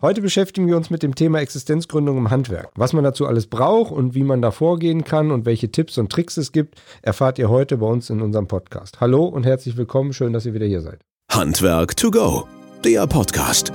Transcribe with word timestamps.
Heute 0.00 0.22
beschäftigen 0.22 0.68
wir 0.68 0.76
uns 0.76 0.90
mit 0.90 1.02
dem 1.02 1.16
Thema 1.16 1.40
Existenzgründung 1.40 2.18
im 2.18 2.30
Handwerk. 2.30 2.70
Was 2.76 2.92
man 2.92 3.02
dazu 3.02 3.26
alles 3.26 3.48
braucht 3.48 3.90
und 3.90 4.14
wie 4.14 4.22
man 4.22 4.40
da 4.40 4.52
vorgehen 4.52 5.02
kann 5.02 5.32
und 5.32 5.44
welche 5.44 5.72
Tipps 5.72 5.98
und 5.98 6.12
Tricks 6.12 6.36
es 6.36 6.52
gibt, 6.52 6.80
erfahrt 7.02 7.38
ihr 7.40 7.48
heute 7.48 7.78
bei 7.78 7.86
uns 7.86 8.08
in 8.08 8.22
unserem 8.22 8.46
Podcast. 8.46 9.00
Hallo 9.00 9.24
und 9.24 9.44
herzlich 9.44 9.76
willkommen, 9.76 10.12
schön, 10.12 10.32
dass 10.32 10.46
ihr 10.46 10.54
wieder 10.54 10.66
hier 10.66 10.82
seid. 10.82 11.00
Handwerk 11.32 11.96
to 11.96 12.12
go, 12.12 12.46
der 12.84 13.08
Podcast. 13.08 13.72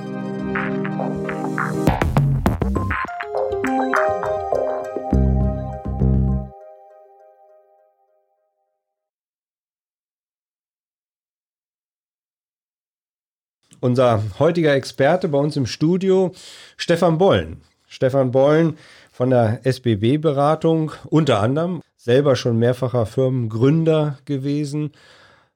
Unser 13.84 14.22
heutiger 14.38 14.72
Experte 14.72 15.28
bei 15.28 15.36
uns 15.36 15.58
im 15.58 15.66
Studio, 15.66 16.32
Stefan 16.78 17.18
Bollen. 17.18 17.58
Stefan 17.86 18.30
Bollen 18.30 18.78
von 19.12 19.28
der 19.28 19.60
SBB-Beratung, 19.66 20.92
unter 21.10 21.40
anderem, 21.40 21.82
selber 21.94 22.34
schon 22.34 22.58
mehrfacher 22.58 23.04
Firmengründer 23.04 24.20
gewesen. 24.24 24.92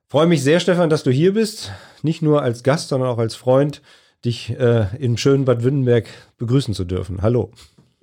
Freue 0.09 0.27
mich 0.27 0.43
sehr, 0.43 0.61
Stefan, 0.61 0.91
dass 0.91 1.05
du 1.05 1.11
hier 1.11 1.33
bist. 1.33 1.73
Nicht 2.03 2.21
nur 2.21 2.43
als 2.43 2.63
Gast, 2.63 2.91
sondern 2.91 3.09
auch 3.09 3.17
als 3.17 3.35
Freund, 3.35 3.81
dich 4.27 4.51
äh, 4.61 4.95
in 4.99 5.17
schönen 5.17 5.47
Bad 5.47 5.63
Württemberg 5.63 6.05
begrüßen 6.37 6.75
zu 6.75 6.85
dürfen. 6.85 7.23
Hallo. 7.23 7.51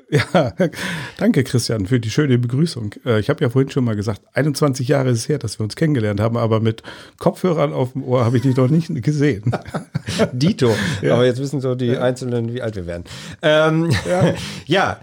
Ja, 0.10 0.54
danke 1.18 1.44
Christian 1.44 1.88
für 1.88 2.00
die 2.00 2.10
schöne 2.10 2.38
Begrüßung. 2.38 2.94
Äh, 3.06 3.20
ich 3.20 3.30
habe 3.30 3.44
ja 3.44 3.50
vorhin 3.50 3.72
schon 3.72 3.84
mal 3.84 3.96
gesagt, 3.96 4.22
21 4.34 4.88
Jahre 4.88 5.10
ist 5.10 5.20
es 5.20 5.30
her, 5.30 5.40
dass 5.40 5.60
wir 5.60 5.64
uns 5.64 5.76
kennengelernt 5.76 6.20
haben, 6.20 6.38
aber 6.38 6.60
mit 6.60 6.84
Kopfhörern 7.18 7.74
auf 7.74 7.94
dem 7.94 8.04
Ohr 8.04 8.24
habe 8.26 8.38
ich 8.38 8.44
dich 8.44 8.56
noch 8.56 8.70
nicht 8.70 8.90
gesehen. 9.04 9.52
Dito. 10.32 10.76
Ja. 11.02 11.16
Aber 11.16 11.26
jetzt 11.26 11.40
wissen 11.40 11.62
so 11.62 11.76
die 11.76 11.98
Einzelnen, 11.98 12.54
wie 12.54 12.62
alt 12.62 12.76
wir 12.76 12.86
werden. 12.86 13.06
Ähm, 13.42 13.92
ja. 14.08 14.34
ja, 14.66 15.00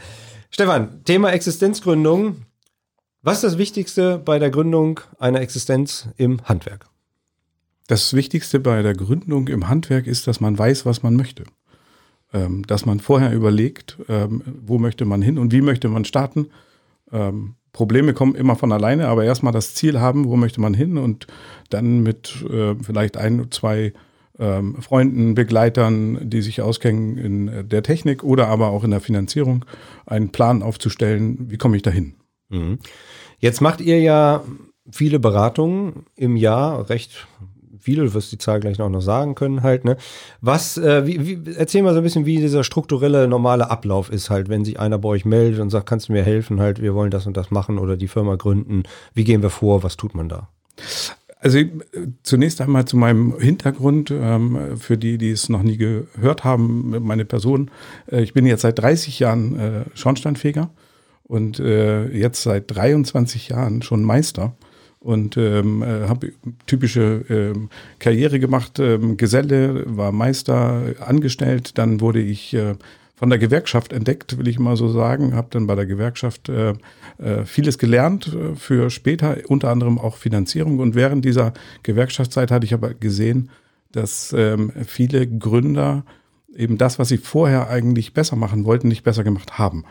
Stefan, 0.50 1.02
Thema 1.04 1.32
Existenzgründung. 1.32 2.36
Was 3.22 3.36
ist 3.36 3.44
das 3.44 3.58
Wichtigste 3.58 4.18
bei 4.18 4.38
der 4.38 4.50
Gründung 4.50 5.00
einer 5.18 5.40
Existenz 5.40 6.08
im 6.16 6.42
Handwerk? 6.44 6.86
Das 7.88 8.14
Wichtigste 8.14 8.60
bei 8.60 8.82
der 8.82 8.94
Gründung 8.94 9.48
im 9.48 9.68
Handwerk 9.68 10.06
ist, 10.06 10.26
dass 10.26 10.40
man 10.40 10.58
weiß, 10.58 10.86
was 10.86 11.02
man 11.02 11.16
möchte 11.16 11.44
ähm, 12.32 12.66
dass 12.66 12.86
man 12.86 13.00
vorher 13.00 13.32
überlegt, 13.32 13.98
ähm, 14.08 14.42
wo 14.64 14.78
möchte 14.78 15.04
man 15.04 15.22
hin 15.22 15.38
und 15.38 15.52
wie 15.52 15.60
möchte 15.60 15.88
man 15.88 16.04
starten. 16.04 16.48
Ähm, 17.12 17.54
Probleme 17.72 18.12
kommen 18.12 18.34
immer 18.34 18.56
von 18.56 18.72
alleine, 18.72 19.08
aber 19.08 19.24
erstmal 19.24 19.52
das 19.52 19.74
Ziel 19.74 20.00
haben, 20.00 20.26
wo 20.26 20.36
möchte 20.36 20.60
man 20.60 20.74
hin 20.74 20.98
und 20.98 21.26
dann 21.70 22.02
mit 22.02 22.44
äh, 22.50 22.74
vielleicht 22.82 23.16
ein, 23.16 23.50
zwei 23.50 23.92
ähm, 24.38 24.76
Freunden, 24.82 25.34
Begleitern, 25.34 26.18
die 26.28 26.42
sich 26.42 26.60
auskennen 26.60 27.18
in 27.18 27.68
der 27.68 27.82
Technik 27.82 28.24
oder 28.24 28.48
aber 28.48 28.68
auch 28.68 28.84
in 28.84 28.90
der 28.90 29.00
Finanzierung, 29.00 29.64
einen 30.06 30.30
Plan 30.30 30.62
aufzustellen, 30.62 31.50
wie 31.50 31.56
komme 31.56 31.76
ich 31.76 31.82
dahin. 31.82 32.14
Mhm. 32.48 32.78
Jetzt 33.38 33.60
macht 33.60 33.80
ihr 33.80 34.00
ja 34.00 34.42
viele 34.90 35.18
Beratungen 35.18 36.06
im 36.16 36.36
Jahr, 36.36 36.88
recht 36.90 37.26
viele, 37.82 38.04
du 38.04 38.14
wirst 38.14 38.32
die 38.32 38.38
Zahl 38.38 38.60
gleich 38.60 38.80
auch 38.80 38.88
noch 38.88 39.00
sagen 39.00 39.34
können 39.34 39.62
halt, 39.62 39.84
ne? 39.84 39.96
Was, 40.40 40.78
äh, 40.78 41.06
wie, 41.06 41.26
wie, 41.26 41.52
erzähl 41.56 41.82
mal 41.82 41.92
so 41.92 42.00
ein 42.00 42.04
bisschen, 42.04 42.26
wie 42.26 42.38
dieser 42.38 42.64
strukturelle, 42.64 43.28
normale 43.28 43.70
Ablauf 43.70 44.10
ist 44.10 44.30
halt, 44.30 44.48
wenn 44.48 44.64
sich 44.64 44.78
einer 44.78 44.98
bei 44.98 45.08
euch 45.10 45.24
meldet 45.24 45.60
und 45.60 45.70
sagt, 45.70 45.86
kannst 45.86 46.08
du 46.08 46.12
mir 46.12 46.22
helfen 46.22 46.60
halt, 46.60 46.80
wir 46.80 46.94
wollen 46.94 47.10
das 47.10 47.26
und 47.26 47.36
das 47.36 47.50
machen 47.50 47.78
oder 47.78 47.96
die 47.96 48.08
Firma 48.08 48.36
gründen. 48.36 48.84
Wie 49.14 49.24
gehen 49.24 49.42
wir 49.42 49.50
vor? 49.50 49.82
Was 49.82 49.96
tut 49.96 50.14
man 50.14 50.28
da? 50.28 50.48
Also 51.40 51.58
zunächst 52.22 52.60
einmal 52.60 52.84
zu 52.84 52.96
meinem 52.96 53.36
Hintergrund, 53.38 54.12
ähm, 54.12 54.78
für 54.78 54.96
die, 54.96 55.18
die 55.18 55.32
es 55.32 55.48
noch 55.48 55.64
nie 55.64 55.76
gehört 55.76 56.44
haben, 56.44 56.94
meine 57.04 57.24
Person. 57.24 57.68
Äh, 58.10 58.22
ich 58.22 58.32
bin 58.32 58.46
jetzt 58.46 58.62
seit 58.62 58.78
30 58.78 59.18
Jahren 59.18 59.58
äh, 59.58 59.84
Schornsteinfeger 59.94 60.70
und 61.24 61.58
äh, 61.58 62.06
jetzt 62.08 62.44
seit 62.44 62.70
23 62.72 63.48
Jahren 63.48 63.82
schon 63.82 64.04
Meister 64.04 64.54
und 65.02 65.36
ähm, 65.36 65.82
äh, 65.82 66.08
habe 66.08 66.32
typische 66.66 67.24
ähm, 67.28 67.68
Karriere 67.98 68.38
gemacht. 68.38 68.78
Ähm, 68.78 69.16
Geselle, 69.16 69.84
war 69.86 70.12
Meister, 70.12 70.94
angestellt. 71.00 71.76
Dann 71.78 72.00
wurde 72.00 72.20
ich 72.20 72.54
äh, 72.54 72.74
von 73.16 73.30
der 73.30 73.38
Gewerkschaft 73.38 73.92
entdeckt, 73.92 74.38
will 74.38 74.48
ich 74.48 74.58
mal 74.58 74.76
so 74.76 74.88
sagen. 74.88 75.34
Habe 75.34 75.48
dann 75.50 75.66
bei 75.66 75.74
der 75.74 75.86
Gewerkschaft 75.86 76.48
äh, 76.48 76.74
äh, 77.18 77.44
vieles 77.44 77.78
gelernt 77.78 78.32
äh, 78.32 78.54
für 78.54 78.90
später, 78.90 79.38
unter 79.48 79.70
anderem 79.70 79.98
auch 79.98 80.16
Finanzierung. 80.16 80.78
Und 80.78 80.94
während 80.94 81.24
dieser 81.24 81.52
Gewerkschaftszeit 81.82 82.50
hatte 82.50 82.66
ich 82.66 82.74
aber 82.74 82.94
gesehen, 82.94 83.50
dass 83.90 84.34
ähm, 84.36 84.72
viele 84.86 85.26
Gründer 85.26 86.04
eben 86.54 86.78
das, 86.78 86.98
was 86.98 87.08
sie 87.08 87.18
vorher 87.18 87.68
eigentlich 87.68 88.14
besser 88.14 88.36
machen 88.36 88.64
wollten, 88.64 88.88
nicht 88.88 89.04
besser 89.04 89.24
gemacht 89.24 89.58
haben 89.58 89.84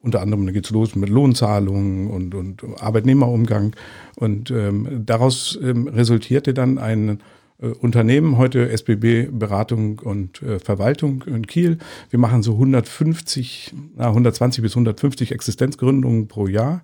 unter 0.00 0.20
anderem 0.20 0.46
geht 0.52 0.64
es 0.64 0.70
los 0.70 0.94
mit 0.94 1.08
Lohnzahlungen 1.08 2.08
und, 2.08 2.34
und 2.34 2.62
Arbeitnehmerumgang. 2.80 3.74
Und 4.16 4.50
ähm, 4.50 5.02
daraus 5.04 5.58
ähm, 5.60 5.88
resultierte 5.88 6.54
dann 6.54 6.78
ein 6.78 7.20
äh, 7.60 7.66
Unternehmen, 7.66 8.38
heute 8.38 8.70
SBB 8.70 9.28
Beratung 9.32 9.98
und 9.98 10.40
äh, 10.42 10.60
Verwaltung 10.60 11.24
in 11.26 11.46
Kiel. 11.46 11.78
Wir 12.10 12.20
machen 12.20 12.44
so 12.44 12.52
150, 12.52 13.74
na, 13.96 14.08
120 14.08 14.62
bis 14.62 14.72
150 14.72 15.32
Existenzgründungen 15.32 16.28
pro 16.28 16.46
Jahr. 16.46 16.82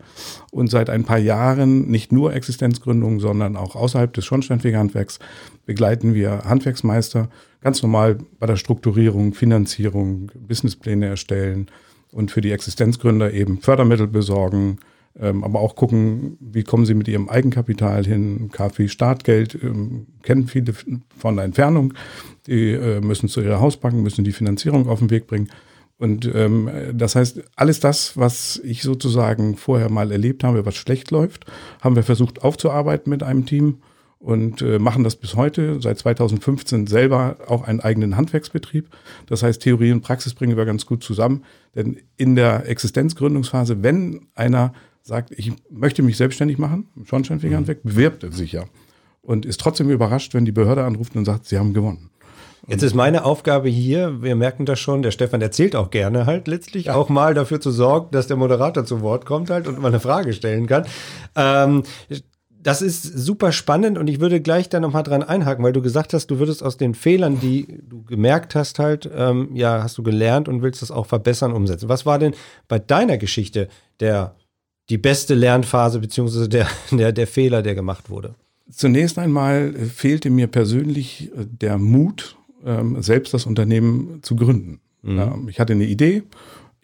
Und 0.50 0.68
seit 0.68 0.90
ein 0.90 1.04
paar 1.04 1.18
Jahren 1.18 1.88
nicht 1.88 2.10
nur 2.10 2.34
Existenzgründungen, 2.34 3.20
sondern 3.20 3.56
auch 3.56 3.76
außerhalb 3.76 4.12
des 4.12 4.24
Schornsteinfegerhandwerks 4.24 5.20
begleiten 5.66 6.14
wir 6.14 6.42
Handwerksmeister 6.44 7.28
ganz 7.60 7.80
normal 7.82 8.18
bei 8.38 8.46
der 8.46 8.56
Strukturierung, 8.56 9.32
Finanzierung, 9.34 10.30
Businesspläne 10.34 11.06
erstellen, 11.06 11.70
und 12.14 12.30
für 12.30 12.40
die 12.40 12.52
Existenzgründer 12.52 13.32
eben 13.32 13.58
Fördermittel 13.60 14.06
besorgen, 14.06 14.78
ähm, 15.20 15.44
aber 15.44 15.60
auch 15.60 15.74
gucken, 15.74 16.36
wie 16.40 16.62
kommen 16.62 16.86
sie 16.86 16.94
mit 16.94 17.08
ihrem 17.08 17.28
Eigenkapital 17.28 18.04
hin. 18.04 18.50
KfW 18.52 18.88
Startgeld 18.88 19.58
ähm, 19.62 20.06
kennen 20.22 20.46
viele 20.46 20.74
von 21.18 21.36
der 21.36 21.44
Entfernung. 21.44 21.92
Die 22.46 22.70
äh, 22.70 23.00
müssen 23.00 23.28
zu 23.28 23.40
ihrer 23.40 23.60
Hausbank, 23.60 23.96
müssen 23.96 24.24
die 24.24 24.32
Finanzierung 24.32 24.88
auf 24.88 25.00
den 25.00 25.10
Weg 25.10 25.26
bringen. 25.26 25.50
Und 25.98 26.28
ähm, 26.34 26.68
das 26.92 27.14
heißt, 27.14 27.42
alles 27.54 27.80
das, 27.80 28.16
was 28.16 28.60
ich 28.64 28.82
sozusagen 28.82 29.56
vorher 29.56 29.90
mal 29.90 30.10
erlebt 30.10 30.42
habe, 30.42 30.66
was 30.66 30.74
schlecht 30.74 31.10
läuft, 31.10 31.46
haben 31.80 31.94
wir 31.94 32.02
versucht 32.02 32.42
aufzuarbeiten 32.42 33.10
mit 33.10 33.22
einem 33.22 33.46
Team 33.46 33.78
und 34.24 34.62
äh, 34.62 34.78
machen 34.78 35.04
das 35.04 35.16
bis 35.16 35.36
heute, 35.36 35.82
seit 35.82 35.98
2015 35.98 36.86
selber 36.86 37.36
auch 37.46 37.62
einen 37.62 37.80
eigenen 37.80 38.16
Handwerksbetrieb. 38.16 38.88
Das 39.26 39.42
heißt, 39.42 39.60
Theorie 39.60 39.92
und 39.92 40.00
Praxis 40.00 40.32
bringen 40.32 40.56
wir 40.56 40.64
ganz 40.64 40.86
gut 40.86 41.04
zusammen. 41.04 41.44
Denn 41.74 41.98
in 42.16 42.34
der 42.34 42.66
Existenzgründungsphase, 42.66 43.82
wenn 43.82 44.28
einer 44.34 44.72
sagt, 45.02 45.30
ich 45.32 45.52
möchte 45.70 46.02
mich 46.02 46.16
selbstständig 46.16 46.56
machen, 46.56 46.88
im 46.96 47.04
Schornsteinfegerhandwerk, 47.04 47.84
mhm. 47.84 47.88
bewirbt 47.90 48.24
er 48.24 48.32
sich 48.32 48.52
ja. 48.52 48.64
Und 49.20 49.44
ist 49.44 49.60
trotzdem 49.60 49.90
überrascht, 49.90 50.32
wenn 50.32 50.46
die 50.46 50.52
Behörde 50.52 50.84
anruft 50.84 51.14
und 51.16 51.26
sagt, 51.26 51.44
sie 51.44 51.58
haben 51.58 51.74
gewonnen. 51.74 52.08
Jetzt 52.66 52.82
ist 52.82 52.94
meine 52.94 53.26
Aufgabe 53.26 53.68
hier, 53.68 54.22
wir 54.22 54.36
merken 54.36 54.64
das 54.64 54.80
schon, 54.80 55.02
der 55.02 55.10
Stefan 55.10 55.42
erzählt 55.42 55.76
auch 55.76 55.90
gerne 55.90 56.24
halt 56.24 56.48
letztlich, 56.48 56.90
auch 56.90 57.10
mal 57.10 57.34
dafür 57.34 57.60
zu 57.60 57.70
sorgen, 57.70 58.08
dass 58.10 58.26
der 58.26 58.38
Moderator 58.38 58.86
zu 58.86 59.02
Wort 59.02 59.26
kommt 59.26 59.50
halt 59.50 59.68
und 59.68 59.78
mal 59.80 59.88
eine 59.88 60.00
Frage 60.00 60.32
stellen 60.32 60.66
kann. 60.66 60.86
Ähm, 61.36 61.82
das 62.64 62.80
ist 62.80 63.02
super 63.02 63.52
spannend 63.52 63.98
und 63.98 64.08
ich 64.08 64.20
würde 64.20 64.40
gleich 64.40 64.70
da 64.70 64.80
nochmal 64.80 65.02
dran 65.02 65.22
einhaken, 65.22 65.62
weil 65.62 65.74
du 65.74 65.82
gesagt 65.82 66.14
hast, 66.14 66.28
du 66.28 66.38
würdest 66.38 66.62
aus 66.62 66.78
den 66.78 66.94
Fehlern, 66.94 67.38
die 67.38 67.82
du 67.86 68.02
gemerkt 68.04 68.54
hast, 68.54 68.78
halt, 68.78 69.08
ähm, 69.14 69.50
ja, 69.52 69.82
hast 69.82 69.98
du 69.98 70.02
gelernt 70.02 70.48
und 70.48 70.62
willst 70.62 70.80
das 70.80 70.90
auch 70.90 71.04
verbessern, 71.04 71.52
umsetzen. 71.52 71.90
Was 71.90 72.06
war 72.06 72.18
denn 72.18 72.34
bei 72.66 72.78
deiner 72.78 73.18
Geschichte 73.18 73.68
der, 74.00 74.34
die 74.88 74.96
beste 74.96 75.34
Lernphase 75.34 76.00
beziehungsweise 76.00 76.48
der, 76.48 76.66
der, 76.90 77.12
der 77.12 77.26
Fehler, 77.26 77.62
der 77.62 77.74
gemacht 77.74 78.08
wurde? 78.08 78.34
Zunächst 78.70 79.18
einmal 79.18 79.74
fehlte 79.74 80.30
mir 80.30 80.46
persönlich 80.46 81.30
äh, 81.36 81.44
der 81.44 81.76
Mut, 81.76 82.36
ähm, 82.64 83.02
selbst 83.02 83.34
das 83.34 83.44
Unternehmen 83.44 84.20
zu 84.22 84.36
gründen. 84.36 84.80
Mhm. 85.02 85.50
ich 85.50 85.60
hatte 85.60 85.74
eine 85.74 85.84
Idee, 85.84 86.22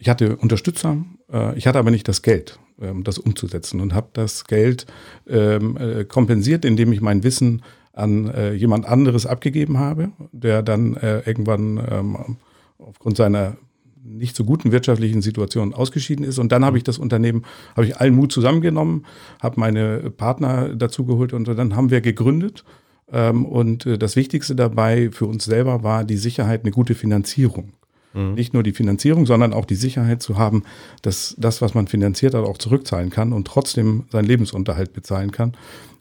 ich 0.01 0.09
hatte 0.09 0.35
Unterstützer, 0.35 0.97
äh, 1.31 1.57
ich 1.57 1.67
hatte 1.67 1.79
aber 1.79 1.91
nicht 1.91 2.07
das 2.07 2.21
Geld. 2.21 2.59
Ähm, 2.81 3.03
das 3.03 3.19
umzusetzen 3.19 3.79
und 3.79 3.93
habe 3.93 4.09
das 4.13 4.45
Geld 4.45 4.87
ähm, 5.27 5.77
äh, 5.77 6.03
kompensiert, 6.03 6.65
indem 6.65 6.91
ich 6.91 7.01
mein 7.01 7.23
Wissen 7.23 7.61
an 7.93 8.27
äh, 8.29 8.53
jemand 8.53 8.85
anderes 8.87 9.25
abgegeben 9.25 9.77
habe, 9.77 10.11
der 10.31 10.63
dann 10.63 10.95
äh, 10.95 11.19
irgendwann 11.19 11.79
ähm, 11.89 12.37
aufgrund 12.79 13.17
seiner 13.17 13.57
nicht 14.03 14.35
so 14.35 14.43
guten 14.45 14.71
wirtschaftlichen 14.71 15.21
Situation 15.21 15.75
ausgeschieden 15.75 16.25
ist. 16.25 16.39
Und 16.39 16.51
dann 16.51 16.65
habe 16.65 16.77
ich 16.77 16.83
das 16.83 16.97
Unternehmen, 16.97 17.43
habe 17.75 17.85
ich 17.85 17.97
allen 17.97 18.15
Mut 18.15 18.31
zusammengenommen, 18.31 19.05
habe 19.39 19.59
meine 19.59 20.09
Partner 20.09 20.69
dazugeholt 20.69 21.33
und 21.33 21.47
dann 21.47 21.75
haben 21.75 21.91
wir 21.91 22.01
gegründet. 22.01 22.63
Ähm, 23.11 23.45
und 23.45 23.85
äh, 23.85 23.99
das 23.99 24.15
Wichtigste 24.15 24.55
dabei 24.55 25.11
für 25.11 25.27
uns 25.27 25.45
selber 25.45 25.83
war 25.83 26.03
die 26.03 26.17
Sicherheit, 26.17 26.61
eine 26.61 26.71
gute 26.71 26.95
Finanzierung. 26.95 27.73
Mhm. 28.13 28.33
Nicht 28.33 28.53
nur 28.53 28.63
die 28.63 28.73
Finanzierung, 28.73 29.25
sondern 29.25 29.53
auch 29.53 29.65
die 29.65 29.75
Sicherheit 29.75 30.21
zu 30.21 30.37
haben, 30.37 30.63
dass 31.01 31.35
das, 31.37 31.61
was 31.61 31.73
man 31.73 31.87
finanziert 31.87 32.33
hat, 32.33 32.43
auch 32.45 32.57
zurückzahlen 32.57 33.09
kann 33.09 33.33
und 33.33 33.47
trotzdem 33.47 34.03
seinen 34.11 34.25
Lebensunterhalt 34.25 34.93
bezahlen 34.93 35.31
kann. 35.31 35.53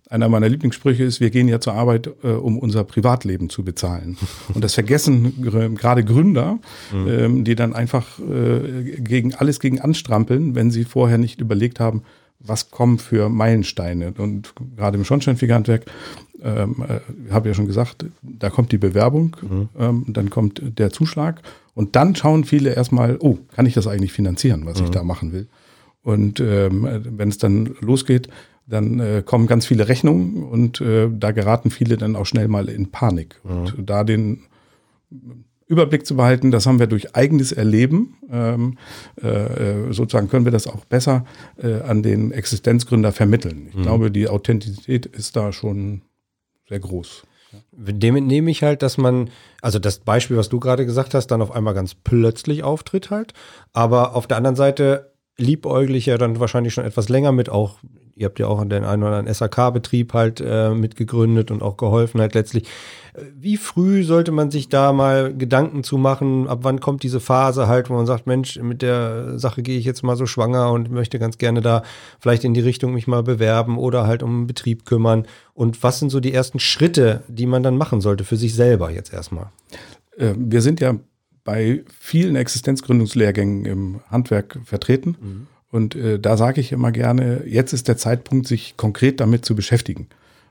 einer 0.09 0.29
meiner 0.29 0.49
Lieblingssprüche 0.49 1.05
ist, 1.05 1.21
wir 1.21 1.31
gehen 1.31 1.47
ja 1.47 1.61
zur 1.61 1.75
Arbeit, 1.75 2.11
äh, 2.25 2.29
um 2.29 2.59
unser 2.59 2.85
Privatleben 2.85 3.49
zu 3.49 3.62
bezahlen. 3.62 4.19
Und 4.55 4.65
das 4.65 4.75
vergessen 4.75 5.77
gerade 5.77 6.05
Gründer, 6.05 6.59
mhm. 6.93 7.09
ähm, 7.09 7.45
die 7.45 7.55
dann 7.55 7.75
einfach 7.75 8.19
äh, 8.19 8.99
gegen 8.99 9.35
alles 9.35 9.61
gegen 9.61 9.81
anstrampeln, 9.81 10.56
wenn 10.56 10.73
sie 10.73 10.85
vorher 10.85 11.19
nicht 11.19 11.41
überlegt 11.41 11.79
haben, 11.79 12.03
was 12.41 12.71
kommen 12.71 12.99
für 12.99 13.29
Meilensteine. 13.29 14.13
Und 14.17 14.55
gerade 14.77 14.97
im 14.99 15.05
Schornsteinfegerhandwerk, 15.05 15.87
ähm, 16.43 16.85
äh, 16.89 17.33
habe 17.33 17.49
ja 17.49 17.55
schon 17.55 17.67
gesagt, 17.67 18.07
da 18.23 18.51
kommt 18.51 18.73
die 18.73 18.79
Bewerbung, 18.79 19.37
mhm. 19.43 19.69
ähm, 19.79 20.05
dann 20.09 20.31
kommt 20.31 20.63
der 20.79 20.91
Zuschlag 20.91 21.43
und 21.75 21.97
dann 21.97 22.17
schauen 22.17 22.45
viele 22.45 22.75
erstmal, 22.75 23.19
oh, 23.21 23.39
kann 23.55 23.67
ich 23.67 23.75
das 23.75 23.87
eigentlich 23.87 24.13
finanzieren, 24.13 24.65
was 24.65 24.79
mhm. 24.79 24.87
ich 24.87 24.91
da 24.91 25.03
machen 25.03 25.33
will? 25.33 25.49
Und 26.03 26.41
ähm, 26.41 26.89
wenn 27.05 27.29
es 27.29 27.37
dann 27.37 27.77
losgeht, 27.81 28.29
dann 28.67 29.01
äh, 29.01 29.23
kommen 29.25 29.47
ganz 29.47 29.67
viele 29.67 29.89
Rechnungen 29.89 30.45
und 30.45 30.81
äh, 30.81 31.11
da 31.11 31.33
geraten 31.33 31.71
viele 31.71 31.99
dann 31.99 32.17
auch 32.17 32.25
schnell 32.25 32.49
mal 32.49 32.69
in 32.69 32.91
Panik. 32.91 33.39
Mhm. 33.45 33.51
Und 33.77 33.91
da 33.91 34.05
den 34.05 34.45
Überblick 35.70 36.05
zu 36.05 36.17
behalten, 36.17 36.50
das 36.50 36.67
haben 36.67 36.81
wir 36.81 36.88
durch 36.88 37.14
eigenes 37.14 37.52
Erleben, 37.52 38.17
ähm, 38.31 38.76
äh, 39.22 39.93
sozusagen 39.93 40.28
können 40.28 40.44
wir 40.44 40.52
das 40.52 40.67
auch 40.67 40.84
besser 40.84 41.25
äh, 41.62 41.81
an 41.82 42.02
den 42.02 42.32
Existenzgründer 42.32 43.12
vermitteln. 43.12 43.69
Ich 43.70 43.76
mhm. 43.76 43.82
glaube, 43.82 44.11
die 44.11 44.28
Authentizität 44.28 45.06
ist 45.06 45.37
da 45.37 45.52
schon 45.52 46.02
sehr 46.69 46.81
groß. 46.81 47.22
Dem 47.72 48.17
entnehme 48.17 48.50
ich 48.50 48.62
halt, 48.62 48.82
dass 48.82 48.99
man, 48.99 49.31
also 49.61 49.78
das 49.78 50.00
Beispiel, 50.00 50.37
was 50.37 50.49
du 50.49 50.61
gerade 50.61 50.87
gesagt 50.87 51.14
hast, 51.14 51.28
dann 51.28 51.43
auf 51.43 51.52
einmal 51.52 51.75
ganz 51.75 51.94
plötzlich 51.94 52.62
auftritt 52.62 53.11
halt. 53.11 53.32
Aber 53.72 54.14
auf 54.14 54.26
der 54.26 54.37
anderen 54.37 54.56
Seite 54.56 55.12
liebäuglich 55.37 56.06
ja 56.06 56.19
dann 56.19 56.38
wahrscheinlich 56.38 56.75
schon 56.75 56.84
etwas 56.84 57.08
länger 57.08 57.32
mit 57.32 57.49
auch 57.49 57.78
ihr 58.20 58.26
habt 58.26 58.38
ja 58.38 58.46
auch 58.46 58.62
den 58.62 58.84
einen 58.84 59.02
oder 59.02 59.17
anderen 59.17 59.34
SAK-Betrieb 59.34 60.12
halt 60.12 60.43
äh, 60.44 60.70
mitgegründet 60.70 61.50
und 61.50 61.62
auch 61.62 61.78
geholfen 61.78 62.20
halt 62.20 62.34
letztlich. 62.34 62.69
Wie 63.34 63.56
früh 63.56 64.05
sollte 64.05 64.31
man 64.31 64.50
sich 64.50 64.69
da 64.69 64.93
mal 64.93 65.34
Gedanken 65.34 65.82
zu 65.82 65.96
machen? 65.96 66.46
Ab 66.46 66.61
wann 66.62 66.81
kommt 66.81 67.02
diese 67.02 67.19
Phase 67.19 67.67
halt, 67.67 67.88
wo 67.88 67.94
man 67.94 68.06
sagt, 68.06 68.26
Mensch, 68.26 68.58
mit 68.61 68.82
der 68.82 69.38
Sache 69.38 69.62
gehe 69.62 69.78
ich 69.78 69.84
jetzt 69.84 70.02
mal 70.02 70.17
so 70.17 70.26
schwanger 70.26 70.70
und 70.70 70.90
möchte 70.90 71.19
ganz 71.19 71.38
gerne 71.38 71.62
da 71.62 71.82
vielleicht 72.20 72.44
in 72.44 72.55
die 72.55 72.61
Richtung 72.61 72.93
mich 72.93 73.06
mal 73.06 73.22
bewerben 73.22 73.78
oder 73.78 74.06
halt 74.06 74.22
um 74.22 74.31
einen 74.31 74.46
Betrieb 74.46 74.84
kümmern? 74.84 75.26
Und 75.55 75.82
was 75.82 75.99
sind 75.99 76.11
so 76.11 76.20
die 76.20 76.34
ersten 76.34 76.61
Schritte, 76.61 77.22
die 77.26 77.46
man 77.46 77.62
dann 77.62 77.78
machen 77.78 78.00
sollte 78.00 78.25
für 78.25 78.37
sich 78.37 78.55
selber 78.55 78.90
jetzt 78.90 79.12
erstmal? 79.12 79.46
Äh, 80.17 80.34
wir 80.37 80.61
sind 80.61 80.81
ja 80.81 80.94
bei 81.43 81.82
vielen 81.99 82.37
Existenzgründungslehrgängen 82.37 83.64
im 83.64 84.00
Handwerk 84.11 84.58
vertreten. 84.64 85.17
Mhm. 85.20 85.46
Und 85.70 85.94
äh, 85.94 86.19
da 86.19 86.37
sage 86.37 86.61
ich 86.61 86.72
immer 86.72 86.93
gerne, 86.93 87.44
jetzt 87.46 87.72
ist 87.72 87.88
der 87.88 87.96
Zeitpunkt, 87.96 88.46
sich 88.46 88.76
konkret 88.76 89.20
damit 89.20 89.44
zu 89.44 89.55
beschäftigen. 89.55 90.08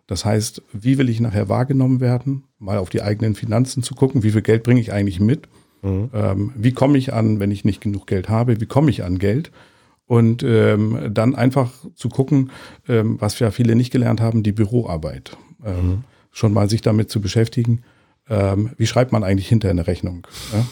Das 0.07 0.25
heißt, 0.25 0.63
wie 0.73 0.97
will 0.97 1.09
ich 1.09 1.19
nachher 1.19 1.49
wahrgenommen 1.49 1.99
werden? 1.99 2.43
Mal 2.57 2.77
auf 2.77 2.89
die 2.89 3.01
eigenen 3.01 3.35
Finanzen 3.35 3.83
zu 3.83 3.95
gucken, 3.95 4.23
wie 4.23 4.31
viel 4.31 4.41
Geld 4.41 4.63
bringe 4.63 4.79
ich 4.79 4.91
eigentlich 4.91 5.19
mit? 5.19 5.47
Mhm. 5.81 6.09
Ähm, 6.13 6.51
wie 6.55 6.71
komme 6.71 6.97
ich 6.97 7.13
an, 7.13 7.39
wenn 7.39 7.51
ich 7.51 7.65
nicht 7.65 7.81
genug 7.81 8.07
Geld 8.07 8.29
habe? 8.29 8.59
Wie 8.59 8.65
komme 8.65 8.89
ich 8.89 9.03
an 9.03 9.19
Geld? 9.19 9.51
Und 10.07 10.41
ähm, 10.41 11.11
dann 11.11 11.35
einfach 11.35 11.71
zu 11.93 12.09
gucken, 12.09 12.49
ähm, 12.87 13.17
was 13.19 13.37
ja 13.37 13.51
viele 13.51 13.75
nicht 13.75 13.91
gelernt 13.91 14.21
haben, 14.21 14.41
die 14.41 14.51
Büroarbeit. 14.51 15.37
Ähm, 15.63 15.87
mhm. 15.87 16.03
Schon 16.31 16.53
mal 16.53 16.69
sich 16.69 16.81
damit 16.81 17.11
zu 17.11 17.21
beschäftigen 17.21 17.83
ähm, 18.29 18.71
wie 18.77 18.87
schreibt 18.87 19.11
man 19.11 19.23
eigentlich 19.23 19.47
hinter 19.47 19.69
eine 19.69 19.87
Rechnung? 19.87 20.25
Ja? 20.53 20.65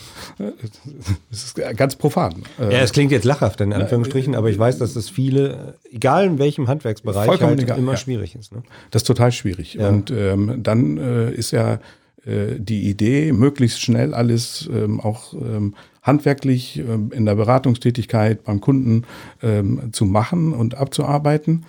Das 1.30 1.44
ist 1.44 1.56
ganz 1.76 1.96
profan. 1.96 2.44
Ja, 2.60 2.80
es 2.80 2.92
klingt 2.92 3.12
jetzt 3.12 3.26
lachhaft 3.26 3.60
in 3.62 3.74
Anführungsstrichen, 3.74 4.36
aber 4.36 4.50
ich 4.50 4.60
weiß, 4.60 4.78
dass 4.78 4.94
das 4.94 5.10
viele, 5.10 5.76
egal 5.92 6.26
in 6.26 6.38
welchem 6.38 6.68
Handwerksbereich, 6.68 7.42
halt 7.42 7.60
egal, 7.60 7.80
immer 7.80 7.94
ja. 7.94 7.98
schwierig 7.98 8.36
ist. 8.36 8.54
Ne? 8.54 8.62
Das 8.92 9.02
ist 9.02 9.08
total 9.08 9.32
schwierig. 9.32 9.74
Ja. 9.76 9.90
Und 9.90 10.12
ähm, 10.12 10.62
dann 10.62 10.98
äh, 10.98 11.32
ist 11.32 11.52
ja 11.52 11.80
äh, 12.28 12.60
die 12.60 12.90
Idee, 12.90 13.32
möglichst 13.32 13.82
schnell 13.82 14.14
alles 14.14 14.70
ähm, 14.72 15.00
auch 15.00 15.34
ähm, 15.34 15.76
handwerklich 16.04 16.78
ähm, 16.78 17.12
in 17.14 17.26
der 17.26 17.36
Beratungstätigkeit 17.36 18.44
beim 18.44 18.62
Kunden 18.62 19.04
ähm, 19.42 19.94
zu 19.94 20.06
machen 20.06 20.54
und 20.54 20.76
abzuarbeiten. 20.76 21.66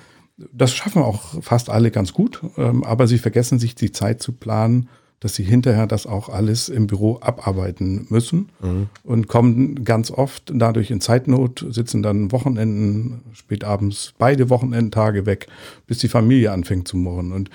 Das 0.52 0.75
schaffen 0.75 1.02
auch 1.02 1.43
fast 1.43 1.70
alle 1.70 1.90
ganz 1.90 2.12
gut, 2.12 2.43
ähm, 2.56 2.85
aber 2.85 3.06
sie 3.06 3.19
vergessen 3.19 3.58
sich 3.58 3.75
die 3.75 3.93
Zeit 3.93 4.20
zu 4.20 4.32
planen, 4.32 4.88
dass 5.20 5.35
sie 5.35 5.43
hinterher 5.43 5.87
das 5.87 6.06
auch 6.06 6.29
alles 6.29 6.69
im 6.69 6.87
Büro 6.87 7.19
abarbeiten 7.20 8.06
müssen 8.09 8.50
mhm. 8.61 8.88
und 9.03 9.26
kommen 9.26 9.85
ganz 9.85 10.11
oft 10.11 10.53
dadurch 10.55 10.91
in 10.91 11.00
Zeitnot, 11.00 11.67
sitzen 11.70 12.03
dann 12.03 12.31
Wochenenden, 12.31 13.23
spät 13.32 13.65
abends 13.65 14.15
beide 14.19 14.49
Wochenendtage 14.49 15.26
weg, 15.26 15.49
bis 15.87 15.99
die 15.99 16.09
Familie 16.09 16.53
anfängt 16.53 16.87
zu 16.87 16.97
murren. 16.97 17.32
Und 17.32 17.50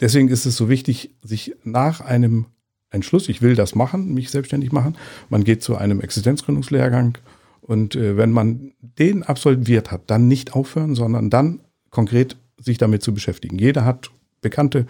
deswegen 0.00 0.28
ist 0.28 0.46
es 0.46 0.56
so 0.56 0.68
wichtig, 0.68 1.10
sich 1.22 1.54
nach 1.64 2.00
einem 2.00 2.46
Entschluss, 2.90 3.28
ich 3.28 3.42
will 3.42 3.54
das 3.54 3.74
machen, 3.74 4.14
mich 4.14 4.30
selbstständig 4.30 4.72
machen, 4.72 4.96
man 5.28 5.44
geht 5.44 5.62
zu 5.62 5.76
einem 5.76 6.00
Existenzgründungslehrgang 6.00 7.18
und 7.60 7.94
äh, 7.94 8.16
wenn 8.16 8.32
man 8.32 8.72
den 8.80 9.22
absolviert 9.22 9.90
hat, 9.90 10.02
dann 10.08 10.28
nicht 10.28 10.54
aufhören, 10.54 10.94
sondern 10.94 11.30
dann 11.30 11.60
konkret 11.90 12.36
sich 12.58 12.78
damit 12.78 13.02
zu 13.02 13.14
beschäftigen. 13.14 13.58
Jeder 13.58 13.84
hat 13.84 14.10
bekannte 14.40 14.86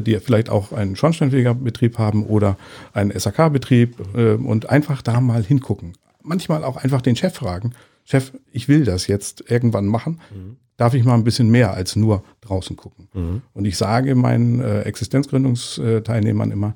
die 0.00 0.18
vielleicht 0.20 0.50
auch 0.50 0.72
einen 0.72 0.96
Schornsteinfegerbetrieb 0.96 1.98
haben 1.98 2.24
oder 2.24 2.56
einen 2.92 3.18
SAK-Betrieb 3.18 3.96
äh, 4.16 4.34
und 4.34 4.70
einfach 4.70 5.02
da 5.02 5.20
mal 5.20 5.44
hingucken. 5.44 5.92
Manchmal 6.22 6.64
auch 6.64 6.76
einfach 6.76 7.02
den 7.02 7.16
Chef 7.16 7.34
fragen, 7.34 7.72
Chef, 8.04 8.32
ich 8.50 8.68
will 8.68 8.84
das 8.84 9.06
jetzt 9.06 9.44
irgendwann 9.48 9.86
machen. 9.86 10.20
Mhm. 10.34 10.56
Darf 10.76 10.94
ich 10.94 11.04
mal 11.04 11.14
ein 11.14 11.24
bisschen 11.24 11.50
mehr 11.50 11.74
als 11.74 11.94
nur 11.94 12.24
draußen 12.40 12.76
gucken? 12.76 13.08
Mhm. 13.12 13.42
Und 13.52 13.64
ich 13.64 13.76
sage 13.76 14.14
meinen 14.14 14.60
äh, 14.60 14.82
Existenzgründungsteilnehmern 14.82 16.50
immer, 16.50 16.74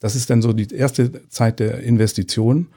das 0.00 0.14
ist 0.14 0.30
dann 0.30 0.42
so 0.42 0.52
die 0.52 0.72
erste 0.72 1.28
Zeit 1.28 1.58
der 1.58 1.80
Investition, 1.80 2.68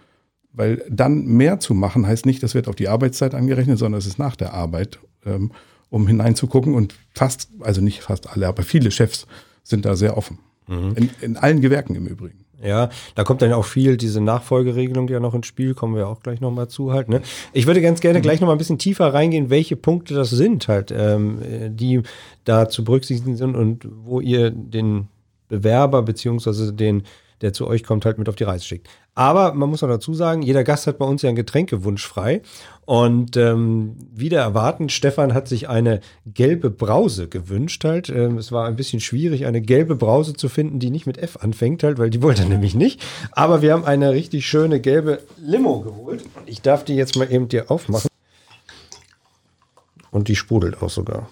weil 0.54 0.84
dann 0.90 1.26
mehr 1.26 1.60
zu 1.60 1.74
machen 1.74 2.08
heißt 2.08 2.26
nicht, 2.26 2.42
das 2.42 2.56
wird 2.56 2.68
auf 2.68 2.76
die 2.76 2.88
Arbeitszeit 2.88 3.36
angerechnet, 3.36 3.78
sondern 3.78 4.00
es 4.00 4.08
ist 4.08 4.18
nach 4.20 4.36
der 4.36 4.54
Arbeit, 4.54 5.00
ähm, 5.26 5.52
um 5.90 6.08
hineinzugucken 6.08 6.74
und 6.74 6.96
fast, 7.14 7.50
also 7.60 7.82
nicht 7.82 8.02
fast 8.02 8.30
alle, 8.30 8.48
aber 8.48 8.64
viele 8.64 8.92
Chefs 8.92 9.28
sind 9.64 9.86
da 9.86 9.96
sehr 9.96 10.18
offen. 10.18 10.40
Mhm. 10.68 10.94
In, 10.96 11.10
in, 11.22 11.38
allen 11.38 11.62
Gewerken 11.62 11.96
im 11.96 12.08
Übrigen. 12.08 12.46
Ja, 12.64 12.90
da 13.16 13.24
kommt 13.24 13.42
dann 13.42 13.54
auch 13.54 13.66
viel 13.66 13.98
diese 13.98 14.22
Nachfolgeregelung, 14.22 15.08
die 15.08 15.14
ja 15.14 15.20
noch 15.20 15.34
ins 15.34 15.48
Spiel, 15.48 15.74
kommen 15.74 15.96
wir 15.96 16.08
auch 16.08 16.22
gleich 16.22 16.42
nochmal 16.42 16.68
zu 16.68 16.94
halt. 16.94 17.10
Ne? 17.10 17.22
Ich 17.54 17.66
würde 17.66 17.82
ganz 17.82 18.02
gerne 18.02 18.20
mhm. 18.20 18.24
gleich 18.24 18.40
nochmal 18.40 18.56
ein 18.56 18.60
bisschen 18.60 18.78
tiefer 18.78 19.14
reingehen, 19.14 19.50
welche 19.50 19.76
Punkte 19.76 20.14
das 20.14 20.30
sind 20.30 20.68
halt, 20.68 20.94
ähm, 20.96 21.40
die 21.70 22.02
da 22.44 22.70
zu 22.70 22.84
berücksichtigen 22.84 23.36
sind 23.36 23.56
und 23.56 23.88
wo 24.04 24.20
ihr 24.20 24.52
den 24.52 25.08
Bewerber 25.48 26.04
beziehungsweise 26.04 26.72
den 26.72 27.04
der 27.42 27.54
zu 27.54 27.68
euch 27.68 27.84
kommt, 27.84 28.06
halt 28.06 28.18
mit 28.18 28.30
auf 28.30 28.36
die 28.36 28.44
Reise 28.44 28.66
schickt. 28.66 28.88
Aber 29.14 29.54
man 29.54 29.70
muss 29.70 29.82
noch 29.82 29.90
dazu 29.90 30.14
sagen, 30.14 30.42
jeder 30.42 30.64
Gast 30.64 30.88
hat 30.88 30.98
bei 30.98 31.06
uns 31.06 31.22
ja 31.22 31.30
einen 31.30 31.36
Getränkewunsch 31.36 32.08
frei. 32.08 32.42
Und 32.86 33.36
ähm, 33.36 33.96
wieder 34.14 34.40
erwarten, 34.40 34.90
Stefan 34.90 35.34
hat 35.34 35.48
sich 35.48 35.68
eine 35.68 36.00
gelbe 36.26 36.70
Brause 36.70 37.28
gewünscht 37.28 37.84
halt. 37.84 38.10
Ähm, 38.10 38.38
es 38.38 38.52
war 38.52 38.68
ein 38.68 38.76
bisschen 38.76 39.00
schwierig, 39.00 39.46
eine 39.46 39.62
gelbe 39.62 39.96
Brause 39.96 40.34
zu 40.34 40.50
finden, 40.50 40.80
die 40.80 40.90
nicht 40.90 41.08
mit 41.08 41.18
F 41.18 41.38
anfängt 41.42 41.84
halt, 41.84 41.98
weil 41.98 42.10
die 42.10 42.22
wollte 42.22 42.44
er 42.44 42.50
nämlich 42.50 42.76
nicht. 42.76 43.02
Aber 43.32 43.62
wir 43.62 43.74
haben 43.74 43.86
eine 43.86 44.12
richtig 44.12 44.46
schöne 44.46 44.80
gelbe 44.80 45.20
Limo 45.38 45.82
geholt. 45.82 46.24
Ich 46.46 46.62
darf 46.62 46.86
die 46.86 46.96
jetzt 46.96 47.18
mal 47.18 47.32
eben 47.32 47.48
dir 47.48 47.70
aufmachen. 47.70 48.10
Und 50.12 50.28
die 50.28 50.36
sprudelt 50.36 50.82
auch 50.82 50.90
sogar. 50.90 51.30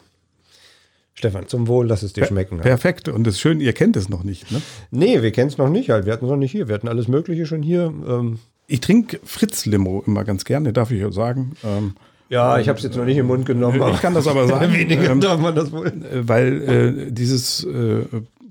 Stefan, 1.20 1.48
zum 1.48 1.68
Wohl, 1.68 1.86
lass 1.86 2.02
es 2.02 2.14
dir 2.14 2.26
schmecken. 2.26 2.56
Halt. 2.56 2.64
Perfekt. 2.64 3.10
Und 3.10 3.28
das 3.28 3.34
ist 3.36 3.42
schön, 3.42 3.60
ihr 3.60 3.74
kennt 3.74 3.98
es 3.98 4.08
noch 4.08 4.24
nicht, 4.24 4.54
ne? 4.54 4.62
Nee, 4.90 5.22
wir 5.22 5.32
kennen 5.32 5.50
es 5.50 5.58
noch 5.58 5.70
nicht 5.70 5.90
halt. 5.90 6.06
Wir 6.06 6.14
hatten 6.14 6.24
es 6.24 6.32
noch 6.32 6.38
nicht 6.38 6.54
hier. 6.54 6.70
Wir 6.70 6.76
hatten 6.76 6.88
alles 6.88 7.10
Mögliche 7.10 7.46
schon 7.46 7.62
hier. 7.62 7.94
Ähm. 8.08 8.40
Ich 8.68 8.80
trinke 8.80 9.20
Fritz-Limo 9.26 10.02
immer 10.08 10.24
ganz 10.24 10.46
gerne, 10.46 10.72
darf 10.72 10.92
ich 10.92 11.04
auch 11.04 11.12
sagen. 11.12 11.58
Ähm, 11.66 11.96
ja, 12.30 12.58
ich 12.58 12.70
habe 12.70 12.78
es 12.78 12.84
jetzt 12.86 12.96
noch 12.96 13.04
nicht 13.04 13.18
im 13.18 13.28
Mund 13.28 13.46
genommen. 13.46 13.82
Ich 13.94 14.02
kann 14.02 14.14
das 14.14 14.28
aber 14.28 14.48
sagen. 14.48 14.74
Weniger 14.74 15.10
ähm, 15.10 15.20
darf 15.20 15.42
man 15.42 15.56
das 15.56 15.74
wohl. 15.74 15.92
Weil 16.22 17.08
äh, 17.10 17.12
dieses 17.12 17.66
äh, 17.66 18.06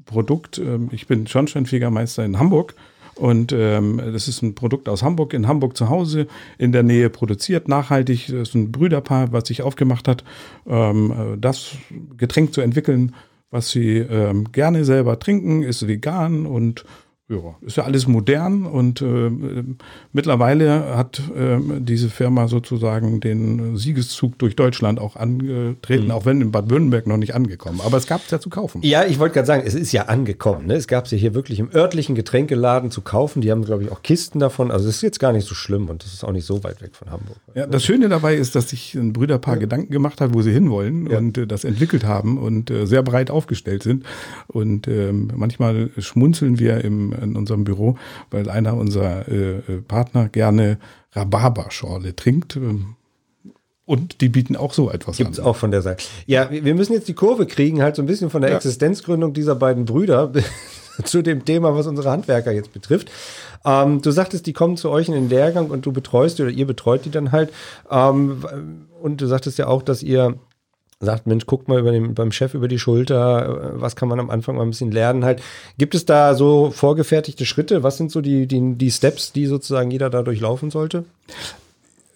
Produkt, 0.05 0.59
äh, 0.59 0.79
ich 0.91 1.07
bin 1.07 1.27
Schornsteinfegermeister 1.27 2.23
in 2.23 2.39
Hamburg 2.39 2.75
und 3.19 3.53
ähm, 3.53 4.01
das 4.13 4.29
ist 4.29 4.43
ein 4.43 4.55
Produkt 4.55 4.89
aus 4.89 5.03
Hamburg, 5.03 5.35
in 5.35 5.49
Hamburg 5.49 5.77
zu 5.77 5.89
Hause, 5.89 6.27
in 6.57 6.73
der 6.73 6.83
Nähe 6.83 7.11
produziert, 7.11 7.69
nachhaltig. 7.69 8.27
Das 8.29 8.49
ist 8.49 8.55
ein 8.55 8.73
Brüderpaar, 8.73 9.33
was 9.33 9.49
sich 9.49 9.63
aufgemacht 9.63 10.09
hat, 10.09 10.25
ähm, 10.67 11.37
das 11.41 11.73
Getränk 12.17 12.55
zu 12.55 12.61
entwickeln, 12.61 13.15
was 13.51 13.71
sie 13.71 13.99
ähm, 13.99 14.53
gerne 14.53 14.85
selber 14.85 15.19
trinken, 15.19 15.63
ist 15.63 15.87
vegan 15.87 16.47
und 16.47 16.85
ja, 17.30 17.56
ist 17.61 17.76
ja 17.76 17.85
alles 17.85 18.06
modern 18.06 18.64
und 18.64 19.02
äh, 19.02 19.30
mittlerweile 20.12 20.97
hat 20.97 21.20
äh, 21.37 21.58
diese 21.78 22.08
Firma 22.08 22.49
sozusagen 22.49 23.20
den 23.20 23.76
Siegeszug 23.76 24.38
durch 24.38 24.56
Deutschland 24.56 24.99
auch 24.99 25.14
angetreten, 25.14 26.06
mhm. 26.06 26.11
auch 26.11 26.25
wenn 26.25 26.40
in 26.40 26.52
Bad 26.52 26.70
Württemberg 26.70 27.06
noch 27.06 27.18
nicht 27.18 27.35
angekommen. 27.35 27.82
Aber 27.85 27.99
es 27.99 28.06
gab 28.06 28.25
es 28.25 28.30
ja 28.30 28.40
zu 28.40 28.49
kaufen. 28.49 28.80
Ja, 28.82 29.04
ich 29.04 29.18
wollte 29.18 29.35
gerade 29.35 29.47
sagen, 29.47 29.62
es 29.66 29.75
ist 29.75 29.92
ja 29.92 30.04
angekommen. 30.04 30.66
Ne? 30.66 30.75
Es 30.75 30.88
gab 30.88 31.04
es 31.04 31.11
ja 31.11 31.18
hier 31.18 31.35
wirklich 31.35 31.58
im 31.58 31.70
örtlichen 31.70 32.14
Getränkeladen 32.14 32.90
zu 32.90 33.02
kaufen. 33.02 33.42
Die 33.42 33.50
haben, 33.50 33.62
glaube 33.62 33.82
ich, 33.82 33.92
auch 33.92 34.02
Kisten 34.02 34.38
davon. 34.38 34.70
Also 34.70 34.88
es 34.88 34.97
ist 34.97 35.02
jetzt 35.02 35.20
gar 35.20 35.32
nicht 35.32 35.47
so 35.47 35.54
schlimm 35.54 35.90
und 35.90 36.04
das 36.04 36.14
ist 36.14 36.25
auch 36.25 36.32
nicht 36.32 36.47
so 36.47 36.64
weit 36.64 36.80
weg 36.80 36.94
von 36.94 37.11
Hamburg. 37.11 37.37
Ja, 37.54 37.66
das 37.66 37.85
Schöne 37.85 38.08
dabei 38.08 38.37
ist, 38.37 38.54
dass 38.54 38.70
sich 38.70 38.94
ein 38.94 39.12
Brüderpaar 39.12 39.54
ja. 39.54 39.61
Gedanken 39.61 39.92
gemacht 39.92 40.23
hat, 40.23 40.32
wo 40.32 40.40
sie 40.40 40.52
hinwollen 40.52 41.11
ja. 41.11 41.18
und 41.18 41.37
äh, 41.37 41.47
das 41.47 41.64
entwickelt 41.64 42.04
haben 42.04 42.38
und 42.38 42.70
äh, 42.70 42.87
sehr 42.87 43.02
breit 43.02 43.30
aufgestellt 43.30 43.82
sind. 43.82 44.06
Und 44.47 44.88
ähm, 44.88 45.30
manchmal 45.37 45.90
schmunzeln 45.99 46.58
wir 46.58 46.82
im 46.82 47.18
in 47.23 47.37
unserem 47.37 47.65
Büro, 47.65 47.97
weil 48.31 48.51
einer 48.51 48.75
unserer 48.75 49.29
äh, 49.29 49.59
äh, 49.59 49.61
Partner 49.87 50.29
gerne 50.29 50.79
Rhabarberschorle 51.13 52.17
trinkt. 52.17 52.57
Ähm, 52.57 52.97
und 53.85 54.21
die 54.21 54.29
bieten 54.29 54.55
auch 54.55 54.75
so 54.75 54.91
etwas 54.91 55.17
Gibt's 55.17 55.21
an. 55.21 55.33
Gibt 55.33 55.39
es 55.39 55.45
auch 55.45 55.57
von 55.57 55.71
der 55.71 55.81
Seite. 55.81 56.05
Ja, 56.27 56.51
wir 56.51 56.75
müssen 56.75 56.93
jetzt 56.93 57.09
die 57.09 57.15
Kurve 57.15 57.47
kriegen, 57.47 57.81
halt 57.81 57.97
so 57.97 58.03
ein 58.03 58.07
bisschen 58.07 58.29
von 58.29 58.43
der 58.43 58.51
ja. 58.51 58.57
Existenzgründung 58.57 59.33
dieser 59.33 59.55
beiden 59.55 59.87
Brüder 59.87 60.31
zu 61.05 61.23
dem 61.23 61.47
Thema, 61.47 61.75
was 61.75 61.87
unsere 61.87 62.11
Handwerker 62.11 62.53
jetzt 62.53 62.75
betrifft. 62.75 63.11
Ähm, 63.65 64.03
du 64.03 64.11
sagtest, 64.11 64.47
die 64.47 64.53
kommen 64.53 64.77
zu 64.77 64.91
euch 64.91 65.09
in 65.09 65.15
den 65.15 65.31
Lehrgang 65.31 65.71
und 65.71 65.87
du 65.87 65.93
betreust 65.93 66.39
die 66.39 66.43
oder 66.43 66.53
ihr 66.53 66.67
betreut 66.67 67.07
die 67.07 67.11
dann 67.11 67.33
halt. 67.33 67.51
Ähm, 67.91 68.43
und 69.01 69.21
du 69.21 69.27
sagtest 69.27 69.59
ja 69.59 69.69
auch, 69.69 69.83
dass 69.83 70.03
ihr 70.03 70.39
sagt, 71.00 71.26
Mensch, 71.26 71.47
guckt 71.47 71.69
mal 71.69 71.78
über 71.78 71.93
den, 71.93 72.14
beim 72.14 72.33
Chef 72.33 72.55
über 72.55 72.67
die 72.67 72.78
Schulter, 72.78 73.73
was 73.75 73.95
kann 73.95 74.09
man 74.09 74.19
am 74.19 74.31
Anfang 74.31 74.57
mal 74.57 74.62
ein 74.62 74.71
bisschen 74.71 74.90
lernen 74.90 75.25
halt. 75.25 75.43
Gibt 75.78 75.95
es 75.95 76.05
da 76.05 76.35
so 76.35 76.71
vorgefertigte 76.71 77.47
Schritte? 77.47 77.83
Was 77.83 77.97
sind 77.97 78.11
so 78.11 78.21
die, 78.21 78.47
die, 78.47 78.75
die 78.75 78.90
Steps, 78.90 79.33
die 79.33 79.47
sozusagen 79.47 79.90
jeder 79.90 80.11
da 80.11 80.23
durchlaufen 80.23 80.71
sollte? 80.71 81.05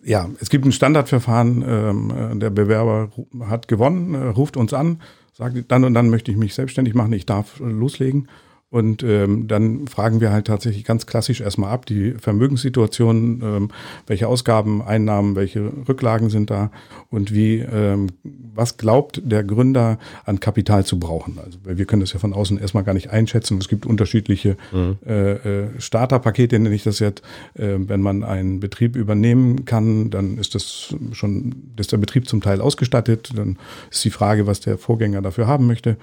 Ja, 0.04 0.28
es 0.40 0.50
gibt 0.50 0.64
ein 0.64 0.72
Standardverfahren. 0.72 1.64
Ähm, 1.66 2.40
der 2.40 2.50
Bewerber 2.50 3.10
hat 3.48 3.68
gewonnen, 3.68 4.14
äh, 4.14 4.28
ruft 4.28 4.56
uns 4.56 4.72
an, 4.72 5.00
sagt, 5.32 5.56
dann 5.68 5.84
und 5.84 5.94
dann 5.94 6.10
möchte 6.10 6.32
ich 6.32 6.36
mich 6.36 6.54
selbstständig 6.54 6.94
machen, 6.94 7.12
ich 7.12 7.26
darf 7.26 7.60
loslegen. 7.60 8.28
Und 8.72 9.02
ähm, 9.02 9.48
dann 9.48 9.86
fragen 9.86 10.22
wir 10.22 10.32
halt 10.32 10.46
tatsächlich 10.46 10.84
ganz 10.84 11.04
klassisch 11.04 11.42
erstmal 11.42 11.70
ab, 11.70 11.84
die 11.84 12.12
Vermögenssituation, 12.12 13.42
ähm, 13.44 13.68
welche 14.06 14.28
Ausgaben, 14.28 14.80
Einnahmen, 14.80 15.36
welche 15.36 15.70
Rücklagen 15.86 16.30
sind 16.30 16.48
da 16.48 16.70
und 17.10 17.34
wie, 17.34 17.58
ähm, 17.58 18.06
was 18.54 18.78
glaubt 18.78 19.20
der 19.26 19.44
Gründer 19.44 19.98
an 20.24 20.40
Kapital 20.40 20.86
zu 20.86 20.98
brauchen. 20.98 21.38
Also 21.44 21.58
wir 21.64 21.84
können 21.84 22.00
das 22.00 22.14
ja 22.14 22.18
von 22.18 22.32
außen 22.32 22.58
erstmal 22.58 22.82
gar 22.82 22.94
nicht 22.94 23.10
einschätzen. 23.10 23.58
Es 23.58 23.68
gibt 23.68 23.84
unterschiedliche 23.84 24.56
mhm. 24.72 24.96
äh, 25.06 25.32
äh, 25.32 25.68
Starterpakete, 25.78 26.58
nenne 26.58 26.74
ich 26.74 26.82
das 26.82 26.98
jetzt. 26.98 27.20
Äh, 27.52 27.74
wenn 27.76 28.00
man 28.00 28.24
einen 28.24 28.58
Betrieb 28.58 28.96
übernehmen 28.96 29.66
kann, 29.66 30.08
dann 30.08 30.38
ist 30.38 30.54
das 30.54 30.94
schon, 31.12 31.74
ist 31.76 31.92
der 31.92 31.98
Betrieb 31.98 32.26
zum 32.26 32.40
Teil 32.40 32.62
ausgestattet. 32.62 33.32
Dann 33.36 33.58
ist 33.90 34.02
die 34.02 34.10
Frage, 34.10 34.46
was 34.46 34.60
der 34.60 34.78
Vorgänger 34.78 35.20
dafür 35.20 35.46
haben 35.46 35.66
möchte. 35.66 35.98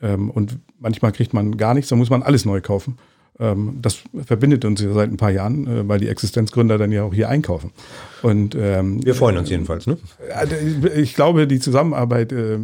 Ähm, 0.00 0.30
und 0.30 0.58
manchmal 0.78 1.12
kriegt 1.12 1.34
man 1.34 1.56
gar 1.56 1.74
nichts, 1.74 1.88
dann 1.88 1.98
muss 1.98 2.10
man 2.10 2.22
alles 2.22 2.44
neu 2.44 2.60
kaufen. 2.60 2.96
Ähm, 3.40 3.78
das 3.82 3.98
verbindet 4.24 4.64
uns 4.64 4.80
ja 4.80 4.92
seit 4.92 5.10
ein 5.10 5.16
paar 5.16 5.30
Jahren, 5.30 5.66
äh, 5.66 5.88
weil 5.88 5.98
die 5.98 6.08
Existenzgründer 6.08 6.78
dann 6.78 6.92
ja 6.92 7.02
auch 7.02 7.12
hier 7.12 7.28
einkaufen. 7.28 7.72
Und, 8.22 8.54
ähm, 8.54 9.04
Wir 9.04 9.14
freuen 9.14 9.36
uns 9.36 9.50
jedenfalls, 9.50 9.86
ne? 9.86 9.98
Ich 10.94 11.14
glaube, 11.14 11.46
die 11.46 11.58
Zusammenarbeit 11.58 12.32
äh, 12.32 12.54
äh, 12.54 12.58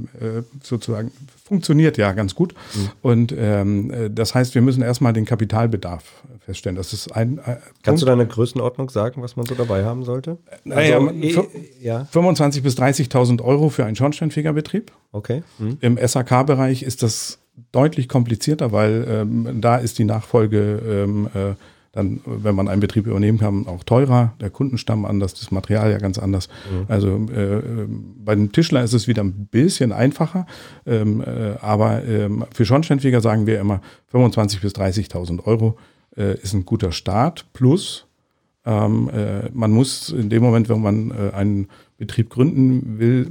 sozusagen 0.63 1.11
funktioniert 1.45 1.99
ja 1.99 2.13
ganz 2.13 2.35
gut. 2.37 2.55
Mhm. 2.75 2.89
Und 3.03 3.35
ähm, 3.37 3.93
das 4.15 4.35
heißt, 4.35 4.55
wir 4.55 4.63
müssen 4.63 4.83
erstmal 4.83 5.13
den 5.13 5.25
Kapitalbedarf 5.25 6.05
feststellen. 6.41 6.77
Das 6.77 6.93
ist 6.93 7.11
ein. 7.15 7.39
Äh, 7.39 7.57
Kannst 7.83 8.03
du 8.03 8.07
deine 8.07 8.27
Größenordnung 8.27 8.91
sagen, 8.91 9.23
was 9.23 9.37
man 9.37 9.47
so 9.47 9.55
dabei 9.55 9.85
haben 9.85 10.05
sollte? 10.05 10.39
Naja, 10.65 10.99
also, 10.99 11.11
äh, 11.13 11.69
ja. 11.81 12.07
25.000 12.13 12.63
bis 12.63 12.77
30.000 12.79 13.43
Euro 13.43 13.69
für 13.71 13.85
einen 13.85 13.97
Schornsteinfegerbetrieb. 13.97 14.93
Okay. 15.13 15.43
Mhm. 15.59 15.79
Im 15.81 15.99
SAK-Bereich 15.99 16.83
ist 16.85 17.03
das 17.03 17.39
deutlich 17.73 18.09
komplizierter, 18.09 18.73
weil 18.73 19.07
ähm, 19.09 19.61
da 19.61 19.77
ist 19.77 19.99
die 19.99 20.05
Nachfolge 20.05 20.81
ähm, 20.87 21.29
äh, 21.35 21.55
dann, 21.93 22.21
wenn 22.25 22.55
man 22.55 22.69
einen 22.69 22.81
Betrieb 22.81 23.07
übernehmen 23.07 23.39
kann, 23.39 23.67
auch 23.67 23.83
teurer, 23.83 24.35
der 24.41 24.51
Kundenstamm 24.51 25.05
anders, 25.05 25.35
das 25.35 25.51
Material 25.51 25.91
ja 25.91 25.99
ganz 25.99 26.19
anders. 26.19 26.49
Mhm. 26.71 26.85
Also 26.87 27.17
äh, 27.35 27.87
bei 28.25 28.35
dem 28.37 28.53
Tischler 28.53 28.85
ist 28.85 28.93
es 28.93 29.09
wieder 29.09 29.25
ein 29.25 29.47
bisschen 29.47 29.93
einfacher, 29.93 30.47
ähm, 30.87 31.21
äh, 31.21 31.57
aber 31.61 32.05
ähm, 32.05 32.45
für 32.53 32.65
Schornsteinfeger 32.65 33.21
sagen 33.21 33.47
wir 33.47 33.59
immer 33.59 33.81
25.000 34.13 34.61
bis 34.61 34.73
30.000 34.75 35.45
Euro 35.47 35.79
äh, 36.17 36.39
ist 36.41 36.55
ein 36.55 36.65
guter 36.65 36.93
Start. 36.93 37.47
Plus, 37.53 38.07
ähm, 38.67 39.09
äh, 39.11 39.49
man 39.53 39.71
muss 39.71 40.11
in 40.11 40.29
dem 40.29 40.43
Moment, 40.43 40.69
wenn 40.69 40.83
man 40.83 41.11
äh, 41.11 41.35
einen 41.35 41.69
Betrieb 41.97 42.29
gründen 42.31 42.99
will, 42.99 43.31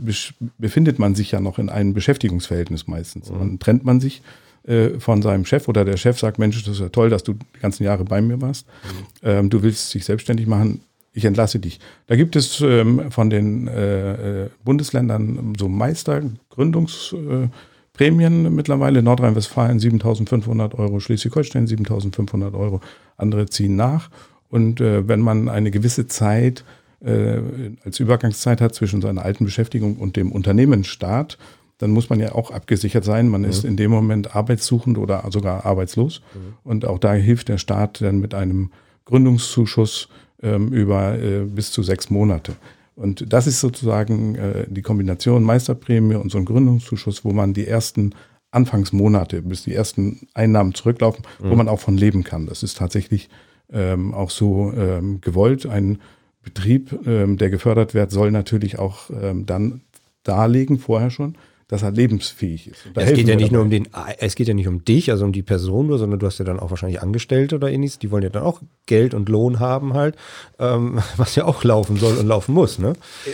befindet 0.57 0.99
man 0.99 1.15
sich 1.15 1.31
ja 1.31 1.39
noch 1.39 1.59
in 1.59 1.69
einem 1.69 1.93
Beschäftigungsverhältnis 1.93 2.87
meistens. 2.87 3.31
Mhm. 3.31 3.39
Dann 3.39 3.59
trennt 3.59 3.85
man 3.85 3.99
sich 3.99 4.21
äh, 4.63 4.99
von 4.99 5.21
seinem 5.21 5.45
Chef 5.45 5.67
oder 5.67 5.85
der 5.85 5.97
Chef 5.97 6.19
sagt, 6.19 6.39
Mensch, 6.39 6.63
das 6.63 6.75
ist 6.75 6.81
ja 6.81 6.89
toll, 6.89 7.09
dass 7.09 7.23
du 7.23 7.33
die 7.33 7.59
ganzen 7.59 7.83
Jahre 7.83 8.05
bei 8.05 8.21
mir 8.21 8.41
warst. 8.41 8.67
Mhm. 8.67 9.05
Ähm, 9.23 9.49
du 9.49 9.63
willst 9.63 9.93
dich 9.93 10.05
selbstständig 10.05 10.47
machen, 10.47 10.81
ich 11.13 11.25
entlasse 11.25 11.59
dich. 11.59 11.79
Da 12.07 12.15
gibt 12.15 12.35
es 12.35 12.61
ähm, 12.61 13.11
von 13.11 13.29
den 13.29 13.67
äh, 13.67 14.45
äh 14.45 14.49
Bundesländern 14.63 15.53
so 15.57 15.67
Meistergründungsprämien 15.67 18.45
äh, 18.45 18.49
mittlerweile. 18.49 19.01
Nordrhein-Westfalen 19.01 19.79
7.500 19.79 20.75
Euro, 20.75 20.99
Schleswig-Holstein 20.99 21.67
7.500 21.67 22.53
Euro. 22.53 22.81
Andere 23.17 23.47
ziehen 23.47 23.75
nach. 23.75 24.11
Und 24.49 24.81
äh, 24.81 25.07
wenn 25.07 25.19
man 25.19 25.47
eine 25.47 25.71
gewisse 25.71 26.07
Zeit 26.07 26.63
äh, 27.01 27.39
als 27.83 27.99
Übergangszeit 27.99 28.61
hat 28.61 28.75
zwischen 28.75 29.01
seiner 29.01 29.23
alten 29.23 29.45
Beschäftigung 29.45 29.97
und 29.97 30.15
dem 30.15 30.31
Unternehmensstart, 30.31 31.37
dann 31.77 31.91
muss 31.91 32.09
man 32.09 32.19
ja 32.19 32.33
auch 32.33 32.51
abgesichert 32.51 33.05
sein. 33.05 33.29
Man 33.29 33.41
mhm. 33.41 33.49
ist 33.49 33.63
in 33.63 33.77
dem 33.77 33.91
Moment 33.91 34.35
arbeitssuchend 34.35 34.97
oder 34.97 35.23
sogar 35.31 35.65
arbeitslos. 35.65 36.21
Mhm. 36.33 36.53
Und 36.63 36.85
auch 36.85 36.99
da 36.99 37.13
hilft 37.13 37.47
der 37.47 37.57
Staat 37.57 38.01
dann 38.01 38.19
mit 38.19 38.33
einem 38.33 38.71
Gründungszuschuss 39.05 40.09
ähm, 40.43 40.73
über 40.73 41.17
äh, 41.17 41.45
bis 41.45 41.71
zu 41.71 41.81
sechs 41.81 42.09
Monate. 42.09 42.55
Und 42.95 43.31
das 43.31 43.47
ist 43.47 43.61
sozusagen 43.61 44.35
äh, 44.35 44.65
die 44.67 44.81
Kombination 44.81 45.43
Meisterprämie 45.43 46.15
und 46.15 46.31
so 46.31 46.37
ein 46.37 46.45
Gründungszuschuss, 46.45 47.23
wo 47.23 47.31
man 47.31 47.53
die 47.53 47.65
ersten 47.65 48.13
Anfangsmonate, 48.51 49.41
bis 49.41 49.63
die 49.63 49.73
ersten 49.73 50.27
Einnahmen 50.33 50.73
zurücklaufen, 50.73 51.23
mhm. 51.41 51.49
wo 51.49 51.55
man 51.55 51.69
auch 51.69 51.79
von 51.79 51.95
leben 51.95 52.25
kann. 52.25 52.45
Das 52.45 52.61
ist 52.61 52.77
tatsächlich 52.77 53.29
ähm, 53.71 54.13
auch 54.13 54.29
so 54.29 54.73
ähm, 54.75 55.21
gewollt. 55.21 55.65
Ein 55.65 55.99
Betrieb, 56.43 56.99
ähm, 57.05 57.37
der 57.37 57.49
gefördert 57.49 57.93
wird, 57.93 58.11
soll 58.11 58.31
natürlich 58.31 58.79
auch 58.79 59.09
ähm, 59.09 59.45
dann 59.45 59.81
darlegen, 60.23 60.79
vorher 60.79 61.09
schon, 61.09 61.35
dass 61.69 61.83
er 61.83 61.91
lebensfähig 61.91 62.67
ist. 62.67 62.79
es 62.95 63.13
geht 63.13 63.27
ja 63.27 63.35
nicht 63.35 63.49
dabei. 63.49 63.53
nur 63.53 63.61
um 63.61 63.69
den, 63.69 63.87
es 64.17 64.33
geht 64.33 64.47
ja 64.47 64.55
nicht 64.55 64.67
um 64.67 64.83
dich, 64.83 65.11
also 65.11 65.23
um 65.23 65.31
die 65.31 65.43
Person 65.43 65.85
nur, 65.85 65.99
sondern 65.99 66.17
du 66.17 66.25
hast 66.25 66.39
ja 66.39 66.45
dann 66.45 66.59
auch 66.59 66.71
wahrscheinlich 66.71 67.01
Angestellte 67.01 67.55
oder 67.55 67.71
ähnliches, 67.71 67.99
die 67.99 68.09
wollen 68.09 68.23
ja 68.23 68.29
dann 68.29 68.41
auch 68.41 68.61
Geld 68.87 69.13
und 69.13 69.29
Lohn 69.29 69.59
haben 69.59 69.93
halt, 69.93 70.15
ähm, 70.57 70.99
was 71.17 71.35
ja 71.35 71.45
auch 71.45 71.63
laufen 71.63 71.97
soll 71.97 72.17
und 72.17 72.25
laufen 72.25 72.53
muss, 72.53 72.79
ne? 72.79 72.93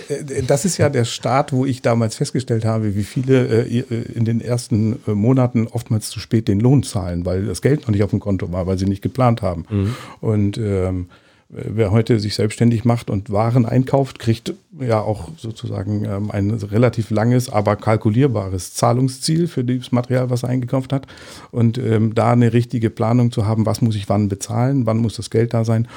Äh, 0.10 0.16
äh, 0.16 0.44
das 0.44 0.66
ist 0.66 0.78
ja 0.78 0.90
der 0.90 1.06
Start, 1.06 1.54
wo 1.54 1.66
ich 1.66 1.82
damals 1.82 2.18
festgestellt 2.18 2.66
habe, 2.66 2.94
wie 2.96 3.06
viele 3.06 3.66
äh, 3.66 3.84
in 4.14 4.26
den 4.26 4.42
ersten 4.42 5.00
Monaten 5.06 5.68
oftmals 5.68 6.10
zu 6.10 6.20
spät 6.20 6.50
den 6.50 6.60
Lohn 6.60 6.84
zahlen, 6.84 7.26
weil 7.26 7.46
das 7.46 7.62
Geld 7.62 7.84
noch 7.84 7.90
nicht 7.90 8.04
auf 8.04 8.10
dem 8.10 8.20
Konto 8.20 8.52
war, 8.52 8.68
weil 8.68 8.78
sie 8.78 8.86
nicht 8.86 9.02
geplant 9.02 9.42
haben. 9.42 9.66
Mhm. 9.70 9.96
Und 10.20 10.58
ähm, 10.58 11.08
wer 11.50 11.92
heute 11.92 12.20
sich 12.20 12.36
selbstständig 12.36 12.86
macht 12.86 13.10
und 13.10 13.30
Waren 13.30 13.66
einkauft, 13.66 14.20
kriegt 14.20 14.54
ja 14.80 15.00
auch 15.00 15.30
sozusagen 15.38 16.06
ähm, 16.06 16.32
ein 16.32 16.52
relativ 16.52 17.12
langes, 17.12 17.50
aber 17.50 17.76
kalkulierbares 17.76 18.74
Zahlungsziel 18.74 19.48
für 19.48 19.64
das 19.64 19.92
Material, 19.92 20.30
was 20.30 20.44
er 20.44 20.50
eingekauft 20.50 20.92
hat. 20.92 21.06
Und 21.52 21.78
ähm, 21.78 22.16
da 22.16 22.32
eine 22.32 22.54
richtige 22.54 22.90
Planung 22.90 23.32
zu 23.32 23.46
haben, 23.46 23.66
was 23.66 23.82
muss 23.82 23.96
ich 23.96 24.10
wann 24.10 24.28
bezahlen, 24.28 24.86
wann 24.86 24.98
muss 24.98 25.16
das 25.16 25.30
Geld 25.30 25.54
da 25.54 25.64
sein. 25.66 25.88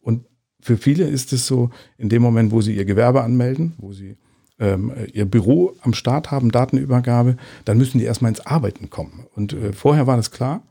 Und 0.00 0.24
für 0.60 0.78
viele 0.78 1.04
ist 1.04 1.32
es 1.32 1.46
so, 1.46 1.70
in 1.98 2.08
dem 2.08 2.22
Moment, 2.22 2.50
wo 2.50 2.62
sie 2.62 2.74
ihr 2.74 2.86
Gewerbe 2.86 3.22
anmelden, 3.22 3.74
wo 3.78 3.92
sie 3.92 4.16
ähm, 4.58 4.92
ihr 5.12 5.26
Büro 5.26 5.74
am 5.82 5.92
Start 5.92 6.30
haben, 6.30 6.50
Datenübergabe, 6.50 7.36
dann 7.64 7.78
müssen 7.78 7.98
die 7.98 8.04
erstmal 8.04 8.30
ins 8.30 8.44
Arbeiten 8.44 8.90
kommen. 8.90 9.26
Und 9.36 9.52
äh, 9.52 9.72
vorher 9.72 10.06
war 10.06 10.16
das 10.16 10.30
klar, 10.30 10.62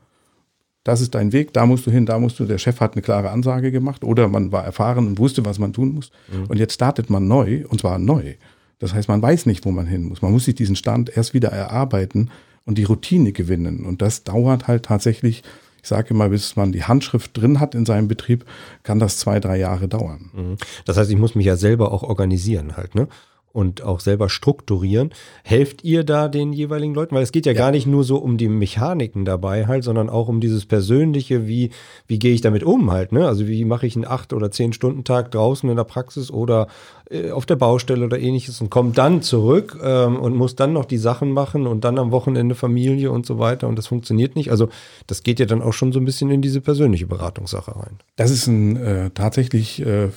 das 0.88 1.02
ist 1.02 1.14
dein 1.14 1.34
Weg, 1.34 1.52
da 1.52 1.66
musst 1.66 1.86
du 1.86 1.90
hin, 1.90 2.06
da 2.06 2.18
musst 2.18 2.40
du, 2.40 2.46
der 2.46 2.56
Chef 2.56 2.80
hat 2.80 2.94
eine 2.94 3.02
klare 3.02 3.28
Ansage 3.28 3.70
gemacht 3.70 4.04
oder 4.04 4.26
man 4.26 4.52
war 4.52 4.64
erfahren 4.64 5.06
und 5.06 5.18
wusste, 5.18 5.44
was 5.44 5.58
man 5.58 5.74
tun 5.74 5.92
muss. 5.92 6.10
Mhm. 6.32 6.46
Und 6.46 6.58
jetzt 6.58 6.72
startet 6.72 7.10
man 7.10 7.28
neu 7.28 7.66
und 7.68 7.80
zwar 7.80 7.98
neu. 7.98 8.36
Das 8.78 8.94
heißt, 8.94 9.06
man 9.06 9.20
weiß 9.20 9.44
nicht, 9.44 9.66
wo 9.66 9.70
man 9.70 9.86
hin 9.86 10.04
muss. 10.04 10.22
Man 10.22 10.32
muss 10.32 10.46
sich 10.46 10.54
diesen 10.54 10.76
Stand 10.76 11.14
erst 11.14 11.34
wieder 11.34 11.50
erarbeiten 11.50 12.30
und 12.64 12.78
die 12.78 12.84
Routine 12.84 13.32
gewinnen. 13.32 13.84
Und 13.84 14.00
das 14.00 14.24
dauert 14.24 14.66
halt 14.66 14.86
tatsächlich, 14.86 15.42
ich 15.82 15.88
sage 15.88 16.14
immer, 16.14 16.30
bis 16.30 16.56
man 16.56 16.72
die 16.72 16.84
Handschrift 16.84 17.36
drin 17.36 17.60
hat 17.60 17.74
in 17.74 17.84
seinem 17.84 18.08
Betrieb, 18.08 18.46
kann 18.82 18.98
das 18.98 19.18
zwei, 19.18 19.40
drei 19.40 19.58
Jahre 19.58 19.88
dauern. 19.88 20.30
Mhm. 20.32 20.56
Das 20.86 20.96
heißt, 20.96 21.10
ich 21.10 21.18
muss 21.18 21.34
mich 21.34 21.44
ja 21.44 21.56
selber 21.56 21.92
auch 21.92 22.02
organisieren 22.02 22.78
halt, 22.78 22.94
ne? 22.94 23.08
Und 23.52 23.82
auch 23.82 24.00
selber 24.00 24.28
strukturieren. 24.28 25.10
Helft 25.42 25.82
ihr 25.82 26.04
da 26.04 26.28
den 26.28 26.52
jeweiligen 26.52 26.94
Leuten? 26.94 27.14
Weil 27.14 27.22
es 27.22 27.32
geht 27.32 27.46
ja, 27.46 27.52
ja, 27.52 27.58
gar 27.58 27.70
nicht 27.70 27.86
nur 27.86 28.04
so 28.04 28.18
um 28.18 28.36
die 28.36 28.48
Mechaniken 28.48 29.24
dabei 29.24 29.66
halt, 29.66 29.84
sondern 29.84 30.10
auch 30.10 30.28
um 30.28 30.40
dieses 30.40 30.66
Persönliche, 30.66 31.46
wie, 31.46 31.70
wie 32.06 32.18
gehe 32.18 32.34
ich 32.34 32.40
damit 32.40 32.62
um 32.62 32.90
halt, 32.90 33.12
ne? 33.12 33.26
Also 33.26 33.48
wie 33.48 33.64
mache 33.64 33.86
ich 33.86 33.96
einen 33.96 34.06
acht 34.06 34.32
oder 34.32 34.50
zehn 34.50 34.72
Stunden 34.72 35.04
Tag 35.04 35.30
draußen 35.30 35.68
in 35.68 35.76
der 35.76 35.84
Praxis 35.84 36.30
oder 36.30 36.68
äh, 37.10 37.30
auf 37.30 37.46
der 37.46 37.56
Baustelle 37.56 38.04
oder 38.04 38.18
ähnliches 38.18 38.60
und 38.60 38.70
komme 38.70 38.92
dann 38.92 39.22
zurück 39.22 39.78
ähm, 39.82 40.16
und 40.16 40.36
muss 40.36 40.54
dann 40.54 40.72
noch 40.72 40.84
die 40.84 40.98
Sachen 40.98 41.32
machen 41.32 41.66
und 41.66 41.84
dann 41.84 41.98
am 41.98 42.10
Wochenende 42.10 42.54
Familie 42.54 43.10
und 43.10 43.24
so 43.24 43.38
weiter 43.38 43.66
und 43.68 43.76
das 43.76 43.86
funktioniert 43.86 44.36
nicht. 44.36 44.50
Also 44.50 44.68
das 45.06 45.22
geht 45.22 45.40
ja 45.40 45.46
dann 45.46 45.62
auch 45.62 45.72
schon 45.72 45.92
so 45.92 45.98
ein 45.98 46.04
bisschen 46.04 46.30
in 46.30 46.42
diese 46.42 46.60
persönliche 46.60 47.06
Beratungssache 47.06 47.74
rein. 47.74 47.98
Das 48.16 48.30
ist 48.30 48.46
ein 48.46 48.76
äh, 48.76 49.10
tatsächlich 49.10 49.84
äh, 49.84 50.08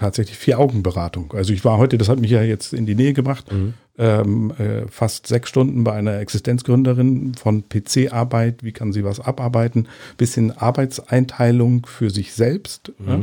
tatsächlich 0.00 0.38
Vier-Augen-Beratung. 0.38 1.34
Also 1.34 1.52
ich 1.52 1.64
war 1.64 1.76
heute, 1.76 1.98
das 1.98 2.08
hat 2.08 2.18
mich 2.18 2.30
ja 2.30 2.42
jetzt 2.42 2.72
in 2.72 2.86
die 2.86 2.94
Nähe 2.94 3.12
gebracht, 3.12 3.52
mhm. 3.52 3.74
ähm, 3.98 4.50
äh, 4.58 4.88
fast 4.88 5.26
sechs 5.26 5.50
Stunden 5.50 5.84
bei 5.84 5.92
einer 5.92 6.18
Existenzgründerin 6.18 7.34
von 7.34 7.68
PC-Arbeit, 7.68 8.64
wie 8.64 8.72
kann 8.72 8.92
sie 8.92 9.04
was 9.04 9.20
abarbeiten, 9.20 9.88
bisschen 10.16 10.56
Arbeitseinteilung 10.56 11.84
für 11.86 12.08
sich 12.08 12.32
selbst. 12.32 12.92
Mhm. 12.98 13.08
Ja? 13.08 13.20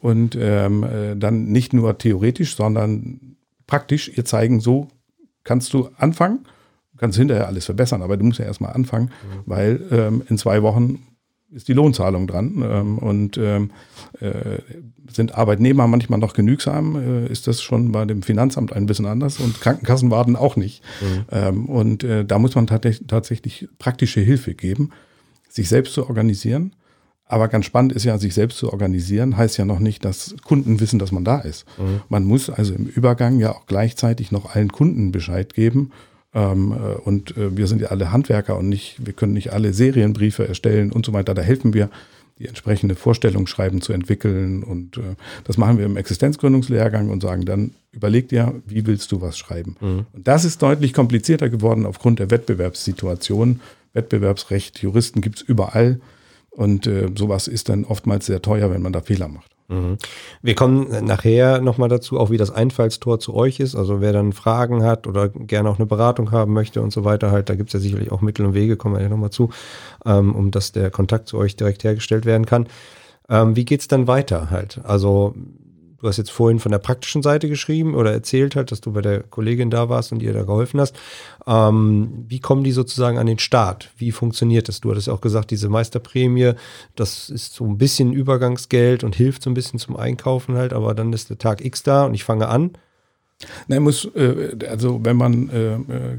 Und 0.00 0.36
ähm, 0.38 0.84
äh, 0.84 1.16
dann 1.16 1.46
nicht 1.46 1.72
nur 1.72 1.96
theoretisch, 1.96 2.54
sondern 2.54 3.36
praktisch 3.66 4.10
ihr 4.14 4.26
zeigen, 4.26 4.60
so 4.60 4.88
kannst 5.42 5.72
du 5.72 5.88
anfangen 5.96 6.40
kannst 6.98 7.16
hinterher 7.16 7.46
alles 7.46 7.64
verbessern, 7.64 8.02
aber 8.02 8.18
du 8.18 8.26
musst 8.26 8.40
ja 8.40 8.44
erstmal 8.44 8.74
anfangen, 8.74 9.06
mhm. 9.06 9.42
weil 9.46 9.80
ähm, 9.90 10.22
in 10.28 10.36
zwei 10.36 10.62
Wochen 10.62 10.98
ist 11.52 11.68
die 11.68 11.72
Lohnzahlung 11.72 12.26
dran. 12.26 12.62
Ähm, 12.64 12.98
und 12.98 13.38
ähm, 13.38 13.70
äh, 14.20 14.58
sind 15.12 15.34
Arbeitnehmer 15.34 15.86
manchmal 15.86 16.18
noch 16.18 16.32
genügsam, 16.32 16.96
äh, 16.96 17.26
ist 17.26 17.46
das 17.46 17.62
schon 17.62 17.92
bei 17.92 18.04
dem 18.04 18.22
Finanzamt 18.22 18.72
ein 18.72 18.86
bisschen 18.86 19.06
anders 19.06 19.38
und 19.40 19.60
Krankenkassen 19.60 20.10
warten 20.10 20.36
auch 20.36 20.56
nicht. 20.56 20.82
Mhm. 21.00 21.24
Ähm, 21.30 21.66
und 21.66 22.04
äh, 22.04 22.24
da 22.24 22.38
muss 22.38 22.54
man 22.54 22.66
tatsächlich 22.66 23.68
praktische 23.78 24.20
Hilfe 24.20 24.54
geben, 24.54 24.90
sich 25.48 25.68
selbst 25.68 25.94
zu 25.94 26.06
organisieren. 26.06 26.74
Aber 27.26 27.46
ganz 27.46 27.64
spannend 27.64 27.92
ist 27.92 28.04
ja, 28.04 28.18
sich 28.18 28.34
selbst 28.34 28.58
zu 28.58 28.72
organisieren, 28.72 29.36
heißt 29.36 29.56
ja 29.56 29.64
noch 29.64 29.78
nicht, 29.78 30.04
dass 30.04 30.34
Kunden 30.42 30.80
wissen, 30.80 30.98
dass 30.98 31.12
man 31.12 31.24
da 31.24 31.38
ist. 31.38 31.64
Mhm. 31.78 32.00
Man 32.08 32.24
muss 32.24 32.50
also 32.50 32.74
im 32.74 32.86
Übergang 32.86 33.38
ja 33.38 33.52
auch 33.52 33.66
gleichzeitig 33.66 34.32
noch 34.32 34.54
allen 34.54 34.72
Kunden 34.72 35.12
Bescheid 35.12 35.54
geben 35.54 35.92
ähm, 36.34 36.72
äh, 36.72 36.94
und 36.94 37.36
äh, 37.36 37.56
wir 37.56 37.66
sind 37.66 37.80
ja 37.80 37.88
alle 37.88 38.12
Handwerker 38.12 38.56
und 38.56 38.68
nicht, 38.68 39.04
wir 39.04 39.12
können 39.12 39.32
nicht 39.32 39.52
alle 39.52 39.72
Serienbriefe 39.72 40.46
erstellen 40.46 40.92
und 40.92 41.06
so 41.06 41.12
weiter. 41.12 41.34
Da 41.34 41.42
helfen 41.42 41.74
wir, 41.74 41.90
die 42.40 42.48
entsprechende 42.48 42.94
Vorstellungsschreiben 42.94 43.82
zu 43.82 43.92
entwickeln. 43.92 44.64
Und 44.64 44.96
äh, 44.96 45.14
das 45.44 45.58
machen 45.58 45.78
wir 45.78 45.84
im 45.84 45.96
Existenzgründungslehrgang 45.96 47.10
und 47.10 47.22
sagen 47.22 47.44
dann, 47.44 47.74
überleg 47.92 48.28
dir, 48.30 48.54
wie 48.66 48.86
willst 48.86 49.12
du 49.12 49.20
was 49.20 49.36
schreiben. 49.36 49.76
Mhm. 49.80 50.06
Und 50.12 50.26
das 50.26 50.44
ist 50.44 50.62
deutlich 50.62 50.94
komplizierter 50.94 51.50
geworden 51.50 51.84
aufgrund 51.84 52.18
der 52.18 52.30
Wettbewerbssituation. 52.30 53.60
Wettbewerbsrecht, 53.92 54.80
Juristen 54.80 55.20
gibt 55.20 55.36
es 55.36 55.42
überall. 55.42 56.00
Und 56.50 56.86
äh, 56.86 57.08
sowas 57.14 57.46
ist 57.46 57.68
dann 57.68 57.84
oftmals 57.84 58.26
sehr 58.26 58.40
teuer, 58.40 58.70
wenn 58.70 58.82
man 58.82 58.92
da 58.92 59.02
Fehler 59.02 59.28
macht. 59.28 59.52
Mhm. 59.70 59.98
Wir 60.42 60.56
kommen 60.56 61.04
nachher 61.04 61.60
nochmal 61.60 61.88
dazu, 61.88 62.18
auch 62.18 62.30
wie 62.30 62.36
das 62.36 62.50
Einfallstor 62.50 63.20
zu 63.20 63.34
euch 63.34 63.60
ist. 63.60 63.76
Also 63.76 64.00
wer 64.00 64.12
dann 64.12 64.32
Fragen 64.32 64.82
hat 64.82 65.06
oder 65.06 65.28
gerne 65.28 65.70
auch 65.70 65.78
eine 65.78 65.86
Beratung 65.86 66.32
haben 66.32 66.52
möchte 66.52 66.82
und 66.82 66.92
so 66.92 67.04
weiter, 67.04 67.30
halt, 67.30 67.48
da 67.48 67.54
gibt 67.54 67.68
es 67.70 67.74
ja 67.74 67.80
sicherlich 67.80 68.10
auch 68.10 68.20
Mittel 68.20 68.44
und 68.44 68.54
Wege, 68.54 68.76
kommen 68.76 68.96
wir 68.96 69.02
ja 69.02 69.08
nochmal 69.08 69.30
zu, 69.30 69.50
ähm, 70.04 70.34
um 70.34 70.50
dass 70.50 70.72
der 70.72 70.90
Kontakt 70.90 71.28
zu 71.28 71.38
euch 71.38 71.54
direkt 71.54 71.84
hergestellt 71.84 72.26
werden 72.26 72.46
kann. 72.46 72.66
Ähm, 73.28 73.54
wie 73.54 73.64
geht's 73.64 73.86
dann 73.86 74.08
weiter 74.08 74.50
halt? 74.50 74.80
Also 74.82 75.34
Du 76.00 76.08
hast 76.08 76.16
jetzt 76.16 76.30
vorhin 76.30 76.60
von 76.60 76.72
der 76.72 76.78
praktischen 76.78 77.22
Seite 77.22 77.48
geschrieben 77.48 77.94
oder 77.94 78.10
erzählt 78.12 78.56
halt, 78.56 78.72
dass 78.72 78.80
du 78.80 78.92
bei 78.92 79.02
der 79.02 79.22
Kollegin 79.22 79.68
da 79.68 79.88
warst 79.88 80.12
und 80.12 80.22
ihr 80.22 80.32
da 80.32 80.44
geholfen 80.44 80.80
hast. 80.80 80.96
Ähm, 81.46 82.24
wie 82.26 82.40
kommen 82.40 82.64
die 82.64 82.72
sozusagen 82.72 83.18
an 83.18 83.26
den 83.26 83.38
Start? 83.38 83.90
Wie 83.98 84.10
funktioniert 84.10 84.68
das? 84.68 84.80
Du 84.80 84.90
hattest 84.90 85.10
auch 85.10 85.20
gesagt, 85.20 85.50
diese 85.50 85.68
Meisterprämie, 85.68 86.52
das 86.96 87.28
ist 87.28 87.54
so 87.54 87.66
ein 87.66 87.76
bisschen 87.76 88.14
Übergangsgeld 88.14 89.04
und 89.04 89.14
hilft 89.14 89.42
so 89.42 89.50
ein 89.50 89.54
bisschen 89.54 89.78
zum 89.78 89.96
Einkaufen 89.96 90.56
halt, 90.56 90.72
aber 90.72 90.94
dann 90.94 91.12
ist 91.12 91.28
der 91.28 91.38
Tag 91.38 91.62
X 91.62 91.82
da 91.82 92.06
und 92.06 92.14
ich 92.14 92.24
fange 92.24 92.48
an. 92.48 92.72
Nein, 93.68 93.82
muss, 93.82 94.06
äh, 94.14 94.56
also 94.68 95.00
wenn 95.04 95.16
man 95.16 95.48
äh, 95.50 95.74
äh 95.74 96.18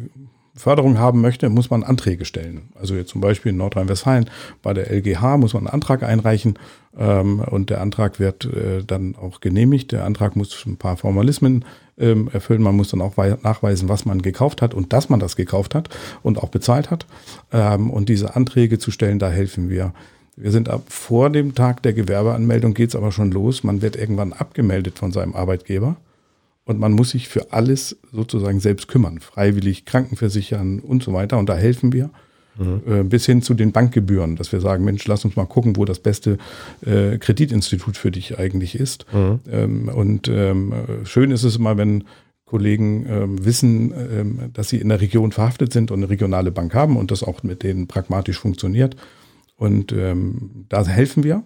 Förderung 0.56 1.00
haben 1.00 1.22
möchte, 1.22 1.50
muss 1.50 1.70
man 1.70 1.84
Anträge 1.84 2.26
stellen. 2.26 2.70
Also 2.76 2.96
jetzt 2.96 3.10
zum 3.10 3.22
Beispiel 3.22 3.52
in 3.52 3.58
Nordrhein-Westfalen 3.58 4.30
bei 4.62 4.74
der 4.74 4.92
LGH 4.92 5.38
muss 5.38 5.54
man 5.54 5.66
einen 5.66 5.74
Antrag 5.74 6.04
einreichen 6.04 6.60
ähm, 6.98 7.40
und 7.40 7.70
der 7.70 7.80
Antrag 7.82 8.20
wird 8.20 8.46
äh, 8.46 8.84
dann 8.86 9.16
auch 9.16 9.40
genehmigt. 9.40 9.94
Der 9.94 10.04
Antrag 10.04 10.36
muss 10.36 10.66
ein 10.66 10.76
paar 10.76 10.98
Formalismen 10.98 11.64
ähm, 11.98 12.30
erfüllen. 12.34 12.62
Man 12.62 12.76
muss 12.76 12.90
dann 12.90 13.02
auch 13.02 13.16
nachweisen, 13.18 13.88
was 13.88 14.06
man 14.06 14.22
gekauft 14.22 14.62
hat 14.62 14.74
und 14.74 14.92
dass 14.92 15.08
man 15.08 15.22
das 15.22 15.38
gekauft 15.38 15.74
hat 15.74 15.90
und 16.22 16.38
auch 16.38 16.50
bezahlt 16.50 16.92
hat. 16.92 17.06
Ähm, 17.54 17.90
und 17.90 18.10
diese 18.10 18.36
Anträge 18.36 18.78
zu 18.78 18.92
stellen, 18.92 19.20
da 19.20 19.30
helfen 19.30 19.70
wir. 19.70 19.94
Wir 20.36 20.52
sind 20.52 20.70
ab 20.70 20.84
vor 20.90 21.30
dem 21.30 21.56
Tag 21.56 21.84
der 21.84 21.94
Gewerbeanmeldung 21.94 22.74
geht 22.74 22.90
es 22.90 22.96
aber 22.96 23.12
schon 23.12 23.32
los. 23.32 23.64
Man 23.64 23.82
wird 23.82 23.96
irgendwann 23.96 24.34
abgemeldet 24.34 24.98
von 24.98 25.12
seinem 25.12 25.36
Arbeitgeber 25.36 25.96
und 26.66 26.80
man 26.80 26.94
muss 26.94 27.12
sich 27.12 27.28
für 27.28 27.52
alles 27.52 27.98
sozusagen 28.12 28.60
selbst 28.60 28.88
kümmern, 28.88 29.20
freiwillig 29.20 29.86
Krankenversichern 29.86 30.80
und 30.80 31.04
so 31.04 31.14
weiter. 31.14 31.38
Und 31.38 31.50
da 31.50 31.56
helfen 31.56 31.94
wir. 31.94 32.12
Mhm. 32.58 32.82
Äh, 32.86 33.04
bis 33.04 33.26
hin 33.26 33.42
zu 33.42 33.54
den 33.54 33.72
Bankgebühren, 33.72 34.36
dass 34.36 34.52
wir 34.52 34.60
sagen, 34.60 34.84
Mensch, 34.84 35.08
lass 35.08 35.24
uns 35.24 35.38
mal 35.38 35.46
gucken, 35.46 35.78
wo 35.78 35.86
das 35.86 36.00
beste 36.00 36.38
äh, 36.86 37.18
Kreditinstitut 37.18 37.96
für 37.96 38.12
dich 38.12 38.38
eigentlich 38.38 38.76
ist. 38.76 39.06
Mhm. 39.14 39.40
Ähm, 39.50 39.88
und 39.88 40.28
ähm, 40.28 40.74
schön 41.06 41.32
ist 41.32 41.44
es 41.44 41.56
immer, 41.56 41.78
wenn 41.78 42.04
Kollegen 42.52 43.06
ähm, 43.08 43.46
wissen, 43.46 43.94
ähm, 43.94 44.40
dass 44.52 44.68
sie 44.68 44.78
in 44.78 44.90
der 44.90 45.00
Region 45.00 45.32
verhaftet 45.32 45.72
sind 45.72 45.90
und 45.90 46.00
eine 46.00 46.10
regionale 46.10 46.52
Bank 46.52 46.74
haben 46.76 46.98
und 46.98 47.10
das 47.10 47.24
auch 47.24 47.44
mit 47.44 47.64
denen 47.64 47.88
pragmatisch 47.88 48.38
funktioniert. 48.38 48.98
Und 49.56 49.94
ähm, 49.94 50.66
da 50.68 50.86
helfen 50.86 51.24
wir 51.24 51.44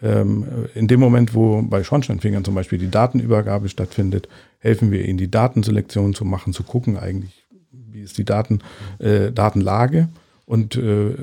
in 0.00 0.88
dem 0.88 0.98
Moment, 0.98 1.34
wo 1.34 1.62
bei 1.62 1.84
Schornsteinfingern 1.84 2.44
zum 2.44 2.54
Beispiel 2.54 2.78
die 2.78 2.90
Datenübergabe 2.90 3.68
stattfindet, 3.68 4.28
helfen 4.58 4.90
wir 4.90 5.04
ihnen, 5.04 5.18
die 5.18 5.30
Datenselektion 5.30 6.14
zu 6.14 6.24
machen, 6.24 6.52
zu 6.52 6.64
gucken 6.64 6.96
eigentlich, 6.96 7.46
wie 7.70 8.00
ist 8.00 8.18
die 8.18 8.24
Daten, 8.24 8.60
äh, 8.98 9.32
Datenlage. 9.32 10.08
Und 10.44 10.76
äh, 10.76 11.14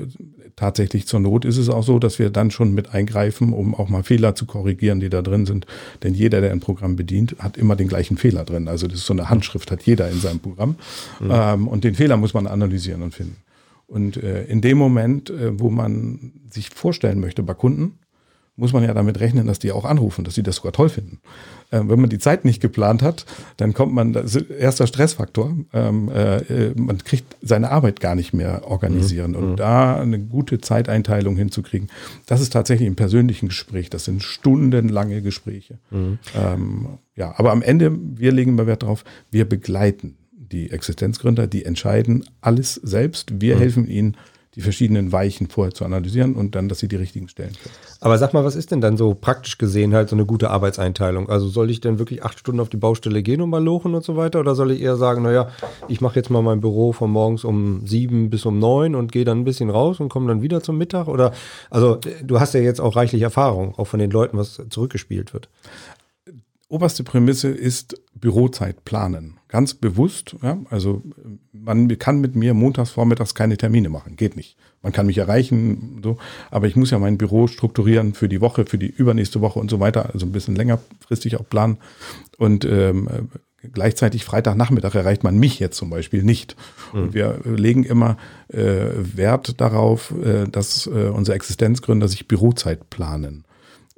tatsächlich 0.56 1.06
zur 1.06 1.20
Not 1.20 1.44
ist 1.44 1.56
es 1.56 1.68
auch 1.68 1.82
so, 1.82 1.98
dass 1.98 2.18
wir 2.18 2.30
dann 2.30 2.50
schon 2.50 2.74
mit 2.74 2.92
eingreifen, 2.94 3.52
um 3.52 3.74
auch 3.74 3.88
mal 3.88 4.02
Fehler 4.02 4.34
zu 4.34 4.46
korrigieren, 4.46 5.00
die 5.00 5.08
da 5.08 5.22
drin 5.22 5.46
sind. 5.46 5.66
Denn 6.02 6.14
jeder, 6.14 6.40
der 6.40 6.52
ein 6.52 6.60
Programm 6.60 6.96
bedient, 6.96 7.36
hat 7.38 7.56
immer 7.56 7.76
den 7.76 7.88
gleichen 7.88 8.16
Fehler 8.16 8.44
drin. 8.44 8.68
Also 8.68 8.86
das 8.86 8.98
ist 8.98 9.06
so 9.06 9.14
eine 9.14 9.30
Handschrift, 9.30 9.70
hat 9.70 9.82
jeder 9.82 10.10
in 10.10 10.20
seinem 10.20 10.40
Programm. 10.40 10.76
Mhm. 11.20 11.30
Ähm, 11.30 11.68
und 11.68 11.84
den 11.84 11.94
Fehler 11.94 12.16
muss 12.16 12.34
man 12.34 12.46
analysieren 12.46 13.02
und 13.02 13.14
finden. 13.14 13.36
Und 13.86 14.16
äh, 14.16 14.44
in 14.44 14.60
dem 14.60 14.78
Moment, 14.78 15.30
äh, 15.30 15.58
wo 15.58 15.70
man 15.70 16.32
sich 16.50 16.70
vorstellen 16.70 17.20
möchte 17.20 17.42
bei 17.42 17.54
Kunden, 17.54 17.98
muss 18.56 18.72
man 18.72 18.84
ja 18.84 18.94
damit 18.94 19.18
rechnen, 19.18 19.46
dass 19.46 19.58
die 19.58 19.72
auch 19.72 19.84
anrufen, 19.84 20.24
dass 20.24 20.34
sie 20.34 20.42
das 20.42 20.56
sogar 20.56 20.72
toll 20.72 20.88
finden. 20.88 21.20
Ähm, 21.72 21.88
wenn 21.88 22.00
man 22.00 22.10
die 22.10 22.18
Zeit 22.18 22.44
nicht 22.44 22.60
geplant 22.60 23.02
hat, 23.02 23.26
dann 23.56 23.74
kommt 23.74 23.92
man, 23.92 24.14
erster 24.58 24.86
Stressfaktor, 24.86 25.56
ähm, 25.72 26.08
äh, 26.08 26.70
man 26.76 26.98
kriegt 26.98 27.36
seine 27.42 27.70
Arbeit 27.70 28.00
gar 28.00 28.14
nicht 28.14 28.32
mehr 28.32 28.66
organisieren. 28.68 29.32
Mhm. 29.32 29.36
Und 29.36 29.50
mhm. 29.52 29.56
da 29.56 30.00
eine 30.00 30.20
gute 30.20 30.60
Zeiteinteilung 30.60 31.36
hinzukriegen, 31.36 31.88
das 32.26 32.40
ist 32.40 32.52
tatsächlich 32.52 32.86
im 32.86 32.96
persönlichen 32.96 33.48
Gespräch, 33.48 33.90
das 33.90 34.04
sind 34.04 34.22
stundenlange 34.22 35.20
Gespräche. 35.20 35.78
Mhm. 35.90 36.18
Ähm, 36.36 36.86
ja, 37.16 37.34
aber 37.36 37.50
am 37.50 37.62
Ende, 37.62 37.92
wir 37.92 38.30
legen 38.30 38.54
mal 38.54 38.66
Wert 38.66 38.82
darauf, 38.82 39.04
wir 39.30 39.48
begleiten 39.48 40.16
die 40.30 40.70
Existenzgründer, 40.70 41.48
die 41.48 41.64
entscheiden 41.64 42.24
alles 42.40 42.74
selbst, 42.74 43.40
wir 43.40 43.56
mhm. 43.56 43.58
helfen 43.58 43.88
ihnen 43.88 44.16
die 44.56 44.60
verschiedenen 44.60 45.12
Weichen 45.12 45.48
vorher 45.48 45.74
zu 45.74 45.84
analysieren 45.84 46.34
und 46.34 46.54
dann, 46.54 46.68
dass 46.68 46.78
sie 46.78 46.88
die 46.88 46.96
richtigen 46.96 47.28
stellen 47.28 47.52
können. 47.52 47.74
Aber 48.00 48.18
sag 48.18 48.34
mal, 48.34 48.44
was 48.44 48.56
ist 48.56 48.70
denn 48.70 48.80
dann 48.80 48.96
so 48.96 49.14
praktisch 49.14 49.58
gesehen 49.58 49.94
halt 49.94 50.08
so 50.08 50.16
eine 50.16 50.26
gute 50.26 50.50
Arbeitseinteilung? 50.50 51.28
Also 51.28 51.48
soll 51.48 51.70
ich 51.70 51.80
denn 51.80 51.98
wirklich 51.98 52.22
acht 52.22 52.38
Stunden 52.38 52.60
auf 52.60 52.68
die 52.68 52.76
Baustelle 52.76 53.22
gehen 53.22 53.40
und 53.40 53.50
mal 53.50 53.62
lochen 53.62 53.94
und 53.94 54.04
so 54.04 54.16
weiter? 54.16 54.40
Oder 54.40 54.54
soll 54.54 54.70
ich 54.70 54.80
eher 54.80 54.96
sagen, 54.96 55.22
naja, 55.22 55.48
ich 55.88 56.00
mache 56.00 56.16
jetzt 56.16 56.30
mal 56.30 56.42
mein 56.42 56.60
Büro 56.60 56.92
von 56.92 57.10
morgens 57.10 57.44
um 57.44 57.86
sieben 57.86 58.30
bis 58.30 58.46
um 58.46 58.58
neun 58.58 58.94
und 58.94 59.12
gehe 59.12 59.24
dann 59.24 59.40
ein 59.40 59.44
bisschen 59.44 59.70
raus 59.70 60.00
und 60.00 60.08
komme 60.08 60.28
dann 60.28 60.42
wieder 60.42 60.62
zum 60.62 60.78
Mittag? 60.78 61.08
Oder 61.08 61.32
also 61.70 61.98
du 62.22 62.40
hast 62.40 62.54
ja 62.54 62.60
jetzt 62.60 62.80
auch 62.80 62.96
reichlich 62.96 63.22
Erfahrung, 63.22 63.74
auch 63.76 63.86
von 63.86 63.98
den 63.98 64.10
Leuten, 64.10 64.38
was 64.38 64.62
zurückgespielt 64.70 65.34
wird 65.34 65.48
oberste 66.74 67.04
Prämisse 67.04 67.48
ist 67.48 67.94
Bürozeit 68.14 68.84
planen. 68.84 69.38
Ganz 69.48 69.74
bewusst. 69.74 70.36
Ja? 70.42 70.58
Also 70.70 71.02
man 71.52 71.88
kann 71.98 72.20
mit 72.20 72.34
mir 72.34 72.54
montags 72.54 72.90
vormittags 72.90 73.34
keine 73.34 73.56
Termine 73.56 73.88
machen. 73.88 74.16
Geht 74.16 74.36
nicht. 74.36 74.56
Man 74.82 74.92
kann 74.92 75.06
mich 75.06 75.18
erreichen, 75.18 76.00
so, 76.02 76.18
aber 76.50 76.66
ich 76.66 76.76
muss 76.76 76.90
ja 76.90 76.98
mein 76.98 77.16
Büro 77.18 77.46
strukturieren 77.46 78.14
für 78.14 78.28
die 78.28 78.40
Woche, 78.40 78.66
für 78.66 78.78
die 78.78 78.90
übernächste 78.90 79.40
Woche 79.40 79.58
und 79.58 79.70
so 79.70 79.80
weiter. 79.80 80.10
Also 80.12 80.26
ein 80.26 80.32
bisschen 80.32 80.56
längerfristig 80.56 81.36
auch 81.36 81.48
planen. 81.48 81.78
Und 82.38 82.64
ähm, 82.64 83.08
gleichzeitig 83.72 84.24
Freitagnachmittag 84.24 84.94
erreicht 84.94 85.24
man 85.24 85.38
mich 85.38 85.58
jetzt 85.58 85.76
zum 85.76 85.90
Beispiel 85.90 86.22
nicht. 86.22 86.56
Mhm. 86.92 87.00
Und 87.00 87.14
wir 87.14 87.40
legen 87.44 87.84
immer 87.84 88.16
äh, 88.48 88.88
Wert 88.96 89.60
darauf, 89.60 90.12
äh, 90.22 90.46
dass 90.46 90.86
äh, 90.86 91.08
unsere 91.08 91.34
Existenzgründer 91.36 92.08
sich 92.08 92.28
Bürozeit 92.28 92.90
planen. 92.90 93.44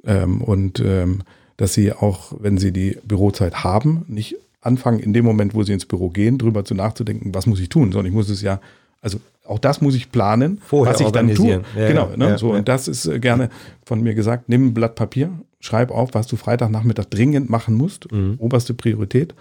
Ähm, 0.05 0.41
und 0.41 0.79
ähm, 0.79 1.23
dass 1.57 1.73
sie 1.73 1.91
auch, 1.91 2.33
wenn 2.39 2.57
sie 2.57 2.71
die 2.71 2.97
Bürozeit 3.03 3.63
haben, 3.63 4.05
nicht 4.07 4.35
anfangen, 4.61 4.99
in 4.99 5.13
dem 5.13 5.25
Moment, 5.25 5.53
wo 5.53 5.63
sie 5.63 5.73
ins 5.73 5.85
Büro 5.85 6.09
gehen, 6.09 6.37
drüber 6.37 6.65
zu 6.65 6.75
nachzudenken, 6.75 7.33
was 7.33 7.45
muss 7.45 7.59
ich 7.59 7.69
tun, 7.69 7.91
sondern 7.91 8.07
ich 8.07 8.13
muss 8.13 8.29
es 8.29 8.41
ja, 8.41 8.59
also 9.01 9.19
auch 9.45 9.59
das 9.59 9.81
muss 9.81 9.95
ich 9.95 10.11
planen, 10.11 10.59
Vorher 10.65 10.93
was 10.93 11.01
ich 11.01 11.09
dann 11.11 11.33
tue. 11.33 11.61
Ja, 11.75 11.87
genau, 11.87 12.09
ja, 12.11 12.17
ne? 12.17 12.29
ja, 12.29 12.37
so 12.37 12.51
und 12.51 12.67
das 12.67 12.87
ist 12.87 13.05
äh, 13.05 13.19
gerne 13.19 13.49
von 13.85 14.01
mir 14.01 14.13
gesagt, 14.13 14.49
nimm 14.49 14.67
ein 14.67 14.73
Blatt 14.73 14.95
Papier, 14.95 15.29
schreib 15.59 15.91
auf, 15.91 16.13
was 16.13 16.27
du 16.27 16.35
Freitagnachmittag 16.35 17.05
dringend 17.05 17.49
machen 17.49 17.75
musst, 17.75 18.11
Mhm. 18.11 18.35
oberste 18.39 18.73
Priorität. 18.73 19.33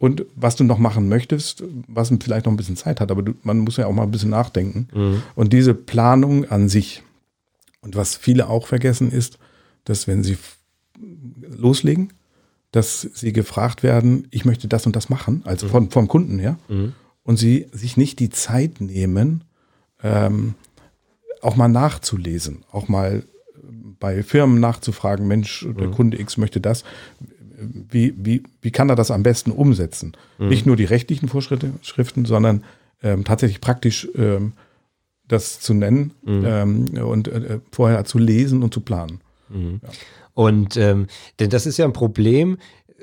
Und 0.00 0.24
was 0.36 0.54
du 0.54 0.62
noch 0.62 0.78
machen 0.78 1.08
möchtest, 1.08 1.64
was 1.88 2.12
vielleicht 2.22 2.46
noch 2.46 2.52
ein 2.52 2.56
bisschen 2.56 2.76
Zeit 2.76 3.00
hat, 3.00 3.10
aber 3.10 3.22
du, 3.22 3.32
man 3.42 3.58
muss 3.58 3.78
ja 3.78 3.86
auch 3.86 3.92
mal 3.92 4.04
ein 4.04 4.12
bisschen 4.12 4.30
nachdenken. 4.30 4.86
Mhm. 4.94 5.22
Und 5.34 5.52
diese 5.52 5.74
Planung 5.74 6.44
an 6.44 6.68
sich. 6.68 7.02
Und 7.80 7.96
was 7.96 8.14
viele 8.16 8.48
auch 8.48 8.68
vergessen 8.68 9.10
ist, 9.10 9.38
dass 9.84 10.06
wenn 10.06 10.22
sie 10.22 10.36
loslegen, 11.40 12.12
dass 12.72 13.00
sie 13.00 13.32
gefragt 13.32 13.82
werden, 13.82 14.28
ich 14.30 14.44
möchte 14.44 14.68
das 14.68 14.86
und 14.86 14.94
das 14.94 15.08
machen, 15.08 15.42
also 15.44 15.68
von, 15.68 15.90
vom 15.90 16.08
Kunden 16.08 16.38
her, 16.38 16.58
und 17.22 17.36
sie 17.36 17.66
sich 17.72 17.96
nicht 17.96 18.18
die 18.18 18.30
Zeit 18.30 18.80
nehmen, 18.80 19.44
ähm, 20.02 20.54
auch 21.40 21.56
mal 21.56 21.68
nachzulesen, 21.68 22.64
auch 22.70 22.88
mal 22.88 23.22
bei 24.00 24.22
Firmen 24.22 24.60
nachzufragen, 24.60 25.26
Mensch, 25.26 25.66
der 25.78 25.88
Kunde 25.90 26.20
X 26.20 26.36
möchte 26.36 26.60
das. 26.60 26.84
Wie, 27.60 28.14
wie, 28.16 28.42
wie 28.62 28.70
kann 28.70 28.88
er 28.88 28.94
das 28.96 29.10
am 29.10 29.22
besten 29.24 29.50
umsetzen? 29.50 30.12
Nicht 30.38 30.66
nur 30.66 30.76
die 30.76 30.84
rechtlichen 30.84 31.28
Vorschriften, 31.28 32.24
sondern 32.24 32.64
ähm, 33.02 33.24
tatsächlich 33.24 33.60
praktisch 33.60 34.08
ähm, 34.14 34.52
das 35.26 35.58
zu 35.60 35.74
nennen 35.74 36.12
ähm, 36.46 36.84
und 37.04 37.28
äh, 37.28 37.58
vorher 37.72 38.04
zu 38.04 38.18
lesen 38.18 38.62
und 38.62 38.72
zu 38.72 38.80
planen. 38.80 39.20
Und 40.38 40.76
ähm, 40.76 41.08
denn 41.40 41.50
das 41.50 41.66
ist 41.66 41.78
ja 41.78 41.84
ein 41.84 41.92
Problem. 41.92 42.58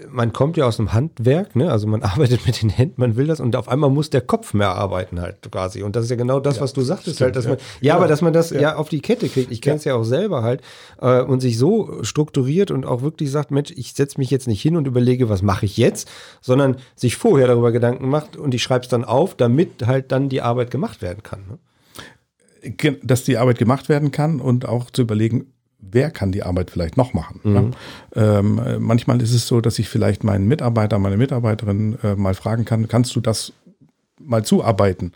Man 0.10 0.32
kommt 0.32 0.56
ja 0.56 0.66
aus 0.66 0.78
dem 0.78 0.94
Handwerk, 0.94 1.54
ne? 1.58 1.70
also 1.70 1.86
man 1.86 2.02
arbeitet 2.04 2.46
mit 2.46 2.62
den 2.62 2.70
Händen, 2.70 3.02
man 3.02 3.18
will 3.18 3.28
das 3.28 3.42
und 3.42 3.58
auf 3.58 3.68
einmal 3.68 3.90
muss 3.90 4.10
der 4.10 4.22
Kopf 4.22 4.54
mehr 4.54 4.70
arbeiten 4.70 5.20
halt 5.20 5.52
quasi. 5.52 5.84
Und 5.84 5.98
das 5.98 6.06
ist 6.06 6.12
ja 6.12 6.16
genau 6.16 6.40
das, 6.40 6.62
was 6.62 6.72
du 6.72 6.80
sagtest 6.80 7.20
halt, 7.20 7.36
dass 7.36 7.46
man, 7.46 7.58
ja, 7.82 7.98
aber 7.98 8.08
dass 8.08 8.22
man 8.22 8.32
das 8.32 8.52
ja, 8.52 8.78
auf 8.78 8.88
die 8.88 9.02
Kette 9.02 9.28
kriegt. 9.28 9.52
Ich 9.52 9.62
kenne 9.62 9.76
es 9.76 9.84
ja. 9.84 9.96
auch 9.96 10.06
selber 10.06 10.44
halt 10.44 10.62
äh, 11.02 11.22
und 11.24 11.42
sich 11.42 11.58
so 11.58 12.02
strukturiert 12.04 12.72
und 12.72 12.86
auch 12.86 13.02
wirklich 13.02 13.30
sagt, 13.32 13.52
Mensch, 13.52 13.74
ich 13.76 13.92
setze 13.92 14.18
mich 14.18 14.32
jetzt 14.32 14.48
nicht 14.48 14.62
hin 14.62 14.78
und 14.78 14.88
überlege, 14.88 15.28
was 15.28 15.42
mache 15.42 15.66
ich 15.66 15.76
jetzt, 15.76 16.10
sondern 16.40 16.78
sich 16.96 17.18
vorher 17.18 17.48
darüber 17.48 17.74
Gedanken 17.74 18.08
macht 18.08 18.38
und 18.38 18.54
ich 18.54 18.64
schreibe 18.64 18.84
es 18.84 18.90
dann 18.90 19.04
auf, 19.04 19.36
damit 19.36 19.86
halt 19.86 20.14
dann 20.14 20.30
die 20.30 20.42
Arbeit 20.42 20.72
gemacht 20.72 21.02
werden 21.02 21.22
kann. 21.22 21.44
Ne? 21.50 22.98
Dass 23.04 23.26
die 23.26 23.38
Arbeit 23.38 23.58
gemacht 23.58 23.90
werden 23.90 24.12
kann 24.12 24.40
und 24.40 24.66
auch 24.66 24.90
zu 24.90 25.02
überlegen, 25.02 25.52
wer 25.92 26.12
kann 26.12 26.32
die 26.32 26.44
Arbeit 26.44 26.72
vielleicht 26.72 26.98
noch 26.98 27.14
machen. 27.14 27.40
Ne? 27.44 27.72
Ähm, 28.16 28.60
äh, 28.60 28.80
manchmal 28.80 29.22
ist 29.22 29.34
es 29.34 29.48
so, 29.48 29.62
dass 29.62 29.80
ich 29.80 29.90
vielleicht 29.90 30.24
meinen 30.24 30.48
Mitarbeiter, 30.48 31.00
meine 31.00 31.18
Mitarbeiterin 31.18 31.98
äh, 32.04 32.16
mal 32.16 32.34
fragen 32.34 32.66
kann, 32.66 32.88
kannst 32.88 33.16
du 33.16 33.22
das 33.22 33.54
mal 34.20 34.44
zuarbeiten? 34.44 35.14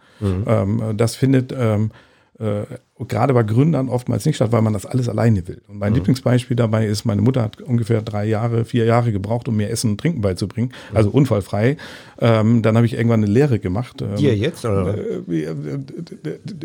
Ähm, 0.47 0.82
äh, 0.82 0.95
das 0.95 1.15
findet 1.15 1.53
ähm, 1.58 1.91
äh, 2.39 2.63
gerade 3.07 3.33
bei 3.33 3.43
Gründern 3.43 3.88
oftmals 3.88 4.25
nicht 4.25 4.35
statt, 4.35 4.51
weil 4.51 4.62
man 4.62 4.73
das 4.73 4.85
alles 4.85 5.07
alleine 5.07 5.47
will. 5.47 5.62
Und 5.67 5.79
mein 5.79 5.93
Lieblingsbeispiel 5.93 6.57
dabei 6.57 6.85
ist, 6.85 7.05
meine 7.05 7.21
Mutter 7.21 7.41
hat 7.43 7.62
ungefähr 7.62 8.01
drei 8.01 8.25
Jahre, 8.25 8.65
vier 8.65 8.85
Jahre 8.85 9.12
gebraucht, 9.12 9.47
um 9.47 9.55
mir 9.55 9.69
Essen 9.69 9.91
und 9.91 9.99
Trinken 10.01 10.21
beizubringen, 10.21 10.73
also 10.93 11.09
unfallfrei. 11.09 11.77
Ähm, 12.19 12.62
dann 12.62 12.75
habe 12.75 12.85
ich 12.85 12.93
irgendwann 12.93 13.23
eine 13.23 13.31
Lehre 13.31 13.59
gemacht. 13.59 14.01
Ähm, 14.01 14.15
Dir 14.17 14.35
jetzt 14.35 14.65
oder? 14.65 14.95
äh, 14.97 15.55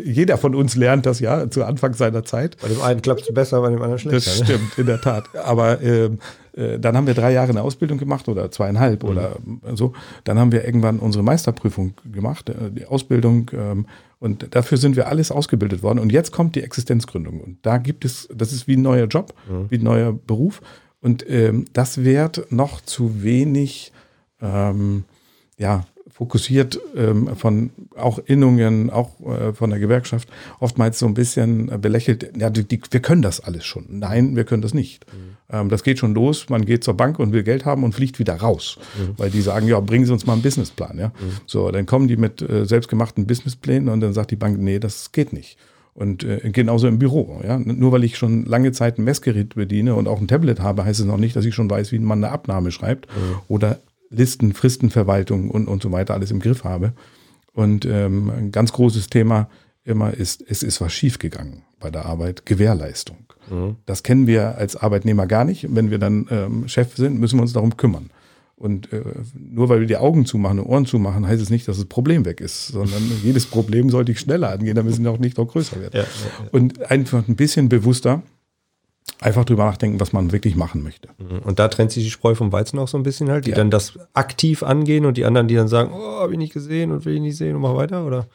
jeder 0.03 0.37
von 0.37 0.55
uns 0.55 0.75
lernt 0.75 1.05
das 1.05 1.19
ja 1.19 1.49
zu 1.49 1.63
Anfang 1.63 1.93
seiner 1.93 2.23
Zeit. 2.25 2.57
Bei 2.61 2.67
dem 2.67 2.81
einen 2.81 3.01
klappt 3.01 3.21
es 3.21 3.33
besser, 3.33 3.61
bei 3.61 3.69
dem 3.69 3.81
anderen 3.81 3.99
schlechter. 3.99 4.31
Das 4.31 4.39
ne? 4.39 4.45
stimmt, 4.45 4.77
in 4.77 4.85
der 4.87 4.99
Tat. 5.01 5.25
Aber 5.35 5.81
ähm, 5.81 6.19
äh, 6.55 6.79
dann 6.79 6.95
haben 6.97 7.07
wir 7.07 7.13
drei 7.13 7.31
Jahre 7.33 7.49
eine 7.49 7.61
Ausbildung 7.61 7.97
gemacht 7.97 8.27
oder 8.27 8.51
zweieinhalb 8.51 9.03
Mhm. 9.03 9.09
oder 9.09 9.35
so. 9.75 9.93
Dann 10.23 10.39
haben 10.39 10.51
wir 10.51 10.65
irgendwann 10.65 10.99
unsere 10.99 11.23
Meisterprüfung 11.23 11.93
gemacht, 12.11 12.49
äh, 12.49 12.53
die 12.71 12.85
Ausbildung. 12.85 13.51
Ähm, 13.53 13.85
und 14.19 14.55
dafür 14.55 14.77
sind 14.77 14.95
wir 14.95 15.07
alles 15.07 15.29
ausgebildet 15.31 15.83
worden. 15.83 15.99
Und 15.99 16.11
jetzt 16.11 16.24
kommt 16.31 16.55
die 16.55 16.61
Existenzgründung. 16.63 17.39
Und 17.41 17.57
da 17.63 17.77
gibt 17.77 18.05
es, 18.05 18.27
das 18.33 18.53
ist 18.53 18.67
wie 18.67 18.75
ein 18.77 18.81
neuer 18.81 19.07
Job, 19.07 19.33
Mhm. 19.49 19.65
wie 19.69 19.77
ein 19.77 19.83
neuer 19.83 20.13
Beruf. 20.13 20.61
Und 21.01 21.23
ähm, 21.29 21.65
das 21.73 22.03
wird 22.03 22.51
noch 22.51 22.81
zu 22.81 23.21
wenig 23.23 23.91
ähm, 24.41 25.03
ja, 25.57 25.85
fokussiert 26.09 26.79
ähm, 26.95 27.35
von 27.35 27.71
auch 27.95 28.19
Innungen, 28.19 28.89
auch 28.89 29.19
äh, 29.21 29.53
von 29.53 29.69
der 29.69 29.79
Gewerkschaft, 29.79 30.29
oftmals 30.59 30.97
so 30.99 31.05
ein 31.05 31.13
bisschen 31.13 31.69
äh, 31.69 31.77
belächelt, 31.77 32.31
ja, 32.37 32.49
die, 32.49 32.63
die, 32.63 32.79
wir 32.89 33.01
können 33.01 33.21
das 33.21 33.41
alles 33.41 33.65
schon. 33.65 33.85
Nein, 33.89 34.35
wir 34.35 34.45
können 34.45 34.61
das 34.61 34.73
nicht. 34.73 35.05
Ähm, 35.49 35.67
das 35.69 35.83
geht 35.83 35.99
schon 35.99 36.13
los, 36.15 36.47
man 36.49 36.65
geht 36.65 36.83
zur 36.85 36.95
Bank 36.95 37.19
und 37.19 37.33
will 37.33 37.43
Geld 37.43 37.65
haben 37.65 37.83
und 37.83 37.93
fliegt 37.93 38.17
wieder 38.17 38.35
raus, 38.35 38.77
weil 39.17 39.29
die 39.29 39.41
sagen, 39.41 39.67
ja, 39.67 39.79
bringen 39.81 40.05
Sie 40.05 40.13
uns 40.13 40.25
mal 40.25 40.33
einen 40.33 40.41
Businessplan. 40.41 40.97
Ja? 40.97 41.11
So, 41.45 41.69
dann 41.69 41.85
kommen 41.85 42.07
die 42.07 42.17
mit 42.17 42.41
äh, 42.41 42.65
selbstgemachten 42.65 43.27
Businessplänen 43.27 43.89
und 43.89 43.99
dann 43.99 44.13
sagt 44.13 44.31
die 44.31 44.37
Bank, 44.37 44.57
nee, 44.57 44.79
das 44.79 45.11
geht 45.11 45.33
nicht. 45.33 45.57
Und 45.95 46.25
äh, 46.25 46.51
genauso 46.51 46.87
im 46.87 46.99
Büro. 46.99 47.41
Ja? 47.43 47.57
Nur 47.57 47.93
weil 47.93 48.03
ich 48.03 48.17
schon 48.17 48.45
lange 48.45 48.73
Zeit 48.73 48.99
ein 48.99 49.05
Messgerät 49.05 49.55
bediene 49.55 49.95
und 49.95 50.07
auch 50.07 50.19
ein 50.19 50.27
Tablet 50.27 50.59
habe, 50.59 50.83
heißt 50.83 50.99
es 50.99 51.05
noch 51.05 51.17
nicht, 51.17 51.35
dass 51.35 51.45
ich 51.45 51.55
schon 51.55 51.69
weiß, 51.69 51.91
wie 51.93 51.99
man 51.99 52.23
eine 52.23 52.31
Abnahme 52.33 52.71
schreibt 52.71 53.07
oder 53.47 53.79
Listen, 54.09 54.53
Fristenverwaltung 54.53 55.49
und, 55.49 55.67
und 55.67 55.81
so 55.81 55.91
weiter 55.91 56.13
alles 56.13 56.31
im 56.31 56.39
Griff 56.39 56.63
habe. 56.63 56.93
Und 57.53 57.85
ähm, 57.85 58.29
ein 58.29 58.51
ganz 58.51 58.73
großes 58.73 59.09
Thema 59.09 59.49
immer 59.85 60.13
ist, 60.13 60.43
es 60.47 60.63
ist 60.63 60.81
was 60.81 60.91
schiefgegangen 60.91 61.63
bei 61.79 61.89
der 61.89 62.05
Arbeit, 62.05 62.45
Gewährleistung. 62.45 63.17
Das 63.85 64.03
kennen 64.03 64.27
wir 64.27 64.57
als 64.57 64.75
Arbeitnehmer 64.75 65.27
gar 65.27 65.45
nicht. 65.45 65.67
Wenn 65.73 65.91
wir 65.91 65.99
dann 65.99 66.27
ähm, 66.29 66.67
Chef 66.67 66.95
sind, 66.97 67.19
müssen 67.19 67.37
wir 67.37 67.43
uns 67.43 67.53
darum 67.53 67.77
kümmern. 67.77 68.09
Und 68.57 68.93
äh, 68.93 69.03
nur 69.37 69.67
weil 69.67 69.81
wir 69.81 69.87
die 69.87 69.97
Augen 69.97 70.25
zumachen 70.25 70.59
und 70.59 70.65
Ohren 70.67 70.85
zumachen, 70.85 71.27
heißt 71.27 71.41
es 71.41 71.49
nicht, 71.49 71.67
dass 71.67 71.77
das 71.77 71.85
Problem 71.85 72.23
weg 72.23 72.39
ist, 72.39 72.67
sondern 72.67 73.01
jedes 73.23 73.45
Problem 73.45 73.89
sollte 73.89 74.13
ich 74.13 74.19
schneller 74.19 74.51
angehen, 74.51 74.75
damit 74.75 74.93
es 74.97 75.05
auch 75.05 75.19
nicht 75.19 75.37
noch 75.37 75.47
größer 75.47 75.79
wird. 75.79 75.93
Ja, 75.93 76.01
ja, 76.01 76.07
Und 76.51 76.89
einfach 76.89 77.27
ein 77.27 77.35
bisschen 77.35 77.69
bewusster 77.69 78.23
einfach 79.19 79.45
drüber 79.45 79.65
nachdenken, 79.65 79.99
was 79.99 80.13
man 80.13 80.31
wirklich 80.31 80.55
machen 80.55 80.83
möchte. 80.83 81.09
Und 81.43 81.59
da 81.59 81.67
trennt 81.67 81.91
sich 81.91 82.03
die 82.03 82.09
Spreu 82.09 82.35
vom 82.35 82.51
Weizen 82.51 82.79
auch 82.79 82.87
so 82.87 82.97
ein 82.97 83.03
bisschen 83.03 83.29
halt, 83.29 83.45
die 83.45 83.51
dann 83.51 83.69
das 83.69 83.97
aktiv 84.13 84.63
angehen 84.63 85.05
und 85.05 85.17
die 85.17 85.25
anderen, 85.25 85.47
die 85.47 85.55
dann 85.55 85.67
sagen, 85.67 85.91
oh, 85.93 86.19
habe 86.19 86.33
ich 86.33 86.37
nicht 86.37 86.53
gesehen 86.53 86.91
und 86.91 87.05
will 87.05 87.15
ich 87.15 87.21
nicht 87.21 87.37
sehen 87.37 87.55
und 87.55 87.61
mach 87.61 87.75
weiter, 87.75 88.05
oder? 88.05 88.27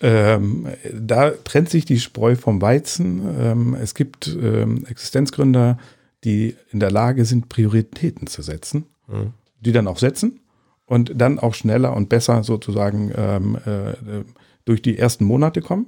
Ähm, 0.00 0.68
da 0.92 1.30
trennt 1.30 1.70
sich 1.70 1.84
die 1.84 1.98
Spreu 1.98 2.36
vom 2.36 2.60
Weizen. 2.60 3.22
Ähm, 3.40 3.76
es 3.80 3.94
gibt 3.94 4.26
ähm, 4.40 4.84
Existenzgründer, 4.86 5.78
die 6.24 6.56
in 6.70 6.80
der 6.80 6.90
Lage 6.90 7.24
sind, 7.24 7.48
Prioritäten 7.48 8.26
zu 8.26 8.42
setzen, 8.42 8.86
die 9.64 9.72
dann 9.72 9.88
auch 9.88 9.98
setzen 9.98 10.40
und 10.86 11.12
dann 11.14 11.38
auch 11.38 11.54
schneller 11.54 11.94
und 11.96 12.08
besser 12.08 12.42
sozusagen 12.42 13.12
ähm, 13.16 13.56
äh, 13.64 14.24
durch 14.64 14.82
die 14.82 14.98
ersten 14.98 15.24
Monate 15.24 15.60
kommen. 15.60 15.86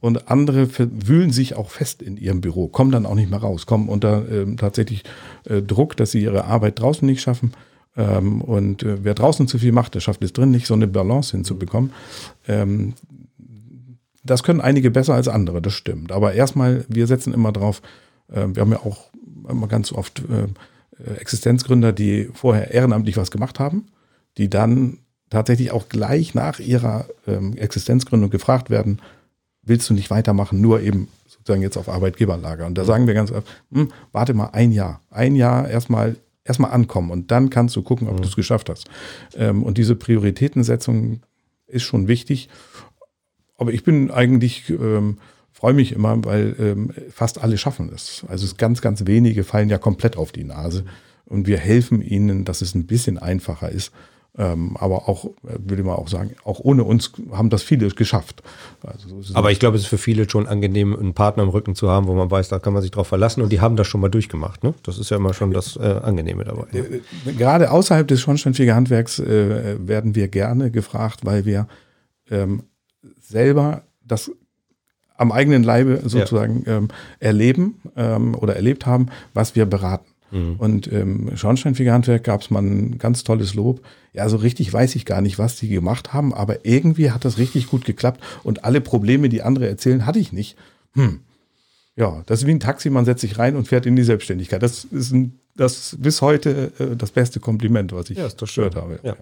Und 0.00 0.30
andere 0.30 0.66
wühlen 0.78 1.30
sich 1.30 1.56
auch 1.56 1.70
fest 1.70 2.00
in 2.00 2.16
ihrem 2.16 2.40
Büro, 2.40 2.68
kommen 2.68 2.90
dann 2.90 3.04
auch 3.04 3.14
nicht 3.14 3.30
mehr 3.30 3.40
raus, 3.40 3.66
kommen 3.66 3.90
unter 3.90 4.26
ähm, 4.30 4.56
tatsächlich 4.56 5.04
äh, 5.44 5.60
Druck, 5.60 5.94
dass 5.96 6.10
sie 6.10 6.22
ihre 6.22 6.46
Arbeit 6.46 6.80
draußen 6.80 7.04
nicht 7.04 7.20
schaffen. 7.20 7.52
Ähm, 7.96 8.40
und 8.40 8.82
äh, 8.82 9.04
wer 9.04 9.14
draußen 9.14 9.46
zu 9.46 9.58
viel 9.58 9.72
macht, 9.72 9.94
der 9.94 10.00
schafft 10.00 10.24
es 10.24 10.32
drin 10.32 10.50
nicht, 10.50 10.66
so 10.66 10.72
eine 10.72 10.86
Balance 10.86 11.32
hinzubekommen. 11.32 11.92
Ähm, 12.48 12.94
das 14.24 14.42
können 14.42 14.62
einige 14.62 14.90
besser 14.90 15.14
als 15.14 15.28
andere, 15.28 15.60
das 15.60 15.74
stimmt. 15.74 16.12
Aber 16.12 16.32
erstmal, 16.32 16.86
wir 16.88 17.06
setzen 17.06 17.34
immer 17.34 17.52
drauf, 17.52 17.82
äh, 18.28 18.46
wir 18.54 18.62
haben 18.62 18.72
ja 18.72 18.80
auch 18.80 19.10
immer 19.48 19.66
ganz 19.66 19.92
oft 19.92 20.20
äh, 20.20 20.46
Existenzgründer, 21.18 21.92
die 21.92 22.30
vorher 22.32 22.72
ehrenamtlich 22.72 23.16
was 23.16 23.30
gemacht 23.30 23.58
haben, 23.58 23.86
die 24.38 24.48
dann 24.48 24.98
tatsächlich 25.30 25.70
auch 25.70 25.88
gleich 25.88 26.34
nach 26.34 26.58
ihrer 26.58 27.06
ähm, 27.26 27.56
Existenzgründung 27.56 28.30
gefragt 28.30 28.70
werden, 28.70 29.00
willst 29.62 29.88
du 29.88 29.94
nicht 29.94 30.10
weitermachen, 30.10 30.60
nur 30.60 30.80
eben 30.80 31.08
sozusagen 31.26 31.62
jetzt 31.62 31.76
auf 31.76 31.88
Arbeitgeberlager. 31.88 32.66
Und 32.66 32.76
da 32.76 32.84
sagen 32.84 33.06
wir 33.06 33.14
ganz 33.14 33.30
oft, 33.30 33.46
hm, 33.72 33.92
warte 34.12 34.34
mal 34.34 34.50
ein 34.52 34.72
Jahr, 34.72 35.00
ein 35.10 35.36
Jahr 35.36 35.68
erstmal 35.68 36.16
erstmal 36.44 36.72
ankommen 36.72 37.10
und 37.10 37.30
dann 37.30 37.50
kannst 37.50 37.76
du 37.76 37.82
gucken, 37.82 38.08
ob 38.08 38.20
du 38.20 38.26
es 38.26 38.34
geschafft 38.34 38.70
hast. 38.70 38.88
Ähm, 39.36 39.62
und 39.62 39.78
diese 39.78 39.94
Prioritätensetzung 39.94 41.20
ist 41.66 41.82
schon 41.82 42.08
wichtig. 42.08 42.48
Aber 43.56 43.72
ich 43.72 43.84
bin 43.84 44.10
eigentlich, 44.10 44.68
ähm, 44.70 45.18
freue 45.60 45.74
mich 45.74 45.92
immer, 45.92 46.24
weil 46.24 46.56
ähm, 46.58 46.90
fast 47.10 47.42
alle 47.42 47.58
schaffen 47.58 47.90
es. 47.94 48.24
Also 48.28 48.46
es 48.46 48.56
ganz, 48.56 48.80
ganz 48.80 49.06
wenige 49.06 49.44
fallen 49.44 49.68
ja 49.68 49.76
komplett 49.76 50.16
auf 50.16 50.32
die 50.32 50.44
Nase. 50.44 50.84
Und 51.26 51.46
wir 51.46 51.58
helfen 51.58 52.00
ihnen, 52.00 52.46
dass 52.46 52.62
es 52.62 52.74
ein 52.74 52.86
bisschen 52.86 53.18
einfacher 53.18 53.68
ist. 53.68 53.92
Ähm, 54.38 54.76
aber 54.78 55.08
auch, 55.08 55.26
äh, 55.26 55.58
würde 55.58 55.82
man 55.82 55.96
auch 55.96 56.08
sagen, 56.08 56.34
auch 56.44 56.60
ohne 56.60 56.84
uns 56.84 57.12
haben 57.32 57.50
das 57.50 57.62
viele 57.62 57.88
geschafft. 57.88 58.42
Also 58.82 59.20
so 59.20 59.34
Aber 59.34 59.50
ich 59.50 59.58
glaube, 59.58 59.76
es 59.76 59.82
ist 59.82 59.88
für 59.88 59.98
viele 59.98 60.30
schon 60.30 60.46
angenehm, 60.46 60.96
einen 60.96 61.12
Partner 61.12 61.42
im 61.42 61.50
Rücken 61.50 61.74
zu 61.74 61.90
haben, 61.90 62.06
wo 62.06 62.14
man 62.14 62.30
weiß, 62.30 62.48
da 62.48 62.58
kann 62.58 62.72
man 62.72 62.80
sich 62.80 62.92
drauf 62.92 63.08
verlassen 63.08 63.42
und 63.42 63.50
die 63.50 63.60
haben 63.60 63.76
das 63.76 63.86
schon 63.86 64.00
mal 64.00 64.08
durchgemacht. 64.08 64.64
Ne? 64.64 64.72
Das 64.84 64.98
ist 64.98 65.10
ja 65.10 65.18
immer 65.18 65.34
schon 65.34 65.50
das 65.52 65.76
äh, 65.76 66.00
Angenehme 66.02 66.44
dabei. 66.44 66.68
Ne? 66.72 67.00
Gerade 67.36 67.70
außerhalb 67.70 68.08
des 68.08 68.20
Schornsteinfegerhandwerks 68.20 69.18
äh, 69.18 69.76
werden 69.86 70.14
wir 70.14 70.28
gerne 70.28 70.70
gefragt, 70.70 71.20
weil 71.24 71.44
wir 71.44 71.66
ähm, 72.30 72.62
selber 73.20 73.82
das 74.02 74.30
am 75.20 75.32
eigenen 75.32 75.62
Leibe 75.62 76.00
sozusagen 76.04 76.64
ähm, 76.66 76.88
erleben 77.18 77.80
ähm, 77.94 78.34
oder 78.34 78.56
erlebt 78.56 78.86
haben, 78.86 79.08
was 79.34 79.54
wir 79.54 79.66
beraten. 79.66 80.06
Mhm. 80.30 80.56
Und 80.56 80.92
ähm, 80.92 81.30
Schornsteinfegerhandwerk 81.34 82.24
gab 82.24 82.40
es 82.40 82.50
mal 82.50 82.62
ein 82.62 82.98
ganz 82.98 83.22
tolles 83.22 83.54
Lob. 83.54 83.82
Ja, 84.14 84.28
so 84.28 84.38
richtig 84.38 84.72
weiß 84.72 84.96
ich 84.96 85.04
gar 85.04 85.20
nicht, 85.20 85.38
was 85.38 85.56
die 85.56 85.68
gemacht 85.68 86.14
haben, 86.14 86.32
aber 86.32 86.64
irgendwie 86.64 87.10
hat 87.10 87.24
das 87.24 87.36
richtig 87.36 87.68
gut 87.68 87.84
geklappt 87.84 88.22
und 88.42 88.64
alle 88.64 88.80
Probleme, 88.80 89.28
die 89.28 89.42
andere 89.42 89.68
erzählen, 89.68 90.06
hatte 90.06 90.18
ich 90.18 90.32
nicht. 90.32 90.56
Hm. 90.94 91.20
Ja, 91.96 92.22
das 92.26 92.40
ist 92.40 92.46
wie 92.46 92.52
ein 92.52 92.60
Taxi, 92.60 92.88
man 92.88 93.04
setzt 93.04 93.20
sich 93.20 93.38
rein 93.38 93.56
und 93.56 93.68
fährt 93.68 93.84
in 93.84 93.96
die 93.96 94.02
Selbstständigkeit. 94.02 94.62
Das 94.62 94.84
ist 94.84 95.12
ein 95.12 95.38
das 95.56 95.96
bis 95.98 96.22
heute 96.22 96.72
äh, 96.78 96.96
das 96.96 97.10
beste 97.10 97.40
Kompliment, 97.40 97.92
was 97.92 98.08
ich 98.08 98.16
ja, 98.16 98.28
gehört 98.28 98.76
habe. 98.76 99.00
Ja. 99.02 99.16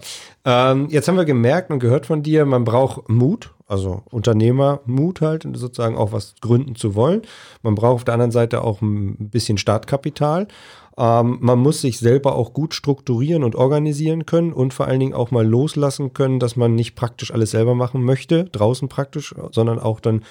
Ähm, 0.45 0.89
jetzt 0.91 1.09
haben 1.09 1.17
wir 1.17 1.25
gemerkt 1.25 1.71
und 1.71 1.81
gehört 1.81 2.07
von 2.07 2.23
dir, 2.23 2.45
man 2.45 2.65
braucht 2.65 3.09
Mut, 3.09 3.51
also 3.69 4.03
Unternehmermut 4.11 5.21
halt, 5.21 5.47
sozusagen 5.53 5.97
auch 5.97 6.11
was 6.11 6.35
gründen 6.41 6.75
zu 6.75 6.95
wollen. 6.95 7.23
Man 7.63 7.75
braucht 7.75 7.95
auf 7.95 8.05
der 8.05 8.15
anderen 8.15 8.33
Seite 8.33 8.65
auch 8.65 8.81
ein 8.81 9.31
bisschen 9.31 9.59
Startkapital. 9.59 10.49
Ähm, 10.97 11.37
man 11.41 11.59
muss 11.59 11.83
sich 11.83 11.99
selber 11.99 12.35
auch 12.35 12.55
gut 12.55 12.75
strukturieren 12.75 13.45
und 13.45 13.55
organisieren 13.55 14.27
können 14.27 14.55
und 14.55 14.73
vor 14.73 14.87
allen 14.87 15.01
Dingen 15.01 15.15
auch 15.15 15.31
mal 15.31 15.47
loslassen 15.47 16.15
können, 16.15 16.41
dass 16.41 16.57
man 16.57 16.75
nicht 16.75 16.97
praktisch 16.97 17.33
alles 17.33 17.51
selber 17.51 17.75
machen 17.75 18.03
möchte, 18.03 18.45
draußen 18.45 18.89
praktisch, 18.89 19.35
sondern 19.53 19.79
auch 19.79 20.01
dann 20.01 20.25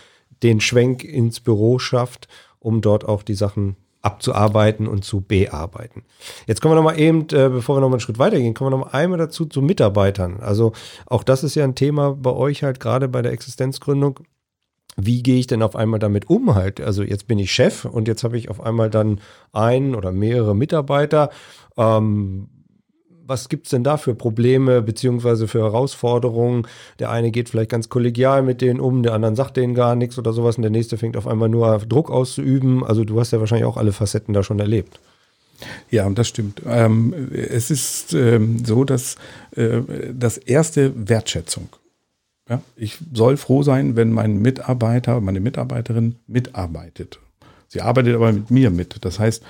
den 0.44 0.60
Schwenk 0.60 1.04
ins 1.04 1.40
Büro 1.40 1.80
schafft, 1.80 2.28
um 2.60 2.82
dort 2.82 3.06
auch 3.08 3.22
die 3.22 3.36
Sachen 3.36 3.78
abzuarbeiten 4.08 4.88
und 4.88 5.04
zu 5.04 5.20
bearbeiten. 5.20 6.04
Jetzt 6.48 6.62
kommen 6.62 6.72
wir 6.72 6.78
nochmal 6.78 6.98
eben, 6.98 7.24
äh, 7.34 7.50
bevor 7.50 7.76
wir 7.76 7.82
nochmal 7.82 7.96
einen 7.96 8.00
Schritt 8.00 8.20
weitergehen, 8.20 8.54
kommen 8.54 8.72
wir 8.72 8.78
nochmal 8.78 8.96
einmal 9.02 9.18
dazu 9.18 9.46
zu 9.46 9.62
Mitarbeitern. 9.62 10.40
Also 10.40 10.72
auch 11.06 11.24
das 11.24 11.44
ist 11.44 11.56
ja 11.56 11.66
ein 11.66 11.76
Thema 11.76 12.14
bei 12.14 12.32
euch 12.32 12.64
halt 12.64 12.80
gerade 12.80 13.10
bei 13.10 13.22
der 13.22 13.34
Existenzgründung. 13.34 14.22
Wie 14.96 15.22
gehe 15.22 15.38
ich 15.40 15.48
denn 15.48 15.62
auf 15.62 15.76
einmal 15.76 16.00
damit 16.00 16.30
um 16.30 16.56
halt? 16.56 16.80
Also 16.80 17.04
jetzt 17.04 17.28
bin 17.28 17.38
ich 17.38 17.52
Chef 17.52 17.86
und 17.86 18.08
jetzt 18.08 18.24
habe 18.24 18.38
ich 18.38 18.50
auf 18.50 18.62
einmal 18.62 18.90
dann 18.90 19.20
einen 19.52 19.94
oder 19.94 20.12
mehrere 20.12 20.56
Mitarbeiter. 20.56 21.30
Ähm, 21.78 22.48
was 23.28 23.50
gibt 23.50 23.66
es 23.66 23.72
denn 23.72 23.84
da 23.84 23.98
für 23.98 24.16
Probleme 24.16 24.82
beziehungsweise 24.82 25.48
für 25.48 25.60
Herausforderungen? 25.60 26.66
Der 27.00 27.12
eine 27.12 27.32
geht 27.32 27.50
vielleicht 27.50 27.70
ganz 27.70 27.90
kollegial 27.90 28.42
mit 28.42 28.62
denen 28.62 28.80
um, 28.80 29.04
der 29.04 29.14
andere 29.14 29.36
sagt 29.36 29.58
denen 29.58 29.76
gar 29.76 29.96
nichts 29.96 30.18
oder 30.18 30.34
sowas 30.34 30.56
und 30.56 30.62
der 30.62 30.72
nächste 30.72 30.98
fängt 30.98 31.18
auf 31.18 31.28
einmal 31.28 31.50
nur 31.50 31.80
Druck 31.80 32.10
auszuüben. 32.10 32.84
Also 32.84 33.04
du 33.04 33.20
hast 33.20 33.32
ja 33.32 33.40
wahrscheinlich 33.40 33.66
auch 33.66 33.78
alle 33.78 33.92
Facetten 33.92 34.34
da 34.34 34.44
schon 34.44 34.60
erlebt. 34.60 35.00
Ja, 35.90 36.10
das 36.10 36.28
stimmt. 36.28 36.62
Ähm, 36.66 37.14
es 37.34 37.72
ist 37.72 38.14
ähm, 38.14 38.64
so, 38.64 38.84
dass 38.84 39.16
äh, 39.56 39.82
das 40.14 40.38
erste 40.38 40.94
Wertschätzung. 40.96 41.70
Ja, 42.50 42.62
ich 42.76 42.98
soll 43.14 43.36
froh 43.36 43.64
sein, 43.64 43.96
wenn 43.96 44.12
mein 44.12 44.38
Mitarbeiter, 44.38 45.20
meine 45.20 45.42
Mitarbeiterin 45.42 46.16
mitarbeitet. 46.28 47.20
Sie 47.68 47.82
arbeitet 47.82 48.16
aber 48.16 48.32
mit 48.32 48.52
mir 48.52 48.70
mit. 48.70 49.04
Das 49.04 49.20
heißt, 49.20 49.44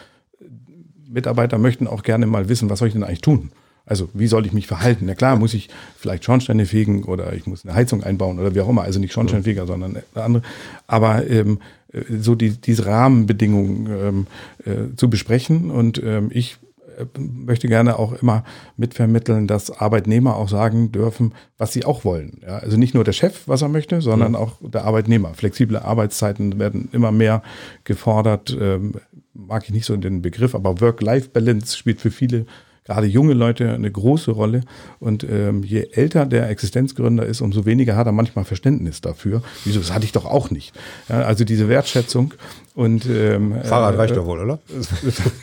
Mitarbeiter 1.08 1.60
möchten 1.60 1.88
auch 1.88 2.04
gerne 2.04 2.26
mal 2.26 2.50
wissen, 2.50 2.70
was 2.70 2.80
soll 2.80 2.88
ich 2.88 2.94
denn 2.94 3.04
eigentlich 3.04 3.22
tun? 3.22 3.52
Also 3.88 4.10
wie 4.14 4.28
soll 4.28 4.46
ich 4.46 4.54
mich 4.54 4.68
verhalten? 4.68 5.06
Na 5.08 5.16
klar, 5.16 5.38
muss 5.38 5.54
ich 5.54 5.70
vielleicht 5.98 6.26
Schornsteine 6.26 6.66
fegen 6.66 7.04
oder 7.06 7.34
ich 7.34 7.48
muss 7.48 7.66
eine 7.66 7.74
Heizung 7.74 8.04
einbauen 8.04 8.38
oder 8.38 8.54
wie 8.54 8.62
auch 8.62 8.70
immer. 8.70 8.84
Also 8.84 9.00
nicht 9.00 9.14
Schornsteinfeger, 9.14 9.66
sondern 9.66 9.98
andere. 10.14 10.44
Aber 10.88 11.28
ähm, 11.30 11.60
äh, 11.94 12.02
so 12.20 12.36
die, 12.36 12.52
diese 12.52 12.86
Rahmenbedingungen 12.86 13.88
ähm, 13.88 14.28
äh, 14.66 14.96
zu 14.96 15.10
besprechen. 15.10 15.72
Und 15.72 16.02
ähm, 16.04 16.30
ich 16.34 16.58
äh, 16.98 17.06
möchte 17.20 17.68
gerne 17.68 17.98
auch 17.98 18.22
immer 18.22 18.44
mitvermitteln, 18.76 19.48
dass 19.48 19.72
Arbeitnehmer 19.72 20.36
auch 20.36 20.50
sagen 20.50 20.92
dürfen, 20.92 21.34
was 21.58 21.74
sie 21.74 21.86
auch 21.86 22.04
wollen. 22.04 22.42
Ja, 22.46 22.58
also 22.58 22.78
nicht 22.78 22.94
nur 22.94 23.04
der 23.04 23.14
Chef, 23.14 23.48
was 23.48 23.62
er 23.62 23.70
möchte, 23.70 24.02
sondern 24.02 24.32
mhm. 24.32 24.38
auch 24.38 24.56
der 24.62 24.84
Arbeitnehmer. 24.84 25.34
Flexible 25.34 25.78
Arbeitszeiten 25.78 26.60
werden 26.60 26.90
immer 26.92 27.12
mehr 27.12 27.42
gefordert. 27.84 28.56
Ähm, 28.60 28.96
mag 29.34 29.64
ich 29.66 29.72
nicht 29.72 29.86
so 29.86 29.96
den 29.96 30.22
Begriff, 30.22 30.56
aber 30.56 30.82
Work-Life-Balance 30.82 31.78
spielt 31.78 32.02
für 32.02 32.12
viele 32.12 32.46
gerade 32.88 33.06
junge 33.06 33.34
Leute 33.34 33.74
eine 33.74 33.92
große 33.92 34.32
Rolle. 34.32 34.62
Und 35.00 35.26
ähm, 35.30 35.64
je 35.64 35.88
älter 35.92 36.26
der 36.26 36.50
Existenzgründer 36.50 37.26
ist, 37.26 37.42
umso 37.42 37.66
weniger 37.66 37.98
hat 37.98 38.08
er 38.08 38.14
manchmal 38.14 38.46
Verständnis 38.46 39.02
dafür. 39.02 39.44
Wieso, 39.66 39.80
das 39.80 39.94
hatte 39.94 40.06
ich 40.06 40.14
doch 40.14 40.26
auch 40.26 40.50
nicht. 40.50 40.74
Ja, 41.10 41.24
also 41.24 41.44
diese 41.44 41.68
Wertschätzung 41.68 42.34
und 42.74 43.06
ähm, 43.06 43.56
Fahrrad 43.64 43.96
äh, 43.96 43.98
reicht 43.98 44.16
doch 44.16 44.26
wohl, 44.26 44.40
oder? 44.40 44.60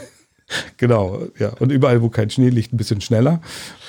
genau, 0.79 1.21
ja. 1.39 1.51
Und 1.59 1.71
überall, 1.71 2.01
wo 2.01 2.09
kein 2.09 2.31
Schnee 2.31 2.49
liegt, 2.49 2.73
ein 2.73 2.79
bisschen 2.79 3.03
schneller. 3.03 3.43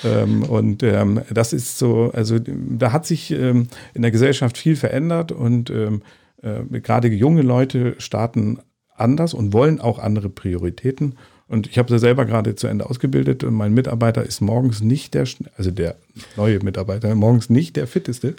Ähm, 0.04 0.42
und 0.42 0.82
ähm, 0.82 1.22
das 1.30 1.54
ist 1.54 1.78
so, 1.78 2.10
also 2.12 2.38
da 2.38 2.92
hat 2.92 3.06
sich 3.06 3.30
ähm, 3.30 3.68
in 3.94 4.02
der 4.02 4.10
Gesellschaft 4.10 4.58
viel 4.58 4.76
verändert 4.76 5.32
und 5.32 5.70
ähm, 5.70 6.02
äh, 6.42 6.80
gerade 6.80 7.08
junge 7.08 7.42
Leute 7.42 7.94
starten 7.98 8.58
anders 8.94 9.32
und 9.32 9.54
wollen 9.54 9.80
auch 9.80 9.98
andere 9.98 10.28
Prioritäten. 10.28 11.14
Und 11.48 11.68
ich 11.68 11.78
habe 11.78 11.92
sie 11.92 11.98
selber 12.00 12.24
gerade 12.24 12.56
zu 12.56 12.66
Ende 12.66 12.88
ausgebildet 12.90 13.44
und 13.44 13.54
mein 13.54 13.72
Mitarbeiter 13.72 14.24
ist 14.24 14.40
morgens 14.40 14.80
nicht 14.80 15.14
der, 15.14 15.26
also 15.56 15.70
der 15.70 15.96
neue 16.36 16.58
Mitarbeiter, 16.58 17.14
morgens 17.14 17.50
nicht 17.50 17.76
der 17.76 17.86
fitteste. 17.86 18.34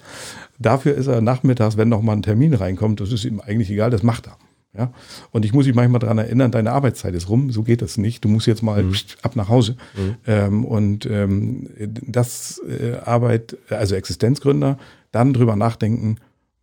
Dafür 0.59 0.95
ist 0.95 1.07
er 1.07 1.21
nachmittags, 1.21 1.77
wenn 1.77 1.87
noch 1.87 2.01
mal 2.01 2.13
ein 2.13 2.21
Termin 2.21 2.53
reinkommt, 2.53 2.99
das 2.99 3.13
ist 3.13 3.23
ihm 3.23 3.39
eigentlich 3.39 3.71
egal, 3.71 3.91
das 3.91 4.03
macht 4.03 4.27
er. 4.27 4.37
Ja? 4.77 4.91
Und 5.31 5.45
ich 5.45 5.53
muss 5.53 5.65
mich 5.65 5.75
manchmal 5.75 5.99
daran 5.99 6.17
erinnern, 6.17 6.51
deine 6.51 6.71
Arbeitszeit 6.71 7.13
ist 7.15 7.29
rum, 7.29 7.51
so 7.51 7.63
geht 7.63 7.81
das 7.81 7.97
nicht. 7.97 8.25
Du 8.25 8.29
musst 8.29 8.45
jetzt 8.45 8.61
mal 8.61 8.83
mhm. 8.83 8.93
ab 9.21 9.35
nach 9.35 9.49
Hause. 9.49 9.77
Mhm. 9.95 10.15
Ähm, 10.27 10.65
und 10.65 11.05
ähm, 11.05 11.69
das 12.05 12.61
äh, 12.67 12.97
Arbeit, 12.97 13.57
also 13.69 13.95
Existenzgründer, 13.95 14.77
dann 15.11 15.33
drüber 15.33 15.55
nachdenken, 15.55 16.17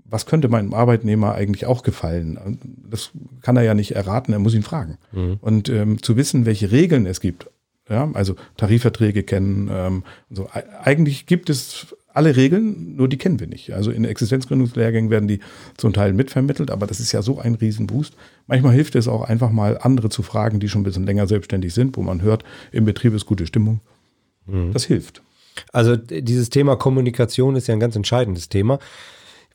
was 0.04 0.26
könnte 0.26 0.48
meinem 0.48 0.74
Arbeitnehmer 0.74 1.34
eigentlich 1.34 1.66
auch 1.66 1.82
gefallen? 1.82 2.58
Das 2.88 3.10
kann 3.40 3.56
er 3.56 3.62
ja 3.62 3.74
nicht 3.74 3.92
erraten, 3.92 4.32
er 4.32 4.38
muss 4.38 4.54
ihn 4.54 4.62
fragen. 4.62 4.98
Mhm. 5.12 5.38
Und 5.40 5.68
ähm, 5.68 6.02
zu 6.02 6.16
wissen, 6.16 6.46
welche 6.46 6.70
Regeln 6.70 7.06
es 7.06 7.20
gibt, 7.20 7.50
ja, 7.88 8.10
also 8.14 8.36
Tarifverträge 8.56 9.22
kennen, 9.22 9.68
ähm, 9.70 10.04
so. 10.30 10.48
eigentlich 10.82 11.26
gibt 11.26 11.50
es 11.50 11.94
alle 12.14 12.36
Regeln, 12.36 12.94
nur 12.96 13.08
die 13.08 13.18
kennen 13.18 13.40
wir 13.40 13.48
nicht. 13.48 13.74
Also 13.74 13.90
in 13.90 14.04
Existenzgründungslehrgängen 14.04 15.10
werden 15.10 15.26
die 15.26 15.40
zum 15.76 15.92
Teil 15.92 16.12
mitvermittelt, 16.12 16.70
aber 16.70 16.86
das 16.86 17.00
ist 17.00 17.10
ja 17.10 17.22
so 17.22 17.40
ein 17.40 17.56
Riesenboost. 17.56 18.14
Manchmal 18.46 18.72
hilft 18.72 18.94
es 18.94 19.08
auch 19.08 19.22
einfach 19.22 19.50
mal 19.50 19.78
andere 19.78 20.10
zu 20.10 20.22
fragen, 20.22 20.60
die 20.60 20.68
schon 20.68 20.82
ein 20.82 20.84
bisschen 20.84 21.06
länger 21.06 21.26
selbstständig 21.26 21.74
sind, 21.74 21.96
wo 21.96 22.02
man 22.02 22.22
hört, 22.22 22.44
im 22.70 22.84
Betrieb 22.84 23.14
ist 23.14 23.26
gute 23.26 23.46
Stimmung. 23.46 23.80
Mhm. 24.46 24.72
Das 24.72 24.84
hilft. 24.84 25.22
Also 25.72 25.96
dieses 25.96 26.50
Thema 26.50 26.76
Kommunikation 26.76 27.56
ist 27.56 27.66
ja 27.66 27.74
ein 27.74 27.80
ganz 27.80 27.96
entscheidendes 27.96 28.48
Thema. 28.48 28.78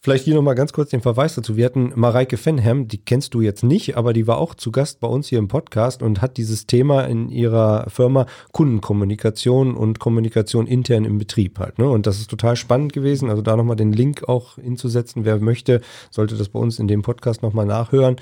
Vielleicht 0.01 0.23
hier 0.23 0.35
nochmal 0.35 0.55
ganz 0.55 0.71
kurz 0.71 0.91
den 0.91 1.01
Verweis 1.01 1.35
dazu. 1.35 1.57
Wir 1.57 1.65
hatten 1.65 1.91
Mareike 1.93 2.37
Fenham, 2.37 2.87
die 2.87 2.99
kennst 2.99 3.33
du 3.33 3.41
jetzt 3.41 3.63
nicht, 3.63 3.97
aber 3.97 4.13
die 4.13 4.27
war 4.27 4.37
auch 4.37 4.55
zu 4.55 4.71
Gast 4.71 5.01
bei 5.01 5.09
uns 5.09 5.27
hier 5.27 5.39
im 5.39 5.49
Podcast 5.49 6.01
und 6.01 6.21
hat 6.21 6.37
dieses 6.37 6.65
Thema 6.67 7.01
in 7.03 7.27
ihrer 7.27 7.89
Firma 7.89 8.25
Kundenkommunikation 8.53 9.75
und 9.75 9.99
Kommunikation 9.99 10.67
intern 10.67 11.03
im 11.03 11.17
Betrieb 11.17 11.59
halt. 11.59 11.79
Ne? 11.79 11.89
Und 11.89 12.07
das 12.07 12.19
ist 12.19 12.29
total 12.29 12.55
spannend 12.55 12.93
gewesen. 12.93 13.29
Also 13.29 13.41
da 13.41 13.57
nochmal 13.57 13.75
den 13.75 13.91
Link 13.91 14.29
auch 14.29 14.55
hinzusetzen. 14.55 15.25
Wer 15.25 15.39
möchte, 15.39 15.81
sollte 16.11 16.37
das 16.37 16.47
bei 16.47 16.59
uns 16.59 16.79
in 16.79 16.87
dem 16.87 17.01
Podcast 17.01 17.43
nochmal 17.43 17.65
nachhören. 17.65 18.15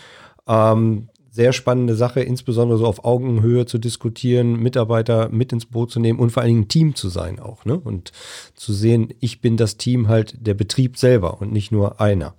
Ähm, 0.48 1.10
sehr 1.38 1.54
spannende 1.54 1.96
Sache, 1.96 2.22
insbesondere 2.22 2.80
so 2.80 2.88
auf 2.88 3.06
Augenhöhe 3.06 3.68
zu 3.68 3.78
diskutieren, 3.78 4.60
Mitarbeiter 4.60 5.30
mit 5.30 5.54
ins 5.54 5.68
Boot 5.68 5.92
zu 5.92 6.00
nehmen 6.00 6.18
und 6.18 6.32
vor 6.32 6.42
allen 6.42 6.50
Dingen 6.50 6.62
ein 6.64 6.68
Team 6.68 6.96
zu 6.96 7.10
sein 7.10 7.40
auch. 7.40 7.64
Ne? 7.64 7.78
Und 7.78 8.12
zu 8.56 8.74
sehen, 8.74 9.14
ich 9.20 9.40
bin 9.40 9.56
das 9.56 9.78
Team 9.78 10.08
halt 10.08 10.36
der 10.48 10.56
Betrieb 10.56 10.98
selber 10.98 11.40
und 11.40 11.54
nicht 11.54 11.72
nur 11.72 12.02
einer. 12.02 12.34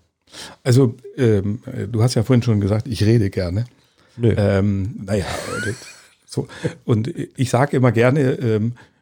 Also, 0.65 0.97
ähm, 1.17 1.61
du 1.91 2.03
hast 2.03 2.17
ja 2.17 2.25
vorhin 2.25 2.43
schon 2.43 2.61
gesagt, 2.61 2.89
ich 2.89 3.05
rede 3.05 3.31
gerne. 3.31 3.67
Nö. 4.17 4.35
Ähm, 4.37 4.97
naja, 5.05 5.27
so. 6.27 6.49
Und 6.85 7.15
ich 7.37 7.51
sage 7.51 7.77
immer 7.77 7.93
gerne, 7.93 8.33
ähm, 8.33 8.73
äh, 8.73 8.98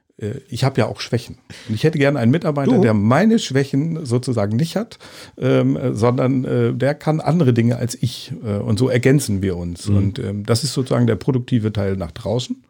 ich 0.48 0.64
habe 0.64 0.80
ja 0.80 0.86
auch 0.86 1.00
Schwächen. 1.00 1.36
Und 1.68 1.74
ich 1.74 1.84
hätte 1.84 1.98
gerne 1.98 2.18
einen 2.18 2.30
Mitarbeiter, 2.30 2.76
du? 2.76 2.80
der 2.80 2.94
meine 2.94 3.38
Schwächen 3.38 4.06
sozusagen 4.06 4.56
nicht 4.56 4.74
hat, 4.74 4.98
ähm, 5.36 5.78
sondern 5.92 6.44
äh, 6.44 6.72
der 6.72 6.94
kann 6.94 7.20
andere 7.20 7.52
Dinge 7.52 7.76
als 7.76 8.00
ich. 8.00 8.32
Äh, 8.42 8.56
und 8.56 8.78
so 8.78 8.88
ergänzen 8.88 9.42
wir 9.42 9.56
uns. 9.58 9.88
Mhm. 9.88 9.96
Und 9.96 10.18
ähm, 10.18 10.46
das 10.46 10.64
ist 10.64 10.72
sozusagen 10.72 11.06
der 11.06 11.16
produktive 11.16 11.70
Teil 11.72 11.96
nach 11.96 12.12
draußen. 12.12 12.64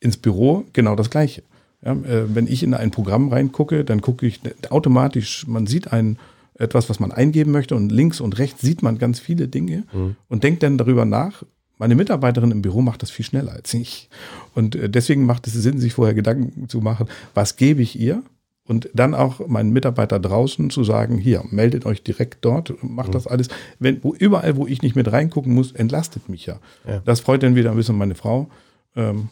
Ins 0.00 0.16
Büro 0.16 0.64
genau 0.72 0.96
das 0.96 1.10
Gleiche. 1.10 1.44
Ja, 1.84 1.92
äh, 1.92 2.34
wenn 2.34 2.48
ich 2.48 2.64
in 2.64 2.74
ein 2.74 2.90
Programm 2.90 3.28
reingucke, 3.28 3.84
dann 3.84 4.00
gucke 4.00 4.26
ich 4.26 4.40
automatisch, 4.70 5.46
man 5.46 5.68
sieht 5.68 5.92
ein, 5.92 6.18
etwas, 6.58 6.90
was 6.90 7.00
man 7.00 7.12
eingeben 7.12 7.50
möchte 7.50 7.74
und 7.74 7.90
links 7.90 8.20
und 8.20 8.38
rechts 8.38 8.62
sieht 8.62 8.82
man 8.82 8.98
ganz 8.98 9.20
viele 9.20 9.48
Dinge 9.48 9.84
mhm. 9.92 10.16
und 10.28 10.44
denkt 10.44 10.62
dann 10.62 10.78
darüber 10.78 11.04
nach, 11.04 11.44
meine 11.82 11.96
Mitarbeiterin 11.96 12.52
im 12.52 12.62
Büro 12.62 12.80
macht 12.80 13.02
das 13.02 13.10
viel 13.10 13.24
schneller 13.24 13.50
als 13.50 13.74
ich. 13.74 14.08
Und 14.54 14.76
äh, 14.76 14.88
deswegen 14.88 15.26
macht 15.26 15.48
es 15.48 15.54
Sinn, 15.54 15.80
sich 15.80 15.94
vorher 15.94 16.14
Gedanken 16.14 16.68
zu 16.68 16.80
machen, 16.80 17.08
was 17.34 17.56
gebe 17.56 17.82
ich 17.82 17.98
ihr? 17.98 18.22
Und 18.68 18.88
dann 18.94 19.16
auch 19.16 19.44
meinen 19.48 19.72
Mitarbeiter 19.72 20.20
draußen 20.20 20.70
zu 20.70 20.84
sagen, 20.84 21.18
hier, 21.18 21.42
meldet 21.50 21.84
euch 21.84 22.04
direkt 22.04 22.44
dort, 22.44 22.72
macht 22.84 23.08
mhm. 23.08 23.12
das 23.14 23.26
alles. 23.26 23.48
Wenn, 23.80 23.98
wo, 24.04 24.14
überall, 24.14 24.56
wo 24.56 24.68
ich 24.68 24.82
nicht 24.82 24.94
mit 24.94 25.10
reingucken 25.10 25.52
muss, 25.52 25.72
entlastet 25.72 26.28
mich 26.28 26.46
ja. 26.46 26.60
ja. 26.86 27.02
Das 27.04 27.18
freut 27.18 27.42
dann 27.42 27.56
wieder 27.56 27.72
ein 27.72 27.76
bisschen 27.76 27.98
meine 27.98 28.14
Frau. 28.14 28.48
Ähm, 28.94 29.30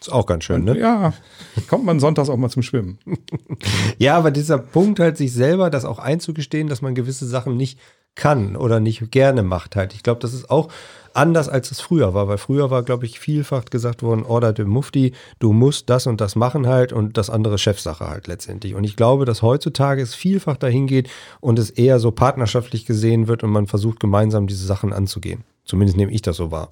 Ist 0.00 0.12
auch 0.12 0.26
ganz 0.26 0.44
schön, 0.44 0.62
ne? 0.62 0.78
Ja, 0.78 1.14
kommt 1.66 1.84
man 1.84 1.98
sonntags 1.98 2.28
auch 2.28 2.36
mal 2.36 2.48
zum 2.48 2.62
Schwimmen. 2.62 3.00
ja, 3.98 4.16
aber 4.16 4.30
dieser 4.30 4.58
Punkt 4.58 5.00
halt, 5.00 5.16
sich 5.16 5.32
selber 5.32 5.68
das 5.68 5.84
auch 5.84 5.98
einzugestehen, 5.98 6.68
dass 6.68 6.80
man 6.80 6.94
gewisse 6.94 7.26
Sachen 7.26 7.56
nicht 7.56 7.80
kann 8.14 8.56
oder 8.56 8.80
nicht 8.80 9.10
gerne 9.10 9.42
macht 9.42 9.76
halt. 9.76 9.94
Ich 9.94 10.02
glaube, 10.02 10.20
das 10.20 10.34
ist 10.34 10.50
auch 10.50 10.68
anders, 11.14 11.48
als 11.48 11.70
es 11.70 11.80
früher 11.80 12.14
war, 12.14 12.28
weil 12.28 12.38
früher 12.38 12.70
war, 12.70 12.82
glaube 12.82 13.06
ich, 13.06 13.20
vielfach 13.20 13.66
gesagt 13.66 14.02
worden, 14.02 14.24
Order 14.24 14.52
dem 14.52 14.68
Mufti, 14.68 15.12
du 15.38 15.52
musst 15.52 15.90
das 15.90 16.06
und 16.06 16.20
das 16.20 16.36
machen 16.36 16.66
halt 16.66 16.92
und 16.92 17.16
das 17.16 17.30
andere 17.30 17.58
Chefsache 17.58 18.08
halt 18.08 18.26
letztendlich. 18.26 18.74
Und 18.74 18.84
ich 18.84 18.96
glaube, 18.96 19.24
dass 19.24 19.42
heutzutage 19.42 20.02
es 20.02 20.14
vielfach 20.14 20.56
dahin 20.56 20.86
geht 20.86 21.10
und 21.40 21.58
es 21.58 21.70
eher 21.70 21.98
so 21.98 22.10
partnerschaftlich 22.10 22.86
gesehen 22.86 23.28
wird 23.28 23.42
und 23.42 23.50
man 23.50 23.66
versucht 23.66 24.00
gemeinsam 24.00 24.46
diese 24.46 24.66
Sachen 24.66 24.92
anzugehen. 24.92 25.44
Zumindest 25.64 25.96
nehme 25.96 26.12
ich 26.12 26.22
das 26.22 26.36
so 26.36 26.50
wahr. 26.50 26.70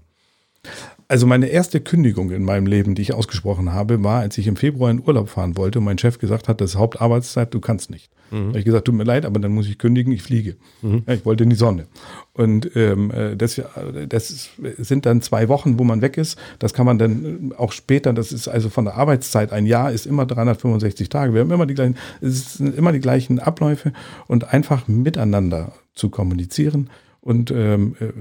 Also 1.11 1.27
meine 1.27 1.47
erste 1.49 1.81
Kündigung 1.81 2.31
in 2.31 2.45
meinem 2.45 2.67
Leben, 2.67 2.95
die 2.95 3.03
ich 3.03 3.13
ausgesprochen 3.13 3.73
habe, 3.73 4.05
war, 4.05 4.21
als 4.21 4.39
ich 4.39 4.47
im 4.47 4.55
Februar 4.55 4.93
in 4.93 5.03
Urlaub 5.05 5.29
fahren 5.29 5.57
wollte 5.57 5.81
und 5.81 5.85
mein 5.85 5.99
Chef 5.99 6.21
gesagt 6.21 6.47
hat, 6.47 6.61
das 6.61 6.71
ist 6.71 6.77
Hauptarbeitszeit, 6.79 7.53
du 7.53 7.59
kannst 7.59 7.91
nicht. 7.91 8.13
Mhm. 8.31 8.37
Da 8.37 8.47
habe 8.51 8.59
ich 8.61 8.65
gesagt, 8.65 8.85
tut 8.85 8.95
mir 8.95 9.03
leid, 9.03 9.27
aber 9.27 9.41
dann 9.41 9.51
muss 9.51 9.67
ich 9.67 9.77
kündigen, 9.77 10.13
ich 10.13 10.23
fliege. 10.23 10.55
Mhm. 10.83 11.03
Ja, 11.09 11.15
ich 11.15 11.27
wollte 11.27 11.43
in 11.43 11.51
die 11.51 11.57
Sonne. 11.57 11.89
Und 12.33 12.77
ähm, 12.77 13.11
äh, 13.11 13.35
das, 13.35 13.61
das 14.09 14.51
sind 14.79 15.05
dann 15.05 15.21
zwei 15.21 15.49
Wochen, 15.49 15.81
wo 15.81 15.83
man 15.83 16.01
weg 16.01 16.17
ist. 16.17 16.39
Das 16.61 16.75
kann 16.75 16.87
man 16.87 17.01
dann 17.01 17.55
auch 17.59 17.73
später, 17.73 18.13
das 18.13 18.31
ist 18.31 18.47
also 18.47 18.69
von 18.69 18.85
der 18.85 18.95
Arbeitszeit, 18.95 19.53
ein 19.53 19.67
Jahr 19.67 19.91
ist 19.91 20.07
immer 20.07 20.27
365 20.27 21.09
Tage. 21.09 21.35
Wir 21.35 21.41
haben 21.41 21.51
immer 21.51 21.67
die 21.67 21.75
gleichen, 21.75 21.97
es 22.21 22.55
sind 22.55 22.77
immer 22.77 22.93
die 22.93 23.01
gleichen 23.01 23.41
Abläufe 23.41 23.93
und 24.29 24.55
einfach 24.55 24.87
miteinander 24.87 25.73
zu 25.93 26.09
kommunizieren 26.09 26.89
und 27.21 27.51
ähm, 27.51 27.97
äh, 28.01 28.13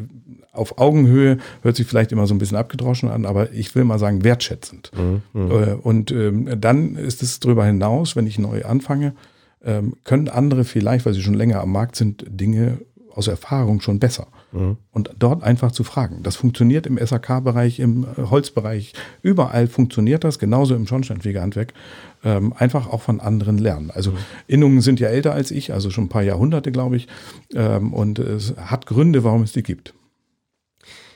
auf 0.52 0.78
Augenhöhe 0.78 1.38
hört 1.62 1.76
sich 1.76 1.88
vielleicht 1.88 2.12
immer 2.12 2.28
so 2.28 2.34
ein 2.34 2.38
bisschen 2.38 2.58
abgedroschen 2.58 3.10
an, 3.10 3.26
aber 3.26 3.52
ich 3.54 3.74
will 3.76 3.86
mal 3.86 4.00
sagen 4.00 4.24
wertschätzend. 4.24 4.92
Mhm, 4.96 5.22
mhm. 5.34 5.52
äh, 5.52 5.74
und 5.74 6.12
ähm, 6.12 6.50
dann 6.60 6.96
ist 6.96 7.24
es 7.24 7.40
darüber 7.40 7.66
hinaus, 7.66 8.16
wenn 8.16 8.28
ich 8.28 8.40
neu 8.40 8.66
anfange, 8.66 9.14
ähm, 9.64 9.94
können 10.04 10.28
andere 10.28 10.64
vielleicht, 10.64 11.06
weil 11.06 11.14
sie 11.14 11.22
schon 11.22 11.34
länger 11.34 11.62
am 11.62 11.72
Markt 11.72 11.96
sind, 11.96 12.26
Dinge 12.28 12.80
aus 13.14 13.28
Erfahrung 13.28 13.82
schon 13.82 14.00
besser. 14.00 14.28
Mhm. 14.52 14.78
Und 14.92 15.12
dort 15.18 15.44
einfach 15.44 15.72
zu 15.72 15.84
fragen. 15.84 16.24
Das 16.24 16.36
funktioniert 16.36 16.88
im 16.88 16.98
SAK-Bereich, 16.98 17.80
im 17.80 18.04
äh, 18.04 18.24
Holzbereich, 18.24 18.94
überall 19.22 19.68
funktioniert 19.68 20.24
das, 20.24 20.40
genauso 20.40 20.76
im 20.76 20.88
Schornsteinfegerhandwerk. 20.88 21.74
Ähm, 22.24 22.54
einfach 22.58 22.88
auch 22.88 23.02
von 23.02 23.22
anderen 23.22 23.58
lernen. 23.58 23.92
Also 23.92 24.12
mhm. 24.12 24.18
Innungen 24.48 24.82
sind 24.82 25.00
ja 25.00 25.08
älter 25.08 25.34
als 25.34 25.52
ich, 25.52 25.72
also 25.72 25.90
schon 25.90 26.06
ein 26.06 26.10
paar 26.10 26.24
Jahrhunderte, 26.24 26.72
glaube 26.72 26.98
ich. 26.98 27.08
Ähm, 27.54 27.94
und 27.94 28.20
es 28.20 28.56
hat 28.58 28.86
Gründe, 28.86 29.24
warum 29.24 29.44
es 29.44 29.54
die 29.54 29.64
gibt. 29.64 29.94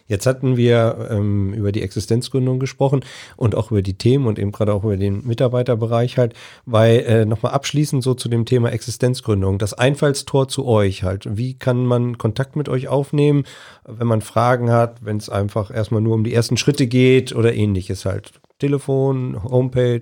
Jetzt 0.06 0.26
hatten 0.26 0.58
wir 0.58 1.08
ähm, 1.12 1.54
über 1.54 1.72
die 1.72 1.82
Existenzgründung 1.82 2.60
gesprochen 2.60 3.06
und 3.38 3.56
auch 3.56 3.72
über 3.72 3.82
die 3.82 3.94
Themen 3.94 4.28
und 4.28 4.38
eben 4.38 4.52
gerade 4.52 4.74
auch 4.74 4.84
über 4.84 4.98
den 4.98 5.26
Mitarbeiterbereich 5.26 6.18
halt, 6.18 6.34
weil 6.66 7.00
äh, 7.00 7.26
nochmal 7.26 7.54
abschließend 7.54 8.04
so 8.04 8.14
zu 8.14 8.28
dem 8.28 8.46
Thema 8.46 8.72
Existenzgründung, 8.72 9.60
das 9.60 9.74
Einfallstor 9.74 10.48
zu 10.48 10.66
euch 10.66 11.04
halt. 11.04 11.38
Wie 11.38 11.54
kann 11.54 11.86
man 11.86 12.18
Kontakt 12.18 12.56
mit 12.56 12.68
euch 12.68 12.90
aufnehmen, 12.90 13.46
wenn 13.86 14.08
man 14.08 14.22
Fragen 14.22 14.72
hat, 14.72 15.06
wenn 15.06 15.18
es 15.18 15.30
einfach 15.30 15.74
erstmal 15.74 16.02
nur 16.02 16.16
um 16.16 16.24
die 16.24 16.34
ersten 16.34 16.58
Schritte 16.58 16.88
geht 16.88 17.34
oder 17.34 17.54
ähnliches 17.54 18.06
halt? 18.06 18.34
Telefon, 18.60 19.42
Homepage? 19.44 20.02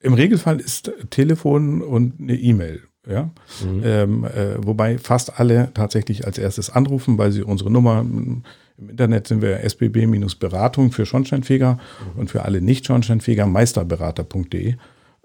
Im 0.00 0.14
Regelfall 0.14 0.60
ist 0.60 0.92
Telefon 1.10 1.82
und 1.82 2.20
eine 2.20 2.36
E-Mail 2.36 2.82
ja? 3.08 3.30
Mhm. 3.64 3.82
Ähm, 3.84 4.24
äh, 4.24 4.64
wobei 4.64 4.98
fast 4.98 5.38
alle 5.38 5.70
tatsächlich 5.74 6.26
als 6.26 6.38
erstes 6.38 6.70
anrufen, 6.70 7.18
weil 7.18 7.32
sie 7.32 7.42
unsere 7.42 7.70
Nummer 7.70 8.00
im 8.00 8.42
Internet 8.78 9.26
sind 9.26 9.42
wir 9.42 9.60
SBB-Beratung 9.62 10.92
für 10.92 11.04
Schornsteinfeger 11.04 11.74
mhm. 11.74 12.20
und 12.20 12.30
für 12.30 12.44
alle 12.44 12.60
Nicht-Schornsteinfeger 12.60 13.46
meisterberater.de 13.46 14.76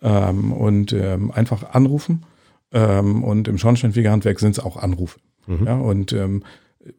ähm, 0.01 0.51
und 0.51 0.93
ähm, 0.93 1.31
einfach 1.31 1.71
anrufen. 1.71 2.25
Ähm, 2.71 3.23
und 3.23 3.47
im 3.47 3.57
Schornsteinfegerhandwerk 3.57 4.39
sind 4.39 4.57
es 4.57 4.63
auch 4.63 4.77
Anrufe. 4.77 5.19
Mhm. 5.47 5.65
Ja? 5.65 5.77
Und 5.77 6.13
ähm, 6.13 6.43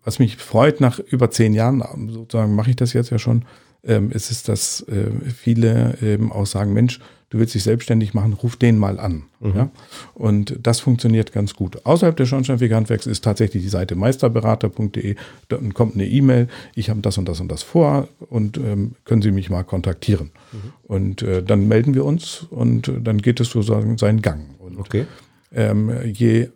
was 0.03 0.19
mich 0.19 0.37
freut, 0.37 0.81
nach 0.81 0.99
über 0.99 1.31
zehn 1.31 1.53
Jahren, 1.55 1.83
sozusagen 2.11 2.55
mache 2.55 2.71
ich 2.71 2.77
das 2.77 2.93
jetzt 2.93 3.11
ja 3.11 3.19
schon, 3.19 3.45
ähm, 3.85 4.11
ist 4.11 4.31
es, 4.31 4.43
dass 4.43 4.81
äh, 4.89 5.11
viele 5.35 5.99
eben 6.03 6.33
auch 6.33 6.47
sagen, 6.47 6.73
Mensch, 6.73 7.01
du 7.31 7.39
willst 7.39 7.55
dich 7.55 7.65
selbstständig 7.65 8.15
machen, 8.15 8.33
ruf 8.35 8.57
den 8.57 8.79
mal 8.79 9.01
an. 9.01 9.25
Mhm. 9.41 9.57
Ja? 9.57 9.71
Und 10.15 10.59
das 10.63 10.81
funktioniert 10.81 11.33
ganz 11.33 11.55
gut. 11.55 11.85
Außerhalb 11.85 12.17
des 12.17 12.29
Schornsteinfegerhandwerks 12.29 13.07
ist 13.07 13.25
tatsächlich 13.25 13.63
die 13.63 13.69
Seite 13.69 13.97
meisterberater.de. 13.97 15.17
Dann 15.49 15.75
kommt 15.75 15.95
eine 15.95 16.07
E-Mail, 16.07 16.49
ich 16.75 16.91
habe 16.91 17.01
das 17.01 17.19
und 17.19 17.29
das 17.29 17.41
und 17.41 17.49
das 17.51 17.63
vor 17.63 18.09
und 18.31 18.59
ähm, 18.59 18.93
können 19.05 19.23
Sie 19.23 19.33
mich 19.33 19.51
mal 19.51 19.65
kontaktieren. 19.65 20.31
Mhm. 20.53 20.73
Und 20.85 21.23
äh, 21.23 21.43
dann 21.43 21.67
melden 21.67 21.95
wir 21.95 22.05
uns 22.05 22.47
und 22.51 22.89
äh, 22.89 23.01
dann 23.01 23.19
geht 23.19 23.41
es 23.41 23.51
sozusagen 23.51 23.99
seinen 23.99 24.23
Gang. 24.23 24.55
Und, 24.59 24.79
okay. 24.79 25.07
Ähm, 25.53 25.93
je, 26.05 26.49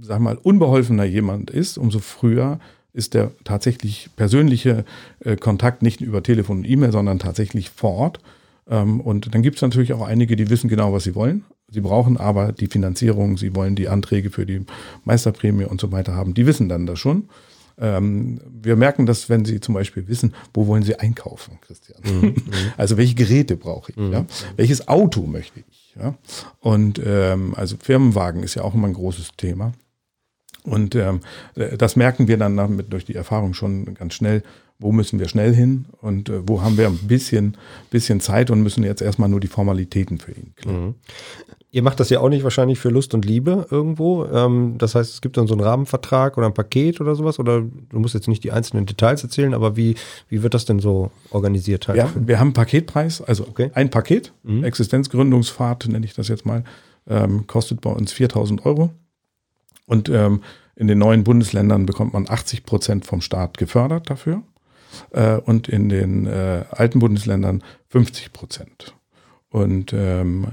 sag 0.00 0.20
mal, 0.20 0.36
unbeholfener 0.36 1.04
jemand 1.04 1.50
ist, 1.50 1.78
umso 1.78 1.98
früher 2.00 2.58
ist 2.92 3.14
der 3.14 3.30
tatsächlich 3.44 4.10
persönliche 4.16 4.84
äh, 5.20 5.36
Kontakt 5.36 5.82
nicht 5.82 6.00
über 6.00 6.22
Telefon 6.22 6.58
und 6.58 6.68
E-Mail, 6.68 6.90
sondern 6.90 7.18
tatsächlich 7.18 7.70
vor 7.70 7.92
Ort. 7.92 8.20
Ähm, 8.70 9.00
und 9.00 9.34
dann 9.34 9.42
gibt 9.42 9.56
es 9.56 9.62
natürlich 9.62 9.92
auch 9.92 10.06
einige, 10.06 10.36
die 10.36 10.48
wissen 10.48 10.68
genau, 10.68 10.92
was 10.92 11.04
sie 11.04 11.14
wollen. 11.14 11.44
Sie 11.68 11.80
brauchen 11.80 12.16
aber 12.16 12.52
die 12.52 12.68
Finanzierung, 12.68 13.36
sie 13.36 13.54
wollen 13.54 13.76
die 13.76 13.88
Anträge 13.88 14.30
für 14.30 14.46
die 14.46 14.64
Meisterprämie 15.04 15.64
und 15.64 15.80
so 15.80 15.92
weiter 15.92 16.14
haben. 16.14 16.34
Die 16.34 16.46
wissen 16.46 16.68
dann 16.68 16.86
das 16.86 16.98
schon. 16.98 17.28
Ähm, 17.78 18.40
wir 18.50 18.76
merken 18.76 19.06
das, 19.06 19.28
wenn 19.30 19.44
Sie 19.44 19.60
zum 19.60 19.74
Beispiel 19.74 20.06
wissen, 20.06 20.34
wo 20.52 20.66
wollen 20.66 20.82
Sie 20.82 20.96
einkaufen, 20.96 21.58
Christian? 21.62 22.00
Mhm. 22.04 22.20
mhm. 22.28 22.34
Also 22.76 22.96
welche 22.96 23.14
Geräte 23.14 23.56
brauche 23.56 23.92
ich? 23.92 23.96
Mhm. 23.96 24.12
Ja? 24.12 24.26
Welches 24.56 24.86
Auto 24.86 25.22
möchte 25.22 25.60
ich? 25.60 25.96
Ja? 25.98 26.14
Und 26.60 27.00
ähm, 27.04 27.54
also 27.56 27.76
Firmenwagen 27.80 28.42
ist 28.42 28.54
ja 28.54 28.62
auch 28.62 28.74
immer 28.74 28.88
ein 28.88 28.94
großes 28.94 29.30
Thema. 29.36 29.72
Und 30.64 30.94
ähm, 30.94 31.20
das 31.54 31.96
merken 31.96 32.28
wir 32.28 32.36
dann 32.36 32.56
damit 32.56 32.92
durch 32.92 33.04
die 33.04 33.14
Erfahrung 33.14 33.54
schon 33.54 33.94
ganz 33.94 34.14
schnell, 34.14 34.42
wo 34.78 34.92
müssen 34.92 35.18
wir 35.18 35.28
schnell 35.28 35.54
hin 35.54 35.86
und 36.00 36.28
äh, 36.28 36.48
wo 36.48 36.62
haben 36.62 36.76
wir 36.78 36.86
ein 36.86 36.98
bisschen, 37.06 37.56
bisschen 37.90 38.20
Zeit 38.20 38.50
und 38.50 38.62
müssen 38.62 38.82
jetzt 38.82 39.02
erstmal 39.02 39.28
nur 39.28 39.40
die 39.40 39.46
Formalitäten 39.46 40.18
für 40.18 40.32
ihn 40.32 40.54
klären. 40.56 40.86
Mhm. 40.86 40.94
Ihr 41.72 41.82
macht 41.84 42.00
das 42.00 42.10
ja 42.10 42.18
auch 42.18 42.28
nicht 42.28 42.42
wahrscheinlich 42.42 42.80
für 42.80 42.88
Lust 42.88 43.14
und 43.14 43.24
Liebe 43.24 43.66
irgendwo. 43.70 44.24
Ähm, 44.24 44.74
das 44.78 44.96
heißt, 44.96 45.14
es 45.14 45.20
gibt 45.20 45.36
dann 45.36 45.46
so 45.46 45.54
einen 45.54 45.62
Rahmenvertrag 45.62 46.36
oder 46.36 46.48
ein 46.48 46.54
Paket 46.54 47.00
oder 47.00 47.14
sowas. 47.14 47.38
Oder 47.38 47.60
du 47.60 47.98
musst 48.00 48.14
jetzt 48.14 48.26
nicht 48.26 48.42
die 48.42 48.50
einzelnen 48.50 48.86
Details 48.86 49.22
erzählen, 49.22 49.54
aber 49.54 49.76
wie, 49.76 49.94
wie 50.28 50.42
wird 50.42 50.54
das 50.54 50.64
denn 50.64 50.80
so 50.80 51.12
organisiert? 51.30 51.86
Halt? 51.86 51.98
Ja, 51.98 52.10
wir 52.16 52.40
haben 52.40 52.48
einen 52.48 52.54
Paketpreis, 52.54 53.22
also 53.22 53.46
okay. 53.46 53.70
ein 53.74 53.88
Paket, 53.90 54.32
mhm. 54.42 54.64
Existenzgründungsfahrt 54.64 55.86
nenne 55.86 56.04
ich 56.04 56.14
das 56.14 56.26
jetzt 56.26 56.44
mal, 56.44 56.64
ähm, 57.08 57.46
kostet 57.46 57.80
bei 57.80 57.90
uns 57.90 58.12
4000 58.12 58.66
Euro. 58.66 58.90
Und 59.90 60.08
ähm, 60.08 60.44
in 60.76 60.86
den 60.86 60.98
neuen 60.98 61.24
Bundesländern 61.24 61.84
bekommt 61.84 62.12
man 62.12 62.30
80 62.30 62.64
Prozent 62.64 63.04
vom 63.04 63.20
Staat 63.20 63.58
gefördert 63.58 64.08
dafür 64.08 64.44
äh, 65.10 65.34
und 65.34 65.68
in 65.68 65.88
den 65.88 66.28
äh, 66.28 66.64
alten 66.70 67.00
Bundesländern 67.00 67.64
50 67.88 68.32
Prozent. 68.32 68.94
Und 69.48 69.92
ähm, 69.92 70.46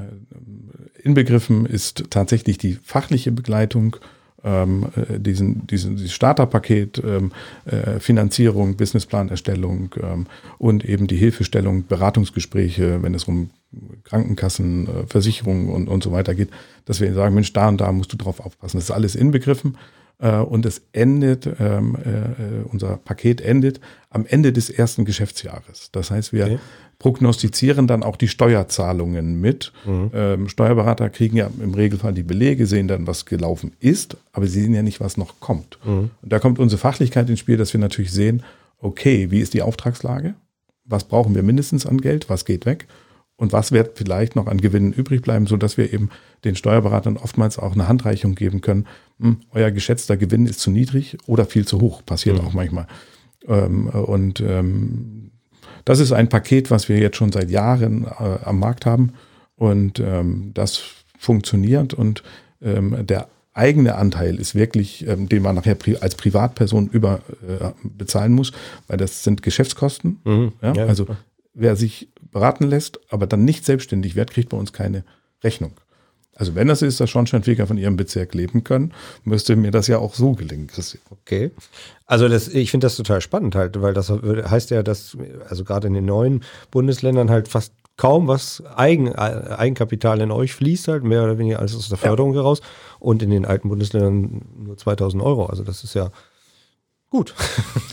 inbegriffen 1.03 1.67
ist 1.67 2.05
tatsächlich 2.09 2.57
die 2.57 2.73
fachliche 2.73 3.31
Begleitung, 3.31 3.97
ähm, 4.43 4.87
äh, 4.95 5.19
diesen, 5.19 5.65
diesen, 5.67 5.95
dieses 5.95 6.13
Starterpaket, 6.13 7.01
ähm, 7.03 7.31
äh, 7.65 7.99
Finanzierung, 7.99 8.75
Businessplanerstellung 8.75 9.95
ähm, 10.01 10.27
und 10.57 10.85
eben 10.85 11.07
die 11.07 11.17
Hilfestellung, 11.17 11.87
Beratungsgespräche, 11.87 13.01
wenn 13.01 13.13
es 13.13 13.25
um 13.25 13.49
Krankenkassen, 14.03 14.87
äh, 14.87 15.07
Versicherungen 15.07 15.69
und, 15.69 15.87
und 15.87 16.03
so 16.03 16.11
weiter 16.11 16.35
geht, 16.35 16.49
dass 16.85 17.01
wir 17.01 17.13
sagen, 17.13 17.35
Mensch, 17.35 17.53
da 17.53 17.67
und 17.67 17.81
da 17.81 17.91
musst 17.91 18.13
du 18.13 18.17
drauf 18.17 18.39
aufpassen. 18.39 18.77
Das 18.77 18.85
ist 18.85 18.91
alles 18.91 19.15
inbegriffen. 19.15 19.77
Äh, 20.19 20.37
und 20.37 20.65
es 20.65 20.81
endet, 20.93 21.47
ähm, 21.59 21.95
äh, 21.95 22.67
unser 22.71 22.97
Paket 22.97 23.41
endet 23.41 23.79
am 24.09 24.25
Ende 24.25 24.51
des 24.51 24.69
ersten 24.69 25.05
Geschäftsjahres. 25.05 25.89
Das 25.91 26.09
heißt, 26.09 26.33
wir 26.33 26.45
okay. 26.45 26.59
prognostizieren 26.97 27.85
dann 27.85 28.01
auch 28.01 28.15
die 28.15 28.27
Steuerzahlungen 28.27 29.39
mit. 29.39 29.73
Mhm. 29.85 30.11
Ähm, 30.13 30.49
Steuerberater 30.49 31.09
kriegen 31.09 31.37
ja 31.37 31.49
im 31.61 31.73
Regelfall 31.73 32.13
die 32.13 32.23
Belege, 32.23 32.65
sehen 32.65 32.87
dann, 32.87 33.05
was 33.05 33.25
gelaufen 33.25 33.73
ist, 33.79 34.17
aber 34.31 34.47
sie 34.47 34.61
sehen 34.61 34.73
ja 34.73 34.81
nicht, 34.81 34.99
was 34.99 35.17
noch 35.17 35.39
kommt. 35.39 35.77
Mhm. 35.85 36.09
Und 36.21 36.33
da 36.33 36.39
kommt 36.39 36.57
unsere 36.57 36.79
Fachlichkeit 36.79 37.29
ins 37.29 37.39
Spiel, 37.39 37.57
dass 37.57 37.73
wir 37.73 37.79
natürlich 37.79 38.11
sehen, 38.11 38.43
okay, 38.79 39.29
wie 39.29 39.39
ist 39.39 39.53
die 39.53 39.61
Auftragslage? 39.61 40.33
Was 40.83 41.03
brauchen 41.03 41.35
wir 41.35 41.43
mindestens 41.43 41.85
an 41.85 41.99
Geld? 41.99 42.29
Was 42.29 42.45
geht 42.45 42.65
weg? 42.65 42.87
Und 43.37 43.53
was 43.53 43.71
wird 43.71 43.97
vielleicht 43.97 44.35
noch 44.35 44.47
an 44.47 44.59
Gewinnen 44.59 44.91
übrig 44.91 45.21
bleiben, 45.21 45.47
so 45.47 45.57
dass 45.57 45.77
wir 45.77 45.93
eben 45.93 46.09
den 46.43 46.55
Steuerberatern 46.55 47.17
oftmals 47.17 47.57
auch 47.57 47.73
eine 47.73 47.87
Handreichung 47.87 48.35
geben 48.35 48.61
können. 48.61 48.87
Hm, 49.19 49.37
euer 49.51 49.71
geschätzter 49.71 50.17
Gewinn 50.17 50.45
ist 50.45 50.59
zu 50.59 50.71
niedrig 50.71 51.17
oder 51.27 51.45
viel 51.45 51.65
zu 51.65 51.79
hoch, 51.79 52.03
passiert 52.05 52.41
mhm. 52.41 52.47
auch 52.47 52.53
manchmal. 52.53 52.87
Ähm, 53.47 53.87
und 53.87 54.41
ähm, 54.41 55.31
das 55.85 55.99
ist 55.99 56.11
ein 56.11 56.29
Paket, 56.29 56.71
was 56.71 56.89
wir 56.89 56.97
jetzt 56.97 57.17
schon 57.17 57.31
seit 57.31 57.49
Jahren 57.49 58.05
äh, 58.05 58.39
am 58.43 58.59
Markt 58.59 58.85
haben 58.85 59.13
und 59.55 59.99
ähm, 59.99 60.51
das 60.53 60.81
funktioniert 61.17 61.93
und 61.93 62.23
ähm, 62.61 63.05
der 63.05 63.27
eigene 63.53 63.95
Anteil 63.95 64.35
ist 64.35 64.53
wirklich, 64.55 65.07
ähm, 65.07 65.29
den 65.29 65.41
man 65.41 65.55
nachher 65.55 65.77
als 66.01 66.15
Privatperson 66.15 66.89
über 66.89 67.21
äh, 67.47 67.71
bezahlen 67.83 68.33
muss, 68.33 68.51
weil 68.87 68.97
das 68.97 69.23
sind 69.23 69.41
Geschäftskosten. 69.41 70.19
Mhm. 70.23 70.53
Ja, 70.61 70.73
ja, 70.73 70.85
also 70.85 71.07
wer 71.57 71.75
sich 71.75 72.09
beraten 72.31 72.65
lässt, 72.65 72.99
aber 73.11 73.27
dann 73.27 73.43
nicht 73.43 73.65
selbstständig 73.65 74.15
wird, 74.15 74.31
kriegt 74.31 74.49
bei 74.49 74.57
uns 74.57 74.73
keine 74.73 75.03
Rechnung. 75.43 75.73
Also 76.35 76.53
wenn 76.53 76.67
das 76.67 76.83
ist, 76.83 76.99
dass 76.99 77.09
Schornsteinfeger 77.09 77.65
von 77.65 77.79
ihrem 77.79 77.97
Bezirk 77.97 78.35
leben 78.35 78.63
können, 78.63 78.93
müsste 79.23 79.55
mir 79.55 79.71
das 79.71 79.87
ja 79.87 79.97
auch 79.97 80.13
so 80.13 80.33
gelingen, 80.33 80.67
Christian. 80.67 81.01
Okay. 81.09 81.51
Also 82.05 82.29
das, 82.29 82.47
ich 82.47 82.69
finde 82.69 82.85
das 82.85 82.95
total 82.95 83.21
spannend 83.21 83.55
halt, 83.55 83.81
weil 83.81 83.95
das 83.95 84.11
heißt 84.11 84.69
ja, 84.69 84.83
dass 84.83 85.17
also 85.49 85.63
gerade 85.63 85.87
in 85.87 85.95
den 85.95 86.05
neuen 86.05 86.43
Bundesländern 86.69 87.31
halt 87.31 87.47
fast 87.47 87.73
kaum 87.97 88.27
was 88.27 88.63
Eigen, 88.75 89.15
Eigenkapital 89.15 90.21
in 90.21 90.29
euch 90.29 90.53
fließt 90.53 90.87
halt, 90.87 91.03
mehr 91.03 91.23
oder 91.23 91.39
weniger 91.39 91.57
alles 91.57 91.75
aus 91.75 91.89
der 91.89 91.97
Förderung 91.97 92.33
ja. 92.35 92.41
heraus 92.41 92.61
und 92.99 93.23
in 93.23 93.31
den 93.31 93.45
alten 93.45 93.69
Bundesländern 93.69 94.43
nur 94.55 94.77
2000 94.77 95.23
Euro. 95.23 95.47
Also 95.47 95.63
das 95.63 95.83
ist 95.83 95.95
ja 95.95 96.11
Gut. 97.17 97.33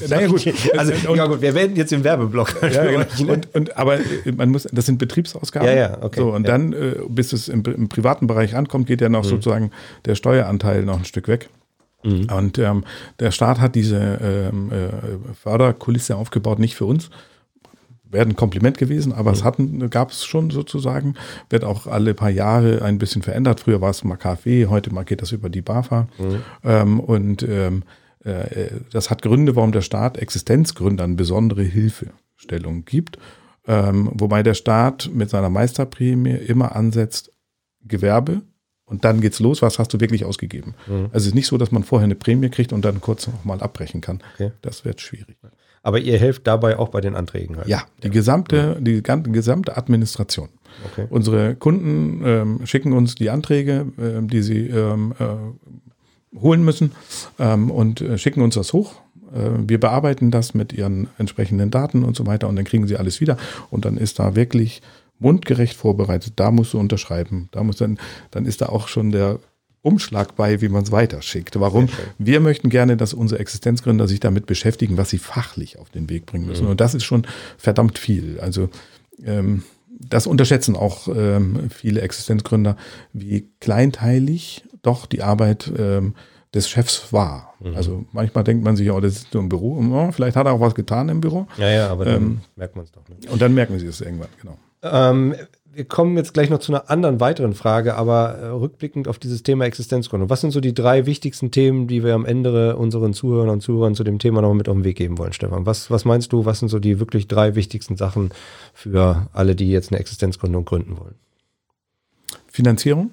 Naja, 0.06 0.26
gut. 0.26 0.46
Also, 0.76 0.92
und, 1.08 1.16
ja, 1.16 1.26
gut, 1.26 1.40
wir 1.40 1.54
werden 1.54 1.76
jetzt 1.76 1.90
im 1.90 2.04
Werbeblock. 2.04 2.56
Ja, 2.60 2.84
genau. 2.84 3.32
und, 3.32 3.54
und, 3.54 3.76
aber 3.78 4.00
äh, 4.00 4.32
man 4.36 4.50
muss, 4.50 4.68
das 4.70 4.84
sind 4.84 4.98
Betriebsausgaben. 4.98 5.66
Ja, 5.66 5.74
ja, 5.74 5.98
okay. 6.02 6.20
So, 6.20 6.34
und 6.34 6.46
ja. 6.46 6.52
dann, 6.52 6.74
äh, 6.74 6.96
bis 7.08 7.32
es 7.32 7.48
im, 7.48 7.62
im, 7.64 7.88
privaten 7.88 8.26
Bereich 8.26 8.54
ankommt, 8.54 8.86
geht 8.86 9.00
ja 9.00 9.08
noch 9.08 9.24
mhm. 9.24 9.28
sozusagen 9.28 9.70
der 10.04 10.14
Steueranteil 10.14 10.82
noch 10.82 10.98
ein 10.98 11.06
Stück 11.06 11.26
weg. 11.26 11.48
Mhm. 12.02 12.26
Und 12.36 12.58
ähm, 12.58 12.84
der 13.18 13.30
Staat 13.30 13.60
hat 13.60 13.74
diese 13.76 13.96
ähm, 13.96 14.70
äh, 14.70 15.34
Förderkulisse 15.42 16.16
aufgebaut, 16.16 16.58
nicht 16.58 16.74
für 16.74 16.84
uns. 16.84 17.08
Wäre 18.10 18.26
ein 18.26 18.36
Kompliment 18.36 18.76
gewesen, 18.76 19.14
aber 19.14 19.30
mhm. 19.30 19.36
es 19.36 19.44
hatten, 19.44 19.90
gab 19.90 20.10
es 20.10 20.26
schon 20.26 20.50
sozusagen, 20.50 21.14
wird 21.48 21.64
auch 21.64 21.86
alle 21.86 22.12
paar 22.12 22.30
Jahre 22.30 22.82
ein 22.82 22.98
bisschen 22.98 23.22
verändert. 23.22 23.60
Früher 23.60 23.80
war 23.80 23.90
es 23.90 24.04
mal 24.04 24.16
KfW, 24.16 24.66
heute 24.66 24.92
mal 24.92 25.04
geht 25.04 25.22
das 25.22 25.32
über 25.32 25.48
die 25.48 25.62
BAFA. 25.62 26.08
Mhm. 26.18 26.42
Ähm, 26.62 27.00
und 27.00 27.42
ähm, 27.42 27.84
äh, 27.84 28.03
das 28.92 29.10
hat 29.10 29.22
Gründe, 29.22 29.54
warum 29.54 29.72
der 29.72 29.82
Staat 29.82 30.16
Existenzgründern 30.16 31.16
besondere 31.16 31.62
Hilfestellung 31.62 32.84
gibt. 32.84 33.18
Ähm, 33.66 34.10
wobei 34.14 34.42
der 34.42 34.54
Staat 34.54 35.10
mit 35.12 35.30
seiner 35.30 35.50
Meisterprämie 35.50 36.34
immer 36.34 36.76
ansetzt, 36.76 37.30
Gewerbe 37.86 38.42
und 38.86 39.04
dann 39.04 39.20
geht's 39.20 39.40
los, 39.40 39.62
was 39.62 39.78
hast 39.78 39.92
du 39.94 40.00
wirklich 40.00 40.24
ausgegeben. 40.24 40.74
Mhm. 40.86 41.06
Also 41.12 41.16
es 41.16 41.26
ist 41.26 41.34
nicht 41.34 41.46
so, 41.46 41.56
dass 41.56 41.72
man 41.72 41.84
vorher 41.84 42.04
eine 42.04 42.14
Prämie 42.14 42.50
kriegt 42.50 42.72
und 42.72 42.84
dann 42.84 43.00
kurz 43.00 43.26
nochmal 43.26 43.60
abbrechen 43.60 44.00
kann. 44.00 44.20
Okay. 44.34 44.52
Das 44.62 44.84
wird 44.84 45.00
schwierig. 45.00 45.36
Aber 45.82 45.98
ihr 45.98 46.18
helft 46.18 46.46
dabei 46.46 46.78
auch 46.78 46.88
bei 46.88 47.00
den 47.00 47.14
Anträgen 47.14 47.56
halt. 47.56 47.68
Ja, 47.68 47.84
die 48.02 48.10
gesamte, 48.10 48.78
die 48.80 49.02
gesamte 49.02 49.76
Administration. 49.76 50.48
Okay. 50.92 51.06
Unsere 51.10 51.54
Kunden 51.54 52.22
ähm, 52.24 52.66
schicken 52.66 52.92
uns 52.92 53.14
die 53.14 53.30
Anträge, 53.30 53.86
äh, 53.98 54.26
die 54.26 54.42
sie 54.42 54.66
ähm, 54.66 55.14
äh, 55.18 55.24
holen 56.40 56.64
müssen 56.64 56.92
ähm, 57.38 57.70
und 57.70 58.00
äh, 58.00 58.18
schicken 58.18 58.42
uns 58.42 58.54
das 58.54 58.72
hoch. 58.72 59.00
Äh, 59.34 59.68
wir 59.68 59.80
bearbeiten 59.80 60.30
das 60.30 60.54
mit 60.54 60.72
ihren 60.72 61.08
entsprechenden 61.18 61.70
Daten 61.70 62.04
und 62.04 62.16
so 62.16 62.26
weiter 62.26 62.48
und 62.48 62.56
dann 62.56 62.64
kriegen 62.64 62.86
sie 62.86 62.96
alles 62.96 63.20
wieder 63.20 63.36
und 63.70 63.84
dann 63.84 63.96
ist 63.96 64.18
da 64.18 64.34
wirklich 64.34 64.82
mundgerecht 65.18 65.76
vorbereitet. 65.76 66.34
Da 66.36 66.50
musst 66.50 66.72
du 66.72 66.78
unterschreiben. 66.78 67.48
Da 67.52 67.62
muss 67.62 67.76
dann, 67.76 67.98
dann 68.30 68.46
ist 68.46 68.60
da 68.60 68.66
auch 68.66 68.88
schon 68.88 69.10
der 69.12 69.38
Umschlag 69.82 70.34
bei, 70.34 70.60
wie 70.60 70.68
man 70.68 70.82
es 70.82 70.92
weiterschickt. 70.92 71.60
Warum? 71.60 71.88
Wir 72.18 72.40
möchten 72.40 72.70
gerne, 72.70 72.96
dass 72.96 73.12
unsere 73.12 73.40
Existenzgründer 73.40 74.08
sich 74.08 74.18
damit 74.18 74.46
beschäftigen, 74.46 74.96
was 74.96 75.10
sie 75.10 75.18
fachlich 75.18 75.78
auf 75.78 75.90
den 75.90 76.08
Weg 76.08 76.26
bringen 76.26 76.46
müssen. 76.46 76.64
Mhm. 76.64 76.70
Und 76.70 76.80
das 76.80 76.94
ist 76.94 77.04
schon 77.04 77.26
verdammt 77.58 77.98
viel. 77.98 78.40
Also 78.40 78.70
ähm, 79.22 79.62
das 79.88 80.26
unterschätzen 80.26 80.74
auch 80.74 81.08
ähm, 81.08 81.68
viele 81.70 82.00
Existenzgründer, 82.00 82.76
wie 83.12 83.48
kleinteilig 83.60 84.64
doch 84.86 85.06
die 85.06 85.22
Arbeit 85.22 85.72
ähm, 85.76 86.14
des 86.54 86.68
Chefs 86.68 87.12
war. 87.12 87.54
Mhm. 87.60 87.76
Also 87.76 88.04
manchmal 88.12 88.44
denkt 88.44 88.64
man 88.64 88.76
sich, 88.76 88.90
oh, 88.90 89.00
der 89.00 89.10
sitzt 89.10 89.34
nur 89.34 89.42
im 89.42 89.48
Büro. 89.48 89.82
Oh, 89.92 90.12
vielleicht 90.12 90.36
hat 90.36 90.46
er 90.46 90.52
auch 90.52 90.60
was 90.60 90.74
getan 90.74 91.08
im 91.08 91.20
Büro. 91.20 91.46
Ja, 91.58 91.68
ja, 91.68 91.88
aber 91.88 92.04
dann 92.04 92.16
ähm, 92.16 92.40
merkt 92.56 92.76
man 92.76 92.84
es 92.84 92.92
doch 92.92 93.06
nicht. 93.08 93.28
Und 93.30 93.42
dann 93.42 93.54
merken 93.54 93.78
sie 93.78 93.86
es 93.86 94.00
irgendwann, 94.00 94.28
genau. 94.40 94.56
Ähm, 94.82 95.34
wir 95.72 95.84
kommen 95.84 96.16
jetzt 96.16 96.34
gleich 96.34 96.50
noch 96.50 96.58
zu 96.58 96.72
einer 96.72 96.88
anderen 96.88 97.20
weiteren 97.20 97.54
Frage, 97.54 97.96
aber 97.96 98.36
äh, 98.36 98.46
rückblickend 98.46 99.08
auf 99.08 99.18
dieses 99.18 99.42
Thema 99.42 99.64
Existenzgründung. 99.64 100.30
Was 100.30 100.40
sind 100.40 100.52
so 100.52 100.60
die 100.60 100.74
drei 100.74 101.06
wichtigsten 101.06 101.50
Themen, 101.50 101.88
die 101.88 102.04
wir 102.04 102.14
am 102.14 102.24
Ende 102.24 102.76
unseren 102.76 103.12
Zuhörern 103.12 103.48
und 103.48 103.60
Zuhörern 103.60 103.94
zu 103.94 104.04
dem 104.04 104.18
Thema 104.18 104.40
noch 104.40 104.54
mit 104.54 104.68
auf 104.68 104.76
den 104.76 104.84
Weg 104.84 104.96
geben 104.96 105.18
wollen, 105.18 105.32
Stefan? 105.32 105.66
Was, 105.66 105.90
was 105.90 106.04
meinst 106.04 106.32
du, 106.32 106.44
was 106.44 106.60
sind 106.60 106.68
so 106.68 106.78
die 106.78 107.00
wirklich 107.00 107.26
drei 107.26 107.56
wichtigsten 107.56 107.96
Sachen 107.96 108.30
für 108.72 109.28
alle, 109.32 109.56
die 109.56 109.70
jetzt 109.70 109.90
eine 109.90 109.98
Existenzgründung 109.98 110.64
gründen 110.64 110.96
wollen? 110.98 111.16
Finanzierung. 112.46 113.10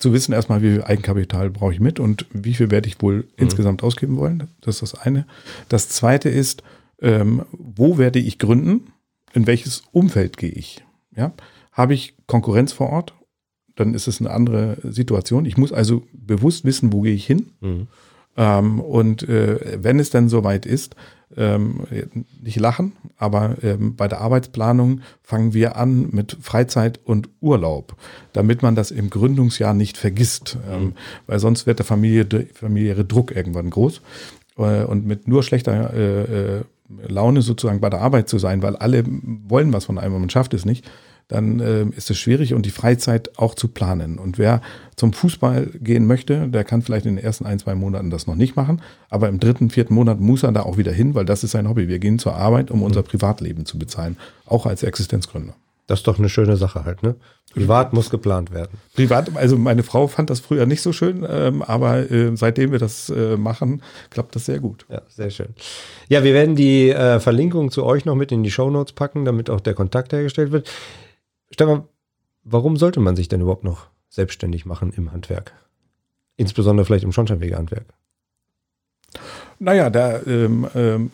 Zu 0.00 0.12
wissen 0.12 0.32
erstmal, 0.32 0.62
wie 0.62 0.72
viel 0.72 0.82
Eigenkapital 0.82 1.50
brauche 1.50 1.72
ich 1.72 1.80
mit 1.80 2.00
und 2.00 2.26
wie 2.32 2.54
viel 2.54 2.70
werde 2.70 2.88
ich 2.88 3.00
wohl 3.00 3.16
mhm. 3.16 3.24
insgesamt 3.36 3.84
ausgeben 3.84 4.16
wollen. 4.16 4.48
Das 4.60 4.82
ist 4.82 4.94
das 4.94 5.00
eine. 5.00 5.26
Das 5.68 5.88
zweite 5.88 6.28
ist, 6.28 6.62
ähm, 7.00 7.44
wo 7.52 7.96
werde 7.96 8.18
ich 8.18 8.38
gründen? 8.38 8.92
in 9.32 9.46
welches 9.46 9.82
Umfeld 9.92 10.36
gehe 10.36 10.50
ich? 10.50 10.84
Ja? 11.14 11.32
Habe 11.72 11.94
ich 11.94 12.14
Konkurrenz 12.26 12.72
vor 12.72 12.90
Ort? 12.90 13.14
Dann 13.76 13.94
ist 13.94 14.08
es 14.08 14.20
eine 14.20 14.30
andere 14.30 14.78
Situation. 14.82 15.46
Ich 15.46 15.56
muss 15.56 15.72
also 15.72 16.02
bewusst 16.12 16.64
wissen, 16.64 16.92
wo 16.92 17.02
gehe 17.02 17.14
ich 17.14 17.26
hin? 17.26 17.52
Mhm. 17.60 17.86
Ähm, 18.36 18.80
und 18.80 19.28
äh, 19.28 19.82
wenn 19.82 19.98
es 19.98 20.10
dann 20.10 20.28
soweit 20.28 20.66
ist, 20.66 20.96
ähm, 21.36 21.86
nicht 22.42 22.58
lachen, 22.58 22.92
aber 23.16 23.56
ähm, 23.62 23.94
bei 23.94 24.08
der 24.08 24.20
Arbeitsplanung 24.20 25.02
fangen 25.22 25.54
wir 25.54 25.76
an 25.76 26.08
mit 26.10 26.36
Freizeit 26.40 26.98
und 27.04 27.28
Urlaub, 27.40 27.94
damit 28.32 28.62
man 28.62 28.74
das 28.74 28.90
im 28.90 29.10
Gründungsjahr 29.10 29.74
nicht 29.74 29.96
vergisst, 29.96 30.58
ähm, 30.68 30.82
mhm. 30.82 30.92
weil 31.26 31.38
sonst 31.38 31.66
wird 31.66 31.78
der 31.78 31.86
Familie, 31.86 32.26
familiäre 32.52 33.04
Druck 33.04 33.34
irgendwann 33.34 33.70
groß. 33.70 34.02
Äh, 34.58 34.84
und 34.84 35.06
mit 35.06 35.28
nur 35.28 35.42
schlechter 35.42 35.94
äh, 35.94 36.58
äh 36.58 36.62
Laune 37.06 37.40
sozusagen 37.40 37.80
bei 37.80 37.88
der 37.88 38.00
Arbeit 38.00 38.28
zu 38.28 38.40
sein, 38.40 38.62
weil 38.62 38.74
alle 38.74 39.04
wollen 39.06 39.72
was 39.72 39.84
von 39.84 39.96
einem 39.96 40.14
und 40.14 40.22
man 40.22 40.30
schafft 40.30 40.54
es 40.54 40.64
nicht, 40.64 40.90
dann 41.30 41.60
äh, 41.60 41.84
ist 41.96 42.10
es 42.10 42.18
schwierig 42.18 42.54
und 42.54 42.66
die 42.66 42.70
Freizeit 42.70 43.38
auch 43.38 43.54
zu 43.54 43.68
planen. 43.68 44.18
Und 44.18 44.36
wer 44.36 44.60
zum 44.96 45.12
Fußball 45.12 45.70
gehen 45.80 46.06
möchte, 46.06 46.48
der 46.48 46.64
kann 46.64 46.82
vielleicht 46.82 47.06
in 47.06 47.16
den 47.16 47.24
ersten 47.24 47.46
ein, 47.46 47.58
zwei 47.58 47.74
Monaten 47.74 48.10
das 48.10 48.26
noch 48.26 48.34
nicht 48.34 48.56
machen, 48.56 48.82
aber 49.08 49.28
im 49.28 49.40
dritten, 49.40 49.70
vierten 49.70 49.94
Monat 49.94 50.20
muss 50.20 50.42
er 50.42 50.52
da 50.52 50.62
auch 50.62 50.76
wieder 50.76 50.92
hin, 50.92 51.14
weil 51.14 51.24
das 51.24 51.44
ist 51.44 51.52
sein 51.52 51.68
Hobby. 51.68 51.88
Wir 51.88 52.00
gehen 52.00 52.18
zur 52.18 52.34
Arbeit, 52.34 52.70
um 52.70 52.82
unser 52.82 53.02
Privatleben 53.02 53.64
zu 53.64 53.78
bezahlen, 53.78 54.16
auch 54.44 54.66
als 54.66 54.82
Existenzgründer. 54.82 55.54
Das 55.86 56.00
ist 56.00 56.06
doch 56.06 56.18
eine 56.20 56.28
schöne 56.28 56.56
Sache 56.56 56.84
halt, 56.84 57.02
ne? 57.02 57.16
Privat 57.52 57.92
muss 57.92 58.10
geplant 58.10 58.52
werden. 58.52 58.78
Privat, 58.94 59.34
also 59.34 59.56
meine 59.58 59.82
Frau 59.82 60.06
fand 60.06 60.30
das 60.30 60.38
früher 60.38 60.64
nicht 60.64 60.82
so 60.82 60.92
schön, 60.92 61.26
ähm, 61.28 61.62
aber 61.62 62.08
äh, 62.08 62.36
seitdem 62.36 62.70
wir 62.70 62.78
das 62.78 63.10
äh, 63.10 63.36
machen, 63.36 63.82
klappt 64.10 64.36
das 64.36 64.46
sehr 64.46 64.60
gut. 64.60 64.86
Ja, 64.88 65.02
sehr 65.08 65.30
schön. 65.30 65.48
Ja, 66.08 66.22
wir 66.22 66.32
werden 66.32 66.54
die 66.54 66.90
äh, 66.90 67.18
Verlinkung 67.18 67.72
zu 67.72 67.84
euch 67.84 68.04
noch 68.04 68.14
mit 68.14 68.30
in 68.30 68.44
die 68.44 68.52
Show 68.52 68.70
Notes 68.70 68.92
packen, 68.92 69.24
damit 69.24 69.50
auch 69.50 69.58
der 69.58 69.74
Kontakt 69.74 70.12
hergestellt 70.12 70.52
wird. 70.52 70.70
Stefan, 71.50 71.84
warum 72.44 72.76
sollte 72.76 73.00
man 73.00 73.16
sich 73.16 73.28
denn 73.28 73.40
überhaupt 73.40 73.64
noch 73.64 73.88
selbstständig 74.08 74.66
machen 74.66 74.92
im 74.96 75.12
Handwerk? 75.12 75.52
Insbesondere 76.36 76.84
vielleicht 76.84 77.04
im 77.04 77.12
Schornsteinfegerhandwerk. 77.12 77.86
Naja, 79.58 79.90
da 79.90 80.22
ähm, 80.22 80.66
ähm, 80.74 81.10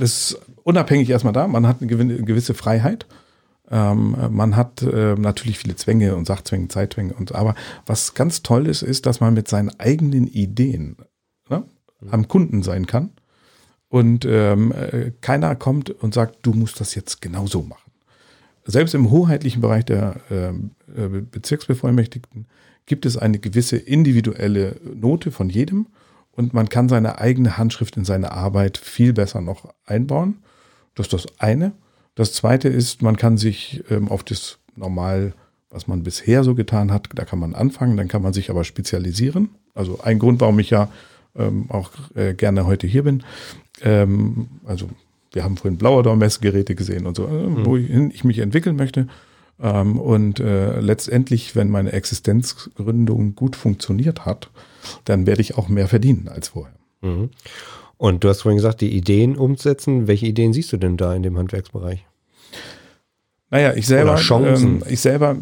das 0.00 0.32
ist 0.32 0.40
unabhängig 0.64 1.10
erstmal 1.10 1.32
da. 1.32 1.46
Man 1.46 1.66
hat 1.66 1.82
eine 1.82 1.88
gewisse 1.88 2.54
Freiheit. 2.54 3.06
Ähm, 3.70 4.16
man 4.30 4.56
hat 4.56 4.82
äh, 4.82 5.14
natürlich 5.14 5.58
viele 5.58 5.76
Zwänge 5.76 6.16
und 6.16 6.26
Sachzwänge, 6.26 6.68
Zeitzwänge 6.68 7.14
und 7.14 7.34
aber 7.34 7.54
was 7.86 8.14
ganz 8.14 8.42
toll 8.42 8.66
ist, 8.66 8.82
ist, 8.82 9.06
dass 9.06 9.20
man 9.20 9.34
mit 9.34 9.46
seinen 9.46 9.70
eigenen 9.78 10.26
Ideen 10.26 10.96
ne, 11.48 11.64
am 12.10 12.26
Kunden 12.26 12.62
sein 12.62 12.86
kann 12.86 13.10
und 13.88 14.24
ähm, 14.24 14.72
äh, 14.72 15.12
keiner 15.20 15.54
kommt 15.54 15.90
und 15.90 16.14
sagt, 16.14 16.38
du 16.42 16.52
musst 16.52 16.80
das 16.80 16.96
jetzt 16.96 17.22
genau 17.22 17.46
so 17.46 17.62
machen. 17.62 17.89
Selbst 18.64 18.94
im 18.94 19.10
hoheitlichen 19.10 19.62
Bereich 19.62 19.84
der 19.84 20.16
ähm, 20.30 20.72
äh, 20.94 21.08
Bezirksbevollmächtigten 21.08 22.46
gibt 22.86 23.06
es 23.06 23.16
eine 23.16 23.38
gewisse 23.38 23.76
individuelle 23.76 24.76
Note 24.94 25.30
von 25.30 25.48
jedem 25.48 25.86
und 26.32 26.54
man 26.54 26.68
kann 26.68 26.88
seine 26.88 27.18
eigene 27.18 27.56
Handschrift 27.56 27.96
in 27.96 28.04
seine 28.04 28.32
Arbeit 28.32 28.78
viel 28.78 29.12
besser 29.12 29.40
noch 29.40 29.72
einbauen. 29.86 30.38
Das 30.94 31.06
ist 31.06 31.12
das 31.12 31.26
eine. 31.38 31.72
Das 32.14 32.32
zweite 32.32 32.68
ist, 32.68 33.02
man 33.02 33.16
kann 33.16 33.38
sich 33.38 33.84
ähm, 33.90 34.08
auf 34.08 34.24
das 34.24 34.58
normal, 34.76 35.34
was 35.70 35.86
man 35.86 36.02
bisher 36.02 36.44
so 36.44 36.54
getan 36.54 36.92
hat, 36.92 37.08
da 37.14 37.24
kann 37.24 37.38
man 37.38 37.54
anfangen, 37.54 37.96
dann 37.96 38.08
kann 38.08 38.22
man 38.22 38.32
sich 38.32 38.50
aber 38.50 38.64
spezialisieren. 38.64 39.50
Also 39.74 40.00
ein 40.02 40.18
Grund, 40.18 40.40
warum 40.40 40.58
ich 40.58 40.70
ja 40.70 40.88
ähm, 41.36 41.66
auch 41.70 41.92
äh, 42.14 42.34
gerne 42.34 42.66
heute 42.66 42.86
hier 42.86 43.04
bin. 43.04 43.22
Ähm, 43.82 44.48
also 44.64 44.88
wir 45.32 45.44
haben 45.44 45.56
vorhin 45.56 45.78
Blauerdorn-Messgeräte 45.78 46.74
gesehen 46.74 47.06
und 47.06 47.16
so, 47.16 47.26
äh, 47.26 47.30
mhm. 47.30 47.66
wohin 47.66 48.10
ich 48.10 48.24
mich 48.24 48.38
entwickeln 48.38 48.76
möchte. 48.76 49.08
Ähm, 49.62 49.98
und 49.98 50.40
äh, 50.40 50.80
letztendlich, 50.80 51.54
wenn 51.54 51.70
meine 51.70 51.92
Existenzgründung 51.92 53.34
gut 53.34 53.56
funktioniert 53.56 54.24
hat, 54.26 54.50
dann 55.04 55.26
werde 55.26 55.42
ich 55.42 55.56
auch 55.56 55.68
mehr 55.68 55.88
verdienen 55.88 56.28
als 56.28 56.48
vorher. 56.48 56.74
Mhm. 57.02 57.30
Und 57.96 58.24
du 58.24 58.28
hast 58.28 58.42
vorhin 58.42 58.56
gesagt, 58.56 58.80
die 58.80 58.96
Ideen 58.96 59.36
umsetzen. 59.36 60.06
Welche 60.06 60.26
Ideen 60.26 60.54
siehst 60.54 60.72
du 60.72 60.78
denn 60.78 60.96
da 60.96 61.14
in 61.14 61.22
dem 61.22 61.36
Handwerksbereich? 61.36 62.06
Naja, 63.50 63.74
ich 63.74 63.86
selber, 63.86 64.18
ähm, 64.30 64.82
ich 64.88 65.00
selber 65.00 65.36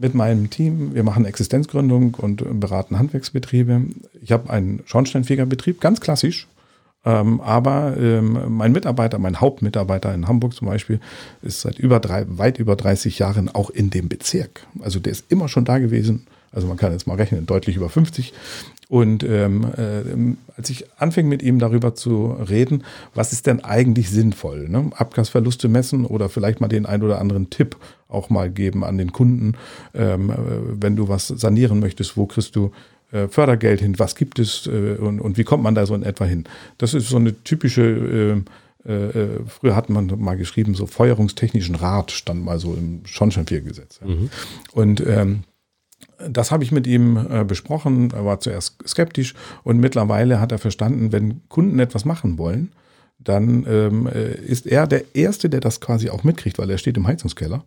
mit 0.00 0.14
meinem 0.14 0.48
Team, 0.48 0.94
wir 0.94 1.02
machen 1.02 1.24
Existenzgründung 1.24 2.14
und 2.14 2.60
beraten 2.60 2.98
Handwerksbetriebe. 2.98 3.82
Ich 4.22 4.32
habe 4.32 4.48
einen 4.48 4.82
Schornsteinfegerbetrieb, 4.86 5.80
ganz 5.80 6.00
klassisch. 6.00 6.46
Ähm, 7.04 7.40
aber 7.40 7.96
ähm, 7.96 8.38
mein 8.48 8.72
Mitarbeiter, 8.72 9.18
mein 9.18 9.40
Hauptmitarbeiter 9.40 10.14
in 10.14 10.28
Hamburg 10.28 10.54
zum 10.54 10.68
Beispiel, 10.68 11.00
ist 11.42 11.62
seit 11.62 11.78
über 11.78 11.98
drei, 11.98 12.26
weit 12.28 12.58
über 12.58 12.76
30 12.76 13.18
Jahren 13.18 13.48
auch 13.48 13.70
in 13.70 13.90
dem 13.90 14.08
Bezirk. 14.08 14.66
Also 14.80 15.00
der 15.00 15.12
ist 15.12 15.24
immer 15.30 15.48
schon 15.48 15.64
da 15.64 15.78
gewesen. 15.78 16.26
Also 16.52 16.66
man 16.66 16.76
kann 16.76 16.92
jetzt 16.92 17.06
mal 17.06 17.14
rechnen, 17.14 17.46
deutlich 17.46 17.76
über 17.76 17.88
50. 17.88 18.32
Und 18.88 19.22
ähm, 19.22 19.66
äh, 19.76 20.36
als 20.56 20.68
ich 20.68 20.84
anfing 20.98 21.28
mit 21.28 21.42
ihm 21.42 21.60
darüber 21.60 21.94
zu 21.94 22.32
reden, 22.32 22.82
was 23.14 23.32
ist 23.32 23.46
denn 23.46 23.62
eigentlich 23.62 24.10
sinnvoll? 24.10 24.68
Ne? 24.68 24.90
Abgasverluste 24.96 25.68
messen 25.68 26.04
oder 26.04 26.28
vielleicht 26.28 26.60
mal 26.60 26.66
den 26.66 26.86
ein 26.86 27.04
oder 27.04 27.20
anderen 27.20 27.50
Tipp 27.50 27.76
auch 28.08 28.30
mal 28.30 28.50
geben 28.50 28.82
an 28.82 28.98
den 28.98 29.12
Kunden, 29.12 29.54
ähm, 29.94 30.30
äh, 30.30 30.34
wenn 30.82 30.96
du 30.96 31.08
was 31.08 31.28
sanieren 31.28 31.78
möchtest, 31.78 32.16
wo 32.16 32.26
kriegst 32.26 32.56
du 32.56 32.72
Fördergeld 33.28 33.80
hin, 33.80 33.98
was 33.98 34.14
gibt 34.14 34.38
es 34.38 34.66
äh, 34.66 34.96
und, 34.98 35.20
und, 35.20 35.36
wie 35.36 35.44
kommt 35.44 35.62
man 35.62 35.74
da 35.74 35.86
so 35.86 35.94
in 35.94 36.02
etwa 36.02 36.24
hin? 36.24 36.44
Das 36.78 36.94
ist 36.94 37.08
so 37.08 37.16
eine 37.16 37.42
typische 37.42 37.82
äh, 37.82 38.88
äh, 38.88 39.44
früher 39.46 39.76
hat 39.76 39.90
man 39.90 40.10
mal 40.18 40.36
geschrieben, 40.36 40.74
so 40.74 40.86
feuerungstechnischen 40.86 41.74
Rat 41.74 42.12
stand 42.12 42.44
mal 42.44 42.58
so 42.58 42.74
im 42.74 43.02
Schornsteinfegergesetz. 43.04 44.00
Mhm. 44.00 44.30
Und 44.72 45.06
ähm, 45.06 45.44
das 46.28 46.50
habe 46.50 46.64
ich 46.64 46.72
mit 46.72 46.86
ihm 46.86 47.26
äh, 47.30 47.44
besprochen. 47.44 48.10
Er 48.12 48.24
war 48.24 48.40
zuerst 48.40 48.76
skeptisch 48.86 49.34
und 49.64 49.78
mittlerweile 49.78 50.40
hat 50.40 50.52
er 50.52 50.58
verstanden, 50.58 51.12
wenn 51.12 51.46
Kunden 51.48 51.78
etwas 51.78 52.04
machen 52.04 52.38
wollen, 52.38 52.72
dann 53.18 53.66
ähm, 53.68 54.06
äh, 54.06 54.34
ist 54.34 54.66
er 54.66 54.86
der 54.86 55.14
Erste, 55.14 55.50
der 55.50 55.60
das 55.60 55.80
quasi 55.80 56.08
auch 56.08 56.24
mitkriegt, 56.24 56.58
weil 56.58 56.70
er 56.70 56.78
steht 56.78 56.96
im 56.96 57.06
Heizungskeller 57.06 57.64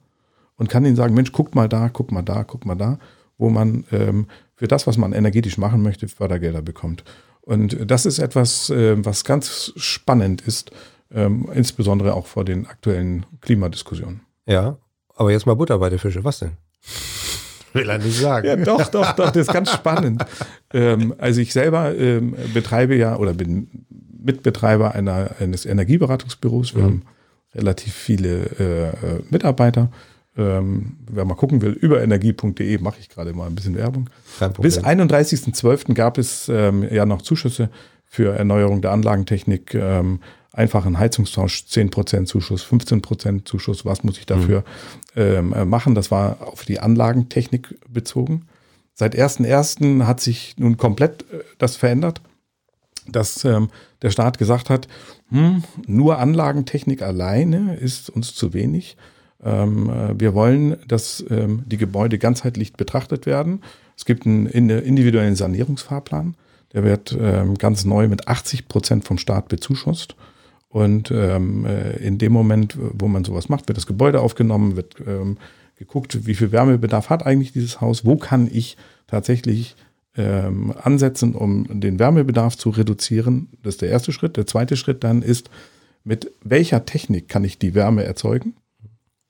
und 0.58 0.70
kann 0.70 0.86
ihnen 0.86 0.96
sagen, 0.96 1.14
Mensch, 1.14 1.32
guck 1.32 1.54
mal 1.54 1.70
da, 1.70 1.90
guck 1.90 2.12
mal 2.12 2.24
da, 2.24 2.44
guck 2.44 2.66
mal 2.66 2.76
da, 2.76 2.98
wo 3.38 3.50
man 3.50 3.84
ähm, 3.92 4.28
für 4.56 4.68
das, 4.68 4.88
was 4.88 4.98
man 4.98 5.14
energetisch 5.14 5.58
machen 5.58 5.82
möchte, 5.82 6.08
Fördergelder 6.08 6.62
bekommt. 6.62 7.04
Und 7.42 7.78
das 7.90 8.06
ist 8.06 8.20
etwas, 8.20 8.70
äh, 8.70 9.04
was 9.04 9.26
ganz 9.26 9.74
spannend 9.76 10.42
ist, 10.42 10.72
ähm, 11.14 11.50
insbesondere 11.54 12.14
auch 12.14 12.26
vor 12.26 12.46
den 12.46 12.66
aktuellen 12.66 13.26
Klimadiskussionen. 13.42 14.22
Ja, 14.46 14.78
aber 15.16 15.32
jetzt 15.32 15.46
mal 15.46 15.56
Butter 15.56 15.78
bei 15.78 15.90
der 15.90 16.00
Fische. 16.00 16.24
Was 16.24 16.40
denn? 16.40 16.52
Will 17.74 17.90
er 17.90 17.98
nicht 17.98 18.20
sagen. 18.20 18.48
Ja, 18.48 18.56
doch, 18.56 18.88
doch, 18.88 19.14
doch, 19.14 19.32
das 19.32 19.48
ist 19.48 19.54
ganz 19.54 19.72
spannend. 19.72 20.24
ähm, 20.74 21.14
also 21.18 21.42
ich 21.42 21.54
selber 21.54 21.96
ähm, 21.96 22.36
betreibe 22.54 22.96
ja 22.96 23.18
oder 23.18 23.34
bin 23.34 23.86
Mitbetreiber 24.24 24.94
einer, 24.94 25.32
eines 25.40 25.66
Energieberatungsbüros. 25.66 26.76
Wir 26.76 26.84
mhm. 26.84 26.86
haben 26.86 27.02
relativ 27.56 27.94
viele 27.94 28.46
äh, 28.60 28.90
äh 28.90 29.24
Mitarbeiter. 29.30 29.92
Ähm, 30.36 30.98
wer 31.12 31.26
mal 31.26 31.36
gucken 31.36 31.62
will, 31.62 31.72
über 31.72 32.02
energie.de 32.02 32.78
mache 32.80 32.98
ich 33.00 33.10
gerade 33.10 33.34
mal 33.34 33.48
ein 33.48 33.56
bisschen 33.56 33.76
Werbung. 33.76 34.10
Bis 34.64 34.80
31.12. 34.80 35.94
gab 35.94 36.18
es 36.18 36.50
ähm, 36.50 36.88
ja 36.92 37.06
noch 37.06 37.22
Zuschüsse 37.22 37.70
für 38.06 38.36
Erneuerung 38.36 38.82
der 38.82 38.92
Anlagentechnik. 38.92 39.76
Ähm, 39.76 40.20
einfachen 40.54 41.00
Heizungstausch 41.00 41.66
10% 41.70 42.26
Zuschuss, 42.26 42.64
15% 42.64 43.46
Zuschuss, 43.46 43.86
was 43.86 44.04
muss 44.04 44.18
ich 44.18 44.26
dafür 44.26 44.64
mhm. 45.16 45.22
ähm, 45.22 45.54
äh, 45.54 45.66
machen? 45.66 45.96
Das 45.96 46.12
war 46.12 46.38
auf 46.42 46.64
die 46.66 46.80
Anlagentechnik 46.80 47.76
bezogen. 47.90 48.46
Seit 48.94 49.16
1.1. 49.16 50.06
hat 50.06 50.22
sich 50.22 50.56
nun 50.58 50.78
komplett 50.78 51.24
äh, 51.32 51.40
das 51.58 51.76
verändert, 51.76 52.22
dass 53.08 53.44
ähm, 53.46 53.70
der 54.02 54.12
Staat 54.12 54.38
gesagt 54.38 54.70
hat, 54.70 54.88
hm, 55.30 55.64
nur 55.88 56.20
Anlagentechnik 56.20 57.02
alleine 57.02 57.76
ist 57.76 58.10
uns 58.10 58.36
zu 58.36 58.54
wenig. 58.54 58.96
Ähm, 59.44 59.90
äh, 59.90 60.20
wir 60.20 60.34
wollen, 60.34 60.78
dass 60.88 61.24
ähm, 61.30 61.64
die 61.66 61.78
Gebäude 61.78 62.18
ganzheitlich 62.18 62.74
betrachtet 62.74 63.26
werden. 63.26 63.62
Es 63.98 64.06
gibt 64.06 64.26
einen 64.26 64.48
individuellen 64.48 65.36
Sanierungsfahrplan. 65.36 66.36
Der 66.74 66.84
wird 66.84 67.16
ähm, 67.20 67.58
ganz 67.58 67.86
neu 67.86 68.08
mit 68.08 68.28
80 68.28 68.68
Prozent 68.68 69.06
vom 69.06 69.18
Staat 69.18 69.48
bezuschusst. 69.48 70.16
Und 70.70 71.12
äh, 71.12 71.38
in 71.98 72.18
dem 72.18 72.32
Moment, 72.32 72.76
wo 72.80 73.08
man 73.08 73.24
sowas 73.24 73.48
macht, 73.48 73.68
wird 73.68 73.78
das 73.78 73.86
Gebäude 73.86 74.22
aufgenommen, 74.22 74.76
wird 74.76 74.96
geguckt, 75.78 76.26
wie 76.26 76.34
viel 76.34 76.52
Wärmebedarf 76.52 77.12
hat 77.12 77.28
eigentlich 77.28 77.54
dieses 77.54 77.80
Haus, 77.80 78.06
wo 78.06 78.16
kann 78.16 78.50
ich 78.52 78.76
tatsächlich 79.06 79.76
ansetzen, 80.16 81.36
um 81.36 81.80
den 81.80 82.00
Wärmebedarf 82.00 82.58
zu 82.58 82.72
reduzieren. 82.72 83.50
Das 83.62 83.76
ist 83.76 83.82
der 83.84 83.90
erste 83.90 84.12
Schritt. 84.12 84.36
Der 84.36 84.48
zweite 84.48 84.76
Schritt 84.76 85.04
dann 85.04 85.22
ist, 85.22 85.52
mit 86.04 86.32
welcher 86.44 86.86
Technik 86.86 87.30
kann 87.30 87.44
ich 87.44 87.60
die 87.60 87.76
Wärme 87.76 88.04
erzeugen 88.04 88.56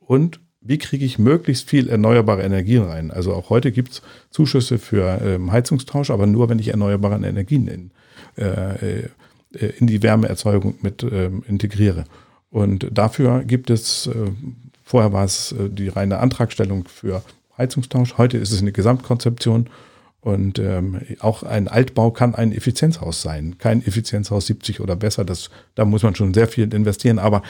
und 0.08 0.40
wie 0.62 0.78
kriege 0.78 1.06
ich 1.06 1.20
möglichst 1.20 1.70
viel 1.70 1.90
erneuerbare 1.90 2.42
Energien 2.42 2.84
rein. 2.84 3.12
Also 3.12 3.34
auch 3.34 3.50
heute 3.50 3.72
gibt 3.72 3.92
es 3.92 4.02
Zuschüsse 4.30 4.78
für 4.80 5.20
ähm, 5.22 5.52
Heizungstausch, 5.52 6.10
aber 6.10 6.26
nur, 6.26 6.48
wenn 6.50 6.60
ich 6.60 6.70
erneuerbare 6.70 7.16
Energien 7.16 7.68
in, 7.68 7.92
äh, 8.38 9.02
äh 9.02 9.10
in 9.78 9.86
die 9.86 10.02
Wärmeerzeugung 10.02 10.76
mit 10.82 11.04
ähm, 11.04 11.44
integriere. 11.48 12.06
Und 12.50 12.88
dafür 12.92 13.44
gibt 13.44 13.70
es, 13.70 14.08
äh, 14.08 14.32
vorher 14.84 15.14
war 15.14 15.26
es 15.26 15.52
äh, 15.52 15.70
die 15.70 15.90
reine 15.90 16.20
Antragstellung 16.20 16.86
für 16.88 17.22
Heizungstausch, 17.58 18.18
heute 18.18 18.38
ist 18.38 18.52
es 18.52 18.62
eine 18.62 18.72
Gesamtkonzeption 18.72 19.68
und 20.22 20.58
ähm, 20.58 21.02
auch 21.20 21.44
ein 21.44 21.68
Altbau 21.68 22.12
kann 22.12 22.34
ein 22.34 22.52
Effizienzhaus 22.52 23.22
sein. 23.22 23.58
Kein 23.58 23.86
Effizienzhaus 23.86 24.48
70 24.48 24.80
oder 24.80 24.96
besser, 24.96 25.26
das, 25.26 25.50
da 25.76 25.84
muss 25.84 26.02
man 26.02 26.16
schon 26.16 26.34
sehr 26.34 26.48
viel 26.48 26.74
investieren, 26.74 27.20
aber 27.20 27.44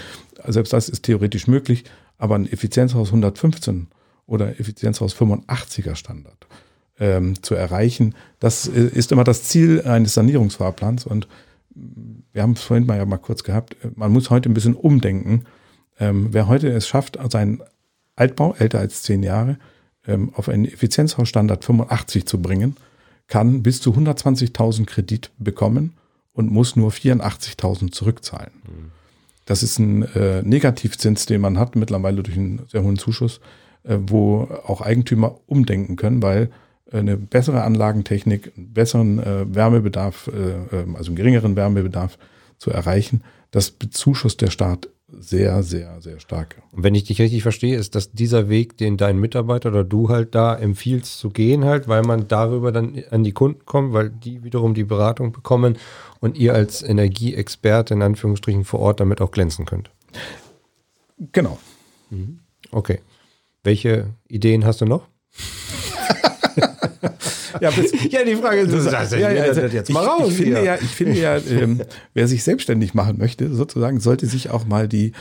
selbst 0.47 0.73
das 0.73 0.89
ist 0.89 1.03
theoretisch 1.03 1.47
möglich. 1.47 1.85
Aber 2.17 2.35
ein 2.35 2.51
Effizienzhaus 2.51 3.09
115 3.09 3.87
oder 4.25 4.59
Effizienzhaus 4.59 5.15
85er 5.15 5.95
Standard 5.95 6.47
ähm, 6.99 7.41
zu 7.41 7.55
erreichen, 7.55 8.15
das 8.39 8.67
ist 8.67 9.11
immer 9.11 9.23
das 9.23 9.43
Ziel 9.43 9.81
eines 9.81 10.13
Sanierungsfahrplans 10.13 11.05
und 11.05 11.27
wir 12.31 12.41
haben 12.41 12.53
es 12.53 12.61
vorhin 12.61 12.85
mal 12.85 12.97
ja 12.97 13.05
mal 13.05 13.17
kurz 13.17 13.43
gehabt, 13.43 13.75
man 13.95 14.11
muss 14.11 14.29
heute 14.29 14.49
ein 14.49 14.53
bisschen 14.53 14.75
umdenken. 14.75 15.45
Ähm, 15.99 16.29
wer 16.31 16.47
heute 16.47 16.69
es 16.69 16.87
schafft, 16.87 17.17
seinen 17.31 17.63
Altbau, 18.15 18.55
älter 18.57 18.79
als 18.79 19.03
zehn 19.03 19.23
Jahre, 19.23 19.57
ähm, 20.07 20.33
auf 20.35 20.49
einen 20.49 20.65
Effizienzhausstandard 20.65 21.63
85 21.63 22.25
zu 22.25 22.41
bringen, 22.41 22.77
kann 23.27 23.63
bis 23.63 23.81
zu 23.81 23.91
120.000 23.91 24.85
Kredit 24.85 25.31
bekommen 25.37 25.93
und 26.33 26.51
muss 26.51 26.75
nur 26.75 26.91
84.000 26.91 27.91
zurückzahlen. 27.91 28.51
Mhm. 28.63 28.91
Das 29.45 29.63
ist 29.63 29.79
ein 29.79 30.03
äh, 30.15 30.41
Negativzins, 30.41 31.25
den 31.25 31.41
man 31.41 31.59
hat, 31.59 31.75
mittlerweile 31.75 32.23
durch 32.23 32.37
einen 32.37 32.61
sehr 32.67 32.83
hohen 32.83 32.97
Zuschuss, 32.97 33.41
äh, 33.83 33.97
wo 33.99 34.47
auch 34.65 34.81
Eigentümer 34.81 35.39
umdenken 35.47 35.95
können, 35.95 36.21
weil 36.21 36.49
eine 36.91 37.17
bessere 37.17 37.63
Anlagentechnik, 37.63 38.53
einen 38.55 38.73
besseren 38.73 39.19
äh, 39.19 39.53
Wärmebedarf, 39.53 40.27
äh, 40.27 40.77
ähm, 40.81 40.95
also 40.95 41.09
einen 41.09 41.15
geringeren 41.15 41.55
Wärmebedarf 41.55 42.17
zu 42.57 42.71
erreichen, 42.71 43.23
das 43.51 43.71
bezuschusst 43.71 44.41
der 44.41 44.51
Staat 44.51 44.89
sehr, 45.19 45.63
sehr, 45.63 46.01
sehr 46.01 46.19
stark. 46.19 46.61
Und 46.71 46.83
wenn 46.83 46.95
ich 46.95 47.03
dich 47.03 47.21
richtig 47.21 47.43
verstehe, 47.43 47.77
ist 47.77 47.95
das 47.95 48.11
dieser 48.11 48.49
Weg, 48.49 48.77
den 48.77 48.97
dein 48.97 49.19
Mitarbeiter 49.19 49.69
oder 49.69 49.83
du 49.83 50.09
halt 50.09 50.35
da 50.35 50.55
empfiehlst 50.55 51.19
zu 51.19 51.29
gehen 51.29 51.65
halt, 51.65 51.87
weil 51.87 52.03
man 52.03 52.27
darüber 52.27 52.71
dann 52.71 53.03
an 53.11 53.23
die 53.23 53.31
Kunden 53.31 53.65
kommt, 53.65 53.93
weil 53.93 54.09
die 54.09 54.43
wiederum 54.43 54.73
die 54.73 54.83
Beratung 54.83 55.31
bekommen 55.31 55.77
und 56.19 56.37
ihr 56.37 56.53
als 56.53 56.81
Energieexperte 56.81 57.93
in 57.93 58.01
Anführungsstrichen 58.01 58.63
vor 58.63 58.79
Ort 58.79 58.99
damit 58.99 59.21
auch 59.21 59.31
glänzen 59.31 59.65
könnt. 59.65 59.89
Genau. 61.31 61.59
Mhm. 62.09 62.39
Okay. 62.71 62.99
Welche 63.63 64.07
Ideen 64.27 64.65
hast 64.65 64.81
du 64.81 64.85
noch? 64.85 65.07
Ja, 67.61 67.69
bis, 67.71 67.91
ja, 68.11 68.23
die 68.23 68.35
Frage 68.35 68.61
ist, 68.61 68.73
das, 68.73 69.11
ja, 69.11 69.31
ja, 69.31 69.43
also, 69.43 69.61
jetzt 69.61 69.91
mal 69.91 70.05
raus. 70.05 70.29
Ich, 70.29 70.37
finde 70.37 70.63
ja, 70.63 70.75
ich 70.75 70.89
finde 70.89 71.19
ja, 71.19 71.37
ähm, 71.37 71.81
wer 72.13 72.27
sich 72.27 72.43
selbstständig 72.43 72.93
machen 72.93 73.17
möchte, 73.17 73.53
sozusagen, 73.53 73.99
sollte 73.99 74.25
sich 74.25 74.49
auch 74.49 74.65
mal 74.65 74.87
die 74.87 75.13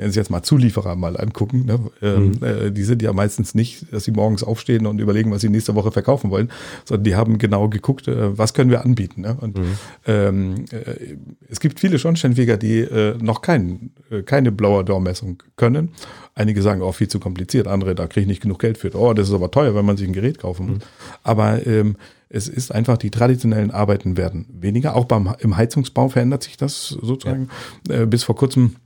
ich 0.00 0.02
nenne 0.02 0.10
es 0.10 0.16
jetzt 0.16 0.30
mal 0.30 0.42
Zulieferer 0.42 0.96
mal 0.96 1.18
angucken. 1.18 1.66
Ne? 1.66 1.78
Ähm, 2.00 2.30
mhm. 2.30 2.42
äh, 2.42 2.70
die 2.70 2.84
sind 2.84 3.02
ja 3.02 3.12
meistens 3.12 3.54
nicht, 3.54 3.92
dass 3.92 4.04
sie 4.04 4.12
morgens 4.12 4.42
aufstehen 4.42 4.86
und 4.86 4.98
überlegen, 4.98 5.30
was 5.30 5.42
sie 5.42 5.50
nächste 5.50 5.74
Woche 5.74 5.92
verkaufen 5.92 6.30
wollen, 6.30 6.50
sondern 6.86 7.04
die 7.04 7.16
haben 7.16 7.36
genau 7.36 7.68
geguckt, 7.68 8.08
äh, 8.08 8.38
was 8.38 8.54
können 8.54 8.70
wir 8.70 8.82
anbieten. 8.82 9.20
Ne? 9.20 9.36
Und 9.38 9.58
mhm. 9.58 9.78
ähm, 10.06 10.64
äh, 10.70 11.16
es 11.50 11.60
gibt 11.60 11.80
viele 11.80 11.98
Schornsteinfeger, 11.98 12.56
die 12.56 12.78
äh, 12.78 13.18
noch 13.20 13.42
kein, 13.42 13.90
äh, 14.10 14.22
keine 14.22 14.52
Blower-Door-Messung 14.52 15.42
können. 15.56 15.90
Einige 16.34 16.62
sagen, 16.62 16.80
oh, 16.80 16.92
viel 16.92 17.08
zu 17.08 17.20
kompliziert, 17.20 17.66
andere, 17.66 17.94
da 17.94 18.06
kriege 18.06 18.22
ich 18.22 18.28
nicht 18.28 18.40
genug 18.40 18.58
Geld 18.58 18.78
für. 18.78 18.96
Oh, 18.96 19.12
das 19.12 19.28
ist 19.28 19.34
aber 19.34 19.50
teuer, 19.50 19.74
wenn 19.74 19.84
man 19.84 19.98
sich 19.98 20.08
ein 20.08 20.14
Gerät 20.14 20.38
kaufen 20.38 20.66
muss. 20.66 20.78
Mhm. 20.78 20.82
Aber 21.24 21.66
ähm, 21.66 21.96
es 22.30 22.48
ist 22.48 22.72
einfach, 22.74 22.96
die 22.96 23.10
traditionellen 23.10 23.70
Arbeiten 23.70 24.16
werden 24.16 24.46
weniger. 24.50 24.96
Auch 24.96 25.04
beim, 25.04 25.34
im 25.40 25.58
Heizungsbau 25.58 26.08
verändert 26.08 26.42
sich 26.42 26.56
das 26.56 26.88
sozusagen. 26.88 27.50
Ja. 27.86 28.02
Äh, 28.02 28.06
bis 28.06 28.24
vor 28.24 28.36
kurzem 28.36 28.76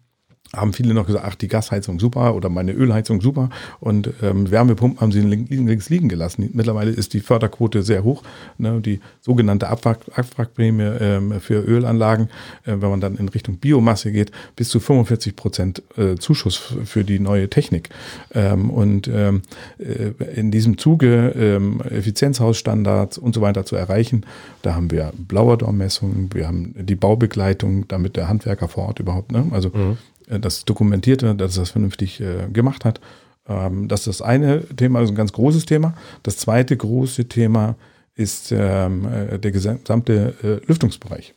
haben 0.57 0.72
viele 0.72 0.94
noch 0.94 1.07
gesagt, 1.07 1.24
ach, 1.26 1.34
die 1.34 1.48
Gasheizung 1.48 1.98
super 1.98 2.34
oder 2.34 2.48
meine 2.48 2.72
Ölheizung 2.72 3.20
super 3.20 3.50
und 3.80 4.11
ähm, 4.22 4.50
Wärmepumpen 4.50 5.00
haben 5.00 5.12
sie 5.12 5.20
links 5.20 5.90
liegen 5.90 6.09
gelassen. 6.09 6.50
Mittlerweile 6.52 6.90
ist 6.90 7.14
die 7.14 7.20
Förderquote 7.20 7.82
sehr 7.82 8.05
hoch. 8.05 8.22
Ne? 8.59 8.80
Die 8.80 9.00
sogenannte 9.20 9.68
Abwrack, 9.68 10.00
Abwrackprämie 10.14 10.82
ähm, 11.00 11.40
für 11.40 11.61
Ölanlagen, 11.61 12.28
äh, 12.64 12.76
wenn 12.78 12.90
man 12.90 13.00
dann 13.00 13.16
in 13.16 13.28
Richtung 13.28 13.57
Biomasse 13.57 14.12
geht, 14.12 14.30
bis 14.57 14.68
zu 14.68 14.80
45 14.80 15.36
Prozent 15.36 15.82
äh, 15.96 16.16
Zuschuss 16.16 16.74
für 16.84 17.05
die 17.05 17.18
neue 17.18 17.48
Technik. 17.48 17.90
Ähm, 18.34 18.70
und 18.70 19.09
ähm, 19.09 19.42
äh, 19.78 20.12
in 20.34 20.50
diesem 20.50 20.78
Zuge 20.78 21.34
ähm, 21.36 21.80
Effizienzhausstandards 21.80 23.18
und 23.18 23.34
so 23.34 23.40
weiter 23.40 23.64
zu 23.64 23.76
erreichen, 23.76 24.24
da 24.62 24.74
haben 24.74 24.90
wir 24.90 25.12
Blauerdormmessungen, 25.16 26.30
wir 26.32 26.46
haben 26.46 26.74
die 26.78 26.96
Baubegleitung, 26.96 27.86
damit 27.88 28.16
der 28.16 28.28
Handwerker 28.28 28.68
vor 28.68 28.86
Ort 28.86 29.00
überhaupt, 29.00 29.32
ne? 29.32 29.46
also 29.50 29.70
mhm 29.70 29.98
das 30.26 30.64
dokumentierte, 30.64 31.34
dass 31.34 31.54
das 31.54 31.70
vernünftig 31.70 32.20
äh, 32.20 32.48
gemacht 32.52 32.84
hat. 32.84 33.00
Ähm, 33.48 33.88
das 33.88 34.00
ist 34.00 34.20
das 34.20 34.22
eine 34.22 34.64
Thema, 34.76 35.00
also 35.00 35.12
ein 35.12 35.16
ganz 35.16 35.32
großes 35.32 35.66
Thema. 35.66 35.94
Das 36.22 36.36
zweite 36.36 36.76
große 36.76 37.26
Thema 37.26 37.76
ist 38.14 38.52
ähm, 38.52 39.06
äh, 39.06 39.38
der 39.38 39.50
gesamte 39.50 40.34
äh, 40.42 40.66
Lüftungsbereich. 40.66 41.34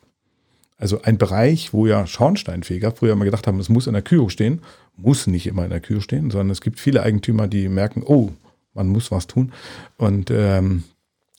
Also 0.77 1.01
ein 1.01 1.17
Bereich, 1.17 1.73
wo 1.73 1.87
ja 1.87 2.05
Schornsteinfeger 2.05 2.91
früher 2.91 3.13
immer 3.13 3.25
gedacht 3.25 3.47
haben, 3.47 3.59
es 3.59 3.69
muss 3.69 3.87
in 3.87 3.93
der 3.93 4.03
Kühe 4.03 4.29
stehen, 4.29 4.61
muss 4.95 5.25
nicht 5.25 5.47
immer 5.47 5.63
in 5.63 5.71
der 5.71 5.79
Kühe 5.79 6.01
stehen, 6.01 6.29
sondern 6.29 6.51
es 6.51 6.61
gibt 6.61 6.79
viele 6.79 7.01
Eigentümer, 7.01 7.47
die 7.47 7.67
merken, 7.67 8.03
oh, 8.05 8.29
man 8.75 8.87
muss 8.87 9.11
was 9.11 9.25
tun. 9.25 9.51
Und 9.97 10.29
ähm, 10.29 10.83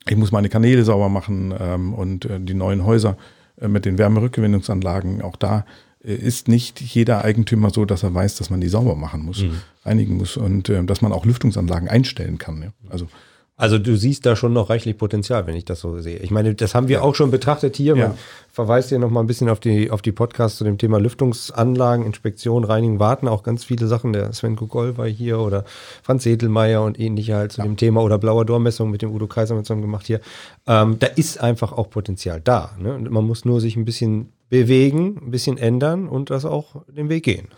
ich 0.09 0.17
muss 0.17 0.33
meine 0.33 0.49
Kanäle 0.49 0.83
sauber 0.83 1.09
machen 1.09 1.55
ähm, 1.59 1.95
und 1.95 2.25
äh, 2.25 2.41
die 2.41 2.55
neuen 2.55 2.85
Häuser 2.85 3.17
äh, 3.61 3.69
mit 3.69 3.85
den 3.85 3.97
Wärmerückgewinnungsanlagen, 3.97 5.23
auch 5.23 5.37
da 5.37 5.65
ist 6.01 6.49
nicht 6.49 6.81
jeder 6.81 7.25
Eigentümer 7.25 7.71
so, 7.71 7.85
dass 7.85 8.03
er 8.03 8.15
weiß, 8.15 8.37
dass 8.37 8.51
man 8.51 8.61
die 8.61 8.69
sauber 8.69 8.95
machen 8.95 9.25
muss, 9.25 9.43
mhm. 9.43 9.61
reinigen 9.85 10.17
muss 10.17 10.37
und 10.37 10.69
äh, 10.69 10.85
dass 10.85 11.03
man 11.03 11.13
auch 11.13 11.25
Lüftungsanlagen 11.25 11.89
einstellen 11.89 12.39
kann. 12.39 12.63
Ja. 12.63 12.73
Also 12.89 13.09
also 13.59 13.77
du 13.77 13.97
siehst 13.97 14.25
da 14.25 14.37
schon 14.37 14.53
noch 14.53 14.71
reichlich 14.71 14.97
Potenzial, 14.97 15.49
wenn 15.49 15.57
ich 15.57 15.65
das 15.65 15.81
so 15.81 15.99
sehe. 15.99 16.19
Ich 16.19 16.31
meine, 16.31 16.55
das 16.55 16.77
haben 16.77 16.87
wir 16.87 17.03
auch 17.03 17.17
schon 17.17 17.33
betrachtet 17.33 17.75
hier. 17.75 17.97
Man 17.97 18.13
ja. 18.13 18.19
verweist 18.53 18.91
hier 18.91 19.01
noch 19.01 19.11
mal 19.11 19.19
ein 19.19 19.27
bisschen 19.27 19.49
auf 19.49 19.59
die, 19.59 19.91
auf 19.91 20.01
die 20.01 20.13
Podcasts 20.13 20.59
zu 20.59 20.65
dem 20.65 20.79
Thema 20.79 20.99
Lüftungsanlagen, 21.01 22.07
Inspektion, 22.07 22.63
Reinigen, 22.63 23.01
Warten. 23.01 23.27
Auch 23.27 23.43
ganz 23.43 23.65
viele 23.65 23.89
Sachen. 23.89 24.13
Der 24.13 24.33
Sven 24.33 24.55
Kugol 24.55 24.97
war 24.97 25.09
hier 25.09 25.41
oder 25.41 25.65
Franz 26.05 26.23
Sedelmeier 26.23 26.85
und 26.85 27.01
ähnliche 27.01 27.35
halt 27.35 27.51
zu 27.51 27.59
ja. 27.59 27.65
dem 27.65 27.77
Thema 27.77 28.01
oder 28.01 28.17
Blauer 28.19 28.45
Dormessung 28.45 28.93
mit 28.93 29.03
dem 29.03 29.11
Udo 29.11 29.27
Kaiser 29.27 29.57
mit 29.57 29.67
zusammen 29.67 29.83
gemacht 29.83 30.07
hier. 30.07 30.21
Ähm, 30.69 31.01
da 31.01 31.09
ist 31.09 31.41
einfach 31.41 31.73
auch 31.73 31.91
Potenzial 31.91 32.41
da. 32.41 32.77
Ne? 32.79 32.97
Man 33.11 33.25
muss 33.25 33.45
nur 33.45 33.61
sich 33.61 33.75
ein 33.75 33.85
bisschen 33.85 34.29
bewegen, 34.49 35.21
ein 35.23 35.31
bisschen 35.31 35.59
ändern 35.59 36.09
und 36.09 36.31
das 36.31 36.45
auch 36.45 36.85
den 36.87 37.09
Weg 37.09 37.25
gehen. 37.25 37.49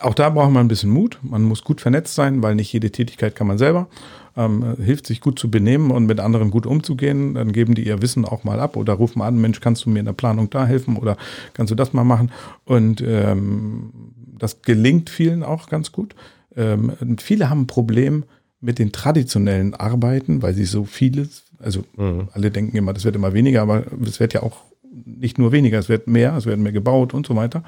Auch 0.00 0.14
da 0.14 0.28
braucht 0.30 0.50
man 0.50 0.66
ein 0.66 0.68
bisschen 0.68 0.90
Mut. 0.90 1.18
Man 1.22 1.42
muss 1.42 1.64
gut 1.64 1.80
vernetzt 1.80 2.14
sein, 2.14 2.42
weil 2.42 2.54
nicht 2.54 2.72
jede 2.72 2.90
Tätigkeit 2.90 3.34
kann 3.34 3.46
man 3.46 3.58
selber. 3.58 3.88
Ähm, 4.36 4.76
hilft 4.76 5.06
sich 5.06 5.20
gut 5.20 5.38
zu 5.38 5.50
benehmen 5.50 5.90
und 5.90 6.06
mit 6.06 6.20
anderen 6.20 6.50
gut 6.50 6.66
umzugehen. 6.66 7.34
Dann 7.34 7.52
geben 7.52 7.74
die 7.74 7.86
ihr 7.86 8.02
Wissen 8.02 8.24
auch 8.24 8.44
mal 8.44 8.60
ab 8.60 8.76
oder 8.76 8.94
rufen 8.94 9.22
an, 9.22 9.40
Mensch, 9.40 9.60
kannst 9.60 9.84
du 9.84 9.90
mir 9.90 10.00
in 10.00 10.04
der 10.04 10.12
Planung 10.12 10.50
da 10.50 10.66
helfen 10.66 10.96
oder 10.96 11.16
kannst 11.54 11.70
du 11.70 11.74
das 11.74 11.92
mal 11.92 12.04
machen? 12.04 12.30
Und 12.64 13.00
ähm, 13.00 13.92
das 14.38 14.62
gelingt 14.62 15.10
vielen 15.10 15.42
auch 15.42 15.68
ganz 15.68 15.92
gut. 15.92 16.14
Ähm, 16.56 16.92
viele 17.18 17.48
haben 17.48 17.62
ein 17.62 17.66
Problem 17.66 18.24
mit 18.60 18.78
den 18.78 18.92
traditionellen 18.92 19.74
Arbeiten, 19.74 20.42
weil 20.42 20.54
sie 20.54 20.64
so 20.64 20.84
vieles, 20.84 21.44
also 21.58 21.84
mhm. 21.96 22.28
alle 22.32 22.50
denken 22.50 22.76
immer, 22.76 22.92
das 22.92 23.04
wird 23.04 23.16
immer 23.16 23.32
weniger, 23.32 23.62
aber 23.62 23.84
es 24.04 24.20
wird 24.20 24.34
ja 24.34 24.42
auch 24.42 24.62
nicht 24.90 25.38
nur 25.38 25.52
weniger, 25.52 25.78
es 25.78 25.88
wird 25.88 26.06
mehr, 26.06 26.36
es 26.36 26.46
werden 26.46 26.62
mehr 26.62 26.72
gebaut 26.72 27.14
und 27.14 27.26
so 27.26 27.36
weiter. 27.36 27.62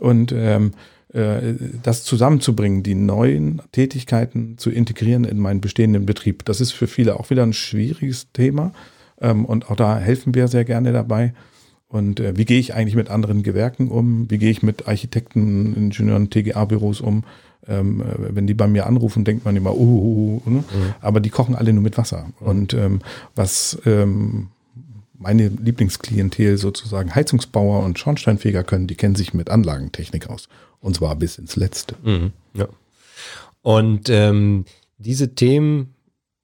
Und 0.00 0.32
ähm, 0.32 0.72
äh, 1.12 1.54
das 1.82 2.04
zusammenzubringen, 2.04 2.82
die 2.82 2.94
neuen 2.94 3.62
Tätigkeiten 3.72 4.58
zu 4.58 4.70
integrieren 4.70 5.24
in 5.24 5.38
meinen 5.38 5.60
bestehenden 5.60 6.06
Betrieb, 6.06 6.44
das 6.44 6.60
ist 6.60 6.72
für 6.72 6.86
viele 6.86 7.18
auch 7.18 7.30
wieder 7.30 7.42
ein 7.42 7.54
schwieriges 7.54 8.32
Thema. 8.32 8.72
Ähm, 9.20 9.44
und 9.44 9.70
auch 9.70 9.76
da 9.76 9.98
helfen 9.98 10.34
wir 10.34 10.48
sehr 10.48 10.64
gerne 10.64 10.92
dabei. 10.92 11.32
Und 11.88 12.20
äh, 12.20 12.36
wie 12.36 12.44
gehe 12.44 12.60
ich 12.60 12.74
eigentlich 12.74 12.94
mit 12.94 13.08
anderen 13.08 13.42
Gewerken 13.42 13.88
um? 13.88 14.30
Wie 14.30 14.38
gehe 14.38 14.50
ich 14.50 14.62
mit 14.62 14.86
Architekten, 14.86 15.74
Ingenieuren, 15.74 16.28
TGA-Büros 16.28 17.00
um? 17.00 17.24
Ähm, 17.66 18.02
äh, 18.02 18.34
wenn 18.34 18.46
die 18.46 18.54
bei 18.54 18.68
mir 18.68 18.86
anrufen, 18.86 19.24
denkt 19.24 19.46
man 19.46 19.56
immer, 19.56 19.74
uh, 19.74 19.78
uh, 19.78 20.42
uh 20.46 20.50
ne? 20.50 20.58
mhm. 20.58 20.94
aber 21.00 21.20
die 21.20 21.30
kochen 21.30 21.54
alle 21.54 21.72
nur 21.72 21.82
mit 21.82 21.96
Wasser. 21.96 22.26
Mhm. 22.40 22.46
Und 22.46 22.74
ähm, 22.74 23.00
was 23.34 23.78
meine 25.18 25.48
Lieblingsklientel 25.48 26.56
sozusagen 26.56 27.14
Heizungsbauer 27.14 27.84
und 27.84 27.98
Schornsteinfeger 27.98 28.64
können, 28.64 28.86
die 28.86 28.94
kennen 28.94 29.16
sich 29.16 29.34
mit 29.34 29.50
Anlagentechnik 29.50 30.30
aus. 30.30 30.48
Und 30.80 30.96
zwar 30.96 31.16
bis 31.16 31.38
ins 31.38 31.56
Letzte. 31.56 31.96
Mhm, 32.02 32.32
ja. 32.54 32.68
Und 33.62 34.08
ähm, 34.08 34.64
diese 34.96 35.34
Themen 35.34 35.94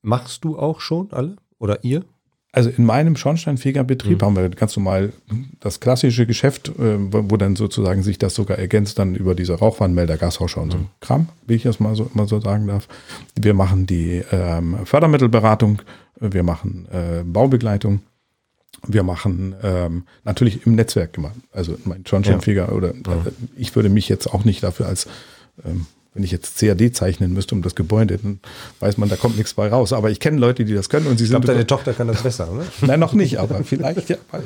machst 0.02 0.44
du 0.44 0.58
auch 0.58 0.80
schon 0.80 1.12
alle 1.12 1.36
oder 1.58 1.84
ihr? 1.84 2.04
Also 2.52 2.70
in 2.70 2.84
meinem 2.84 3.16
Schornsteinfegerbetrieb 3.16 4.20
mhm. 4.20 4.26
haben 4.26 4.36
wir 4.36 4.48
ganz 4.50 4.76
normal 4.76 5.12
das 5.58 5.80
klassische 5.80 6.24
Geschäft, 6.26 6.68
äh, 6.68 6.96
wo 7.10 7.36
dann 7.36 7.56
sozusagen 7.56 8.02
sich 8.02 8.18
das 8.18 8.34
sogar 8.34 8.58
ergänzt 8.58 8.98
dann 8.98 9.16
über 9.16 9.34
diese 9.34 9.54
Rauchwarnmelder, 9.54 10.16
Gashauscher 10.16 10.62
und 10.62 10.70
so 10.72 10.78
mhm. 10.78 10.86
Kram, 11.00 11.28
wie 11.46 11.54
ich 11.54 11.64
das 11.64 11.80
mal 11.80 11.96
so, 11.96 12.10
mal 12.14 12.28
so 12.28 12.40
sagen 12.40 12.68
darf. 12.68 12.86
Wir 13.34 13.54
machen 13.54 13.86
die 13.86 14.22
ähm, 14.30 14.78
Fördermittelberatung, 14.84 15.82
wir 16.20 16.42
machen 16.44 16.86
äh, 16.92 17.24
Baubegleitung 17.24 18.02
wir 18.86 19.02
machen 19.02 19.54
ähm, 19.62 20.04
natürlich 20.24 20.66
im 20.66 20.74
Netzwerk 20.74 21.16
immer. 21.16 21.32
Also 21.52 21.76
mein 21.84 22.04
Schornsteinfeger 22.06 22.68
ja. 22.68 22.72
oder 22.72 22.90
äh, 22.90 23.32
ich 23.56 23.74
würde 23.76 23.88
mich 23.88 24.08
jetzt 24.08 24.26
auch 24.26 24.44
nicht 24.44 24.62
dafür 24.62 24.86
als, 24.86 25.06
ähm, 25.64 25.86
wenn 26.14 26.22
ich 26.22 26.30
jetzt 26.30 26.58
CAD 26.58 26.94
zeichnen 26.94 27.32
müsste 27.32 27.54
um 27.54 27.62
das 27.62 27.74
Gebäude, 27.74 28.18
dann 28.18 28.40
weiß 28.80 28.98
man, 28.98 29.08
da 29.08 29.16
kommt 29.16 29.36
nichts 29.36 29.54
bei 29.54 29.68
raus. 29.68 29.92
Aber 29.92 30.10
ich 30.10 30.20
kenne 30.20 30.38
Leute, 30.38 30.64
die 30.64 30.74
das 30.74 30.88
können 30.88 31.06
und 31.06 31.18
sie 31.18 31.24
ich 31.24 31.30
sind. 31.30 31.38
Ich 31.38 31.44
glaube, 31.44 31.46
deine 31.46 31.66
Tochter 31.66 31.92
kann 31.92 32.06
das 32.06 32.22
besser, 32.22 32.52
oder? 32.52 32.64
Nein, 32.86 33.00
noch 33.00 33.14
nicht, 33.14 33.38
aber 33.38 33.64
vielleicht 33.64 34.08
ja 34.08 34.16
bald. 34.30 34.44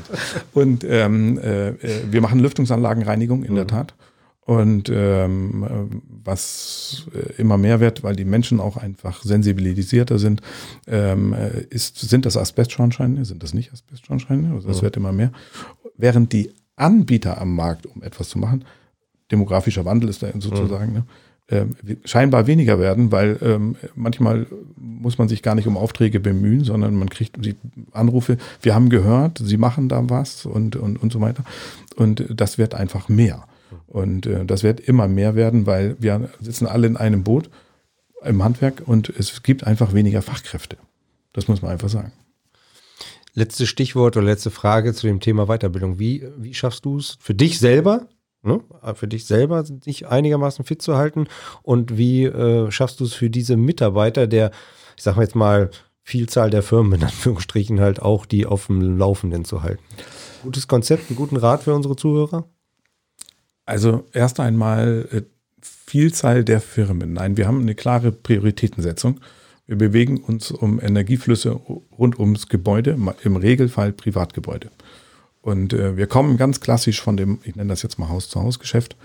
Und 0.55 0.84
ähm, 0.89 1.39
äh, 1.39 1.72
wir 2.11 2.20
machen 2.20 2.41
Lüftungsanlagenreinigung 2.41 3.45
in 3.45 3.53
mhm. 3.53 3.57
der 3.57 3.66
Tat. 3.66 3.95
Und 4.49 4.90
ähm, 4.90 6.01
was 6.24 7.07
äh, 7.12 7.38
immer 7.38 7.59
mehr 7.59 7.80
wird, 7.80 8.03
weil 8.03 8.16
die 8.16 8.24
Menschen 8.24 8.61
auch 8.61 8.78
einfach 8.78 9.22
sensibilisierter 9.22 10.18
sind, 10.18 10.40
ähm, 10.86 11.34
äh, 11.34 11.64
ist, 11.68 11.99
sind 11.99 12.24
das 12.24 12.38
Asbestschornsteine, 12.38 13.26
sind 13.26 13.42
das 13.42 13.53
nicht 13.53 13.74
Asbestschornsteine? 13.74 14.55
Also 14.55 14.66
das 14.66 14.78
ja. 14.78 14.84
wird 14.84 14.96
immer 14.96 15.12
mehr. 15.12 15.32
Während 15.99 16.32
die 16.32 16.51
Anbieter 16.76 17.38
am 17.38 17.55
Markt, 17.57 17.84
um 17.84 18.03
etwas 18.03 18.30
zu 18.30 18.38
machen, 18.38 18.64
demografischer 19.30 19.84
Wandel 19.84 20.09
ist 20.09 20.22
da 20.22 20.28
sozusagen, 20.38 20.94
ja. 20.94 21.01
ne, 21.01 21.66
äh, 21.86 21.96
scheinbar 22.07 22.46
weniger 22.46 22.78
werden, 22.78 23.12
weil 23.12 23.38
ähm, 23.42 23.76
manchmal 23.94 24.46
muss 24.76 25.18
man 25.18 25.28
sich 25.28 25.42
gar 25.42 25.57
nicht 25.57 25.68
um 25.68 25.76
Aufträge 25.76 26.20
bemühen, 26.20 26.64
sondern 26.64 26.94
man 26.94 27.11
kriegt 27.11 27.44
die 27.44 27.55
Anrufe, 27.92 28.38
wir 28.62 28.74
haben 28.74 28.88
gehört, 28.88 29.42
sie 29.44 29.59
machen 29.59 29.90
da 29.90 30.09
was 30.09 30.46
und, 30.46 30.74
und, 30.74 31.03
und 31.03 31.12
so 31.12 31.20
weiter. 31.20 31.44
Und 31.96 32.24
das 32.30 32.57
wird 32.57 32.74
einfach 32.74 33.11
mehr. 33.11 33.44
Und 33.87 34.27
äh, 34.27 34.45
das 34.45 34.62
wird 34.62 34.81
immer 34.81 35.09
mehr 35.09 35.35
werden, 35.35 35.66
weil 35.66 35.97
wir 35.99 36.31
sitzen 36.41 36.66
alle 36.66 36.87
in 36.87 36.97
einem 36.97 37.25
Boot 37.25 37.51
im 38.25 38.43
Handwerk 38.43 38.83
und 38.87 39.09
es 39.09 39.43
gibt 39.43 39.64
einfach 39.64 39.95
weniger 39.95 40.23
Fachkräfte. 40.23 40.77
Das 41.33 41.49
muss 41.49 41.62
man 41.62 41.71
einfach 41.71 41.89
sagen. 41.89 42.12
Letztes 43.35 43.69
Stichwort 43.69 44.16
oder 44.16 44.27
letzte 44.27 44.51
Frage 44.51 44.93
zu 44.95 45.07
dem 45.07 45.21
Thema 45.21 45.47
Weiterbildung. 45.47 45.99
Wie, 45.99 46.27
wie 46.37 46.55
schaffst 46.55 46.85
du 46.85 46.99
es 46.99 47.19
für 47.21 47.35
dich 47.35 47.61
selber, 47.61 48.09
ne, 48.43 48.61
für 48.95 49.07
dich 49.07 49.27
selber, 49.27 49.62
dich 49.62 50.09
einigermaßen 50.09 50.64
fit 50.64 50.83
zu 50.83 50.97
halten? 50.97 51.29
Und 51.62 51.97
wie 51.97 52.25
äh, 52.25 52.71
schaffst 52.71 52.99
du 53.01 53.05
es 53.05 53.14
für 53.14 53.31
diese 53.31 53.57
Mitarbeiter, 53.57 54.27
der, 54.27 54.51
ich 54.97 55.05
sag 55.05 55.16
mal 55.16 55.23
jetzt 55.23 55.37
mal, 55.37 55.71
Vielzahl 56.03 56.49
der 56.49 56.62
Firmen 56.62 56.95
in 56.95 57.05
Anführungsstrichen 57.05 57.81
halt 57.81 58.01
auch, 58.01 58.25
die 58.25 58.47
auf 58.47 58.66
dem 58.66 58.99
Laufenden 58.99 59.45
zu 59.45 59.62
halten? 59.62 59.85
Gutes 60.43 60.66
Konzept, 60.66 61.11
einen 61.11 61.16
guten 61.16 61.37
Rat 61.37 61.62
für 61.64 61.75
unsere 61.75 61.97
Zuhörer? 61.97 62.49
Also 63.69 64.07
erst 64.14 64.41
einmal 64.41 65.07
äh, 65.12 65.21
Vielzahl 65.61 66.43
der 66.43 66.62
Firmen. 66.62 67.12
Nein, 67.12 67.37
wir 67.37 67.47
haben 67.47 67.61
eine 67.61 67.75
klare 67.75 68.12
Prioritätensetzung. 68.12 69.21
Wir 69.66 69.77
bewegen 69.77 70.23
uns 70.23 70.51
um 70.51 70.81
Energieflüsse 70.81 71.51
rund 71.51 72.19
ums 72.19 72.49
Gebäude, 72.49 72.97
im 73.23 73.37
Regelfall 73.37 73.93
Privatgebäude. 73.93 74.71
Und 75.43 75.75
äh, 75.75 75.99
wir 75.99 76.07
kommen 76.07 76.39
ganz 76.39 76.61
klassisch 76.61 77.03
von 77.03 77.19
dem, 77.19 77.41
ich 77.43 77.57
nenne 77.57 77.69
das 77.69 77.83
jetzt 77.83 77.99
mal 77.99 78.09
Haus-zu-Haus-Geschäft. 78.09 78.97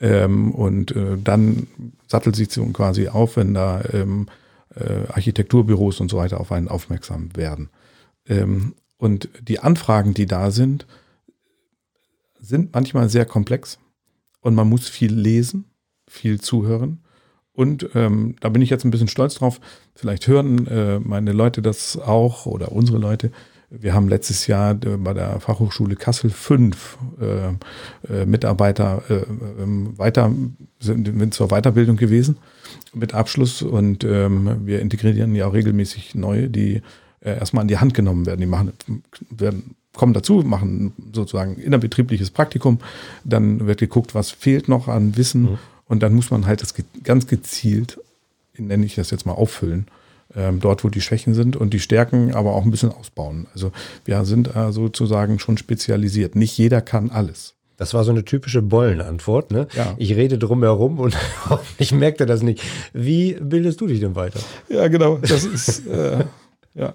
Ähm, 0.00 0.52
und 0.52 0.94
äh, 0.94 1.16
dann 1.16 1.66
sattelt 2.06 2.36
sich 2.36 2.50
quasi 2.74 3.08
auf, 3.08 3.38
wenn 3.38 3.54
da 3.54 3.82
ähm, 3.90 4.26
äh, 4.74 5.10
Architekturbüros 5.10 5.98
und 5.98 6.10
so 6.10 6.18
weiter 6.18 6.40
auf 6.40 6.52
einen 6.52 6.68
aufmerksam 6.68 7.34
werden. 7.36 7.70
Ähm, 8.28 8.74
und 8.98 9.30
die 9.40 9.60
Anfragen, 9.60 10.12
die 10.12 10.26
da 10.26 10.50
sind, 10.50 10.86
sind 12.38 12.74
manchmal 12.74 13.08
sehr 13.08 13.24
komplex 13.24 13.78
und 14.40 14.54
man 14.54 14.68
muss 14.68 14.88
viel 14.88 15.12
lesen, 15.12 15.64
viel 16.08 16.40
zuhören. 16.40 17.00
Und 17.52 17.90
ähm, 17.94 18.36
da 18.40 18.48
bin 18.48 18.62
ich 18.62 18.70
jetzt 18.70 18.84
ein 18.84 18.90
bisschen 18.90 19.08
stolz 19.08 19.34
drauf. 19.34 19.60
Vielleicht 19.94 20.26
hören 20.26 20.66
äh, 20.66 20.98
meine 21.00 21.32
Leute 21.32 21.62
das 21.62 21.98
auch 21.98 22.46
oder 22.46 22.72
unsere 22.72 22.98
Leute. 22.98 23.30
wir 23.70 23.94
haben 23.94 24.08
letztes 24.08 24.46
Jahr 24.46 24.74
bei 24.74 25.14
der 25.14 25.40
Fachhochschule 25.40 25.94
Kassel 25.94 26.30
fünf 26.30 26.98
äh, 27.20 28.12
äh, 28.12 28.26
Mitarbeiter 28.26 29.02
äh, 29.08 29.62
ähm, 29.62 29.96
weiter 29.98 30.32
sind, 30.80 31.06
sind 31.06 31.34
zur 31.34 31.48
Weiterbildung 31.48 31.96
gewesen 31.96 32.38
mit 32.94 33.14
Abschluss 33.14 33.62
und 33.62 34.04
ähm, 34.04 34.66
wir 34.66 34.80
integrieren 34.80 35.34
ja 35.34 35.46
auch 35.46 35.52
regelmäßig 35.52 36.14
neue, 36.14 36.48
die 36.48 36.82
äh, 37.20 37.38
erstmal 37.38 37.62
an 37.62 37.68
die 37.68 37.78
Hand 37.78 37.94
genommen 37.94 38.26
werden. 38.26 38.40
Die 38.40 38.46
machen, 38.46 38.72
werden, 39.30 39.76
kommen 39.94 40.14
dazu, 40.14 40.42
machen 40.44 40.92
sozusagen 41.12 41.56
innerbetriebliches 41.56 42.30
Praktikum. 42.30 42.78
Dann 43.24 43.66
wird 43.66 43.80
geguckt, 43.80 44.14
was 44.14 44.30
fehlt 44.30 44.68
noch 44.68 44.88
an 44.88 45.16
Wissen. 45.16 45.42
Mhm. 45.42 45.58
Und 45.86 46.02
dann 46.02 46.14
muss 46.14 46.30
man 46.30 46.46
halt 46.46 46.62
das 46.62 46.74
ganz 47.02 47.26
gezielt, 47.26 48.00
nenne 48.56 48.86
ich 48.86 48.94
das 48.94 49.10
jetzt 49.10 49.26
mal, 49.26 49.32
auffüllen. 49.32 49.86
Ähm, 50.36 50.60
dort, 50.60 50.84
wo 50.84 50.88
die 50.88 51.00
Schwächen 51.00 51.34
sind 51.34 51.56
und 51.56 51.74
die 51.74 51.80
Stärken 51.80 52.34
aber 52.34 52.54
auch 52.54 52.64
ein 52.64 52.70
bisschen 52.70 52.92
ausbauen. 52.92 53.48
Also 53.52 53.72
wir 54.04 54.24
sind 54.24 54.54
äh, 54.54 54.70
sozusagen 54.70 55.40
schon 55.40 55.58
spezialisiert. 55.58 56.36
Nicht 56.36 56.56
jeder 56.56 56.80
kann 56.80 57.10
alles. 57.10 57.54
Das 57.80 57.94
war 57.94 58.04
so 58.04 58.12
eine 58.12 58.24
typische 58.24 58.62
Bollenantwort. 58.62 59.50
Ne? 59.50 59.66
Ja. 59.74 59.94
Ich 59.96 60.14
rede 60.14 60.38
drumherum 60.38 61.00
und 61.00 61.16
ich 61.78 61.92
merkte 61.92 62.26
das 62.26 62.42
nicht. 62.42 62.62
Wie 62.92 63.38
bildest 63.40 63.80
du 63.80 63.88
dich 63.88 63.98
denn 63.98 64.14
weiter? 64.14 64.38
Ja, 64.68 64.86
genau. 64.86 65.16
Das 65.16 65.44
ist, 65.44 65.86
äh, 65.86 66.24
ja. 66.74 66.94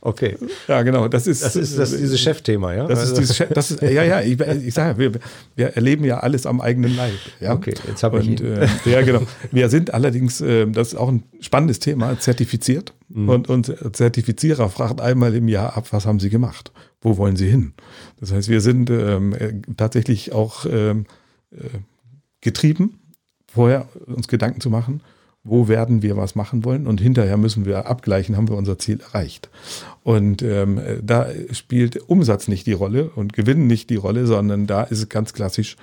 Okay. 0.00 0.36
Ja, 0.66 0.82
genau. 0.82 1.08
Das 1.08 1.26
ist, 1.26 1.42
das 1.42 1.56
ist 1.56 1.78
das, 1.78 1.96
dieses 1.96 2.20
Chefthema, 2.20 2.74
ja? 2.74 2.86
Das 2.86 3.02
ist 3.04 3.18
dieses 3.18 3.36
Chef, 3.36 3.48
das 3.52 3.70
ist, 3.70 3.82
ja, 3.82 4.02
ja, 4.02 4.20
ich, 4.20 4.40
ich 4.40 4.74
sage 4.74 4.90
ja, 4.90 4.98
wir, 4.98 5.20
wir 5.56 5.68
erleben 5.68 6.04
ja 6.04 6.20
alles 6.20 6.46
am 6.46 6.60
eigenen 6.60 6.96
Leib. 6.96 7.14
Ja? 7.40 7.54
Okay, 7.54 7.74
jetzt 7.86 8.02
habe 8.02 8.20
ich 8.20 8.28
Und, 8.28 8.40
äh, 8.40 8.66
Ja, 8.84 9.02
genau. 9.02 9.22
Wir 9.50 9.68
sind 9.68 9.94
allerdings, 9.94 10.40
äh, 10.40 10.66
das 10.66 10.88
ist 10.88 10.94
auch 10.94 11.08
ein 11.08 11.24
spannendes 11.40 11.78
Thema, 11.78 12.18
zertifiziert. 12.18 12.94
Mhm. 13.08 13.28
Und, 13.28 13.48
und 13.48 13.96
Zertifizierer 13.96 14.68
fragt 14.68 15.00
einmal 15.00 15.34
im 15.34 15.48
Jahr 15.48 15.76
ab, 15.76 15.88
was 15.92 16.06
haben 16.06 16.20
sie 16.20 16.30
gemacht? 16.30 16.72
Wo 17.00 17.16
wollen 17.16 17.36
sie 17.36 17.48
hin? 17.48 17.74
Das 18.20 18.32
heißt, 18.32 18.48
wir 18.48 18.60
sind 18.60 18.90
ähm, 18.90 19.34
tatsächlich 19.76 20.32
auch 20.32 20.66
ähm, 20.70 21.06
äh, 21.52 21.78
getrieben, 22.40 22.98
vorher 23.46 23.88
uns 24.06 24.28
Gedanken 24.28 24.60
zu 24.60 24.70
machen, 24.70 25.00
wo 25.48 25.68
werden 25.68 26.02
wir 26.02 26.16
was 26.16 26.34
machen 26.34 26.64
wollen 26.64 26.86
und 26.86 27.00
hinterher 27.00 27.36
müssen 27.36 27.64
wir 27.64 27.86
abgleichen, 27.86 28.36
haben 28.36 28.48
wir 28.48 28.56
unser 28.56 28.78
Ziel 28.78 29.00
erreicht. 29.00 29.48
Und 30.02 30.42
ähm, 30.42 30.80
da 31.02 31.28
spielt 31.52 32.08
Umsatz 32.08 32.48
nicht 32.48 32.66
die 32.66 32.72
Rolle 32.72 33.10
und 33.10 33.32
Gewinn 33.32 33.66
nicht 33.66 33.90
die 33.90 33.96
Rolle, 33.96 34.26
sondern 34.26 34.66
da 34.66 34.82
ist 34.82 34.98
es 34.98 35.08
ganz 35.08 35.32
klassisch 35.32 35.76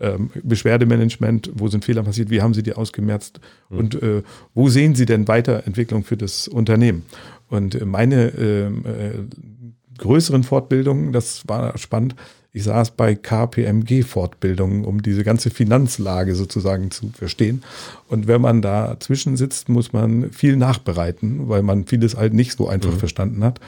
ähm, 0.00 0.30
Beschwerdemanagement, 0.42 1.50
wo 1.54 1.68
sind 1.68 1.84
Fehler 1.84 2.02
passiert, 2.02 2.30
wie 2.30 2.40
haben 2.40 2.54
Sie 2.54 2.62
die 2.62 2.74
ausgemerzt 2.74 3.40
mhm. 3.68 3.78
und 3.78 4.02
äh, 4.02 4.22
wo 4.54 4.68
sehen 4.68 4.94
Sie 4.94 5.06
denn 5.06 5.28
Weiterentwicklung 5.28 6.04
für 6.04 6.16
das 6.16 6.48
Unternehmen? 6.48 7.04
Und 7.48 7.84
meine 7.84 8.28
ähm, 8.28 8.84
äh, 8.86 9.98
größeren 9.98 10.42
Fortbildungen, 10.42 11.12
das 11.12 11.46
war 11.46 11.76
spannend, 11.76 12.14
ich 12.52 12.64
saß 12.64 12.92
bei 12.92 13.14
KPMG-Fortbildungen, 13.14 14.84
um 14.84 15.02
diese 15.02 15.22
ganze 15.22 15.50
Finanzlage 15.50 16.34
sozusagen 16.34 16.90
zu 16.90 17.10
verstehen. 17.10 17.62
Und 18.08 18.26
wenn 18.26 18.40
man 18.40 18.60
dazwischen 18.60 19.36
sitzt, 19.36 19.68
muss 19.68 19.92
man 19.92 20.32
viel 20.32 20.56
nachbereiten, 20.56 21.48
weil 21.48 21.62
man 21.62 21.86
vieles 21.86 22.16
halt 22.16 22.34
nicht 22.34 22.56
so 22.56 22.68
einfach 22.68 22.92
mhm. 22.92 22.98
verstanden 22.98 23.44
hat. 23.44 23.60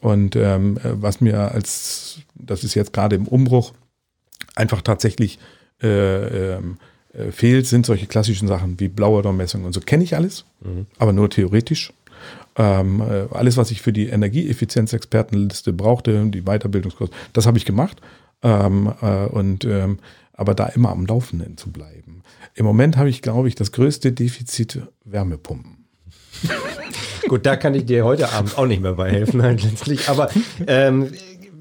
Und 0.00 0.36
ähm, 0.36 0.78
was 0.82 1.20
mir 1.20 1.52
als, 1.52 2.20
das 2.34 2.64
ist 2.64 2.74
jetzt 2.74 2.92
gerade 2.92 3.16
im 3.16 3.26
Umbruch, 3.26 3.72
einfach 4.54 4.82
tatsächlich 4.82 5.38
äh, 5.82 6.56
ähm, 6.56 6.76
äh, 7.12 7.32
fehlt, 7.32 7.66
sind 7.66 7.86
solche 7.86 8.06
klassischen 8.06 8.48
Sachen 8.48 8.78
wie 8.78 8.88
Blauerdormessung 8.88 9.64
und 9.64 9.72
so. 9.72 9.80
Kenne 9.80 10.04
ich 10.04 10.16
alles, 10.16 10.44
mhm. 10.60 10.86
aber 10.98 11.12
nur 11.12 11.30
theoretisch. 11.30 11.92
Ähm, 12.58 13.00
äh, 13.00 13.34
alles, 13.34 13.56
was 13.56 13.70
ich 13.70 13.80
für 13.80 13.92
die 13.92 14.08
Energieeffizienzexpertenliste 14.08 15.72
brauchte, 15.72 16.26
die 16.26 16.42
Weiterbildungskosten, 16.42 17.16
das 17.32 17.46
habe 17.46 17.56
ich 17.56 17.64
gemacht. 17.64 18.00
Ähm, 18.42 18.92
äh, 19.00 19.26
und 19.26 19.64
ähm, 19.64 19.98
aber 20.32 20.54
da 20.54 20.66
immer 20.66 20.90
am 20.90 21.06
Laufenden 21.06 21.56
zu 21.56 21.72
bleiben. 21.72 22.22
Im 22.54 22.64
Moment 22.64 22.96
habe 22.96 23.08
ich, 23.08 23.22
glaube 23.22 23.48
ich, 23.48 23.56
das 23.56 23.72
größte 23.72 24.12
Defizit 24.12 24.82
Wärmepumpen. 25.04 25.86
Gut, 27.28 27.44
da 27.44 27.56
kann 27.56 27.74
ich 27.74 27.84
dir 27.84 28.04
heute 28.04 28.32
Abend 28.32 28.56
auch 28.56 28.66
nicht 28.66 28.80
mehr 28.80 28.94
bei 28.94 29.10
helfen, 29.10 29.40
letztlich. 29.40 30.08
Aber 30.08 30.30
ähm, 30.66 31.10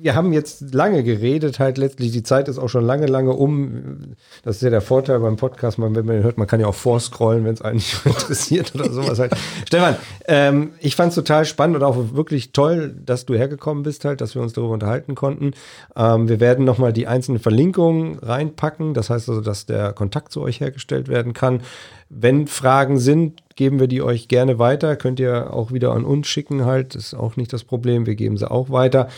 wir 0.02 0.16
haben 0.16 0.34
jetzt 0.34 0.74
lange 0.74 1.04
geredet, 1.04 1.60
halt 1.60 1.78
letztlich, 1.78 2.12
die 2.12 2.24
Zeit 2.24 2.48
ist 2.48 2.58
auch 2.58 2.68
schon 2.68 2.86
lange, 2.86 3.08
lange 3.08 3.32
um. 3.32 4.16
Das 4.44 4.58
ist 4.58 4.62
ja 4.62 4.70
der 4.70 4.82
Vorteil 4.82 5.20
beim 5.20 5.38
Podcast, 5.38 5.78
man, 5.78 5.96
wenn 5.96 6.06
man 6.06 6.24
hört, 6.24 6.38
man 6.38 6.48
kann 6.48 6.60
ja 6.60 6.68
auch 6.68 6.76
vorscrollen, 6.76 7.46
wenn 7.46 7.54
es 7.54 7.62
einen 7.62 7.76
nicht 7.78 8.06
interessiert 8.06 8.76
oder 8.76 8.92
sowas 8.92 9.20
halt. 9.20 9.34
Stefan, 9.66 9.96
ähm, 10.28 10.72
ich 10.80 10.96
fand 10.96 11.10
es 11.10 11.16
total 11.16 11.46
spannend 11.46 11.78
und 11.78 11.84
auch 11.84 12.14
wirklich 12.14 12.52
toll, 12.52 12.96
dass 13.06 13.26
du 13.26 13.36
hergekommen 13.36 13.84
bist 13.84 14.06
halt, 14.06 14.22
dass 14.22 14.36
wir 14.36 14.42
uns 14.42 14.54
darüber 14.54 14.74
unterhalten 14.74 15.16
konnten. 15.16 15.52
Ähm, 15.96 16.30
wir 16.30 16.40
werden 16.40 16.66
nochmal 16.66 16.94
die 16.94 17.08
einzelnen 17.08 17.40
Verlinkungen 17.40 18.20
reinpacken, 18.20 18.94
das 18.94 19.10
heißt 19.10 19.30
also, 19.30 19.42
dass 19.42 19.66
der 19.66 19.94
Kontakt 19.94 20.32
zu 20.32 20.42
euch 20.42 20.60
hergestellt 20.60 21.08
werden 21.08 21.34
kann. 21.34 21.62
Wenn 22.10 22.48
Fragen 22.48 23.00
sind, 23.00 23.42
geben 23.56 23.80
wir 23.80 23.88
die 23.88 24.02
euch 24.02 24.30
gerne 24.30 24.60
weiter. 24.60 24.96
Könnt 24.96 25.20
ihr 25.20 25.54
auch 25.54 25.72
wieder 25.72 25.92
an 25.92 26.06
uns 26.06 26.28
schicken 26.28 26.64
halt. 26.64 26.96
Ist 26.96 27.14
auch 27.14 27.36
nicht 27.36 27.52
das 27.52 27.66
Problem. 27.66 28.06
Wir 28.06 28.16
geben 28.16 28.38
sie 28.38 28.50
auch 28.50 28.70
weiter. 28.70 29.10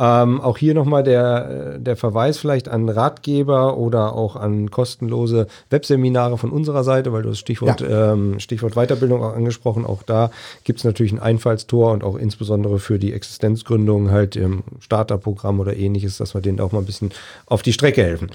Ähm, 0.00 0.40
auch 0.40 0.56
hier 0.56 0.74
nochmal 0.74 1.02
der, 1.02 1.78
der 1.78 1.96
Verweis 1.96 2.38
vielleicht 2.38 2.68
an 2.68 2.88
Ratgeber 2.88 3.76
oder 3.76 4.14
auch 4.14 4.36
an 4.36 4.70
kostenlose 4.70 5.48
Webseminare 5.70 6.38
von 6.38 6.50
unserer 6.50 6.84
Seite, 6.84 7.12
weil 7.12 7.22
du 7.22 7.30
das 7.30 7.40
Stichwort, 7.40 7.80
ja. 7.80 8.12
ähm, 8.12 8.38
Stichwort 8.38 8.74
Weiterbildung 8.74 9.24
auch 9.24 9.34
angesprochen. 9.34 9.84
Auch 9.84 10.04
da 10.04 10.30
gibt 10.62 10.78
es 10.78 10.84
natürlich 10.84 11.10
ein 11.10 11.18
Einfallstor 11.18 11.92
und 11.92 12.04
auch 12.04 12.14
insbesondere 12.14 12.78
für 12.78 13.00
die 13.00 13.12
Existenzgründung 13.12 14.12
halt 14.12 14.36
im 14.36 14.62
Starterprogramm 14.78 15.58
oder 15.58 15.76
ähnliches, 15.76 16.18
dass 16.18 16.32
wir 16.32 16.40
denen 16.40 16.60
auch 16.60 16.70
mal 16.70 16.78
ein 16.78 16.86
bisschen 16.86 17.10
auf 17.46 17.62
die 17.62 17.72
Strecke 17.72 18.04
helfen. 18.04 18.30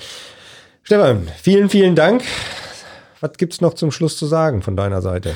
Stefan, 0.83 1.29
vielen, 1.41 1.69
vielen 1.69 1.95
Dank. 1.95 2.23
Was 3.21 3.37
gibt 3.37 3.53
es 3.53 3.61
noch 3.61 3.73
zum 3.75 3.91
Schluss 3.91 4.17
zu 4.17 4.25
sagen 4.25 4.61
von 4.61 4.75
deiner 4.75 5.01
Seite? 5.01 5.33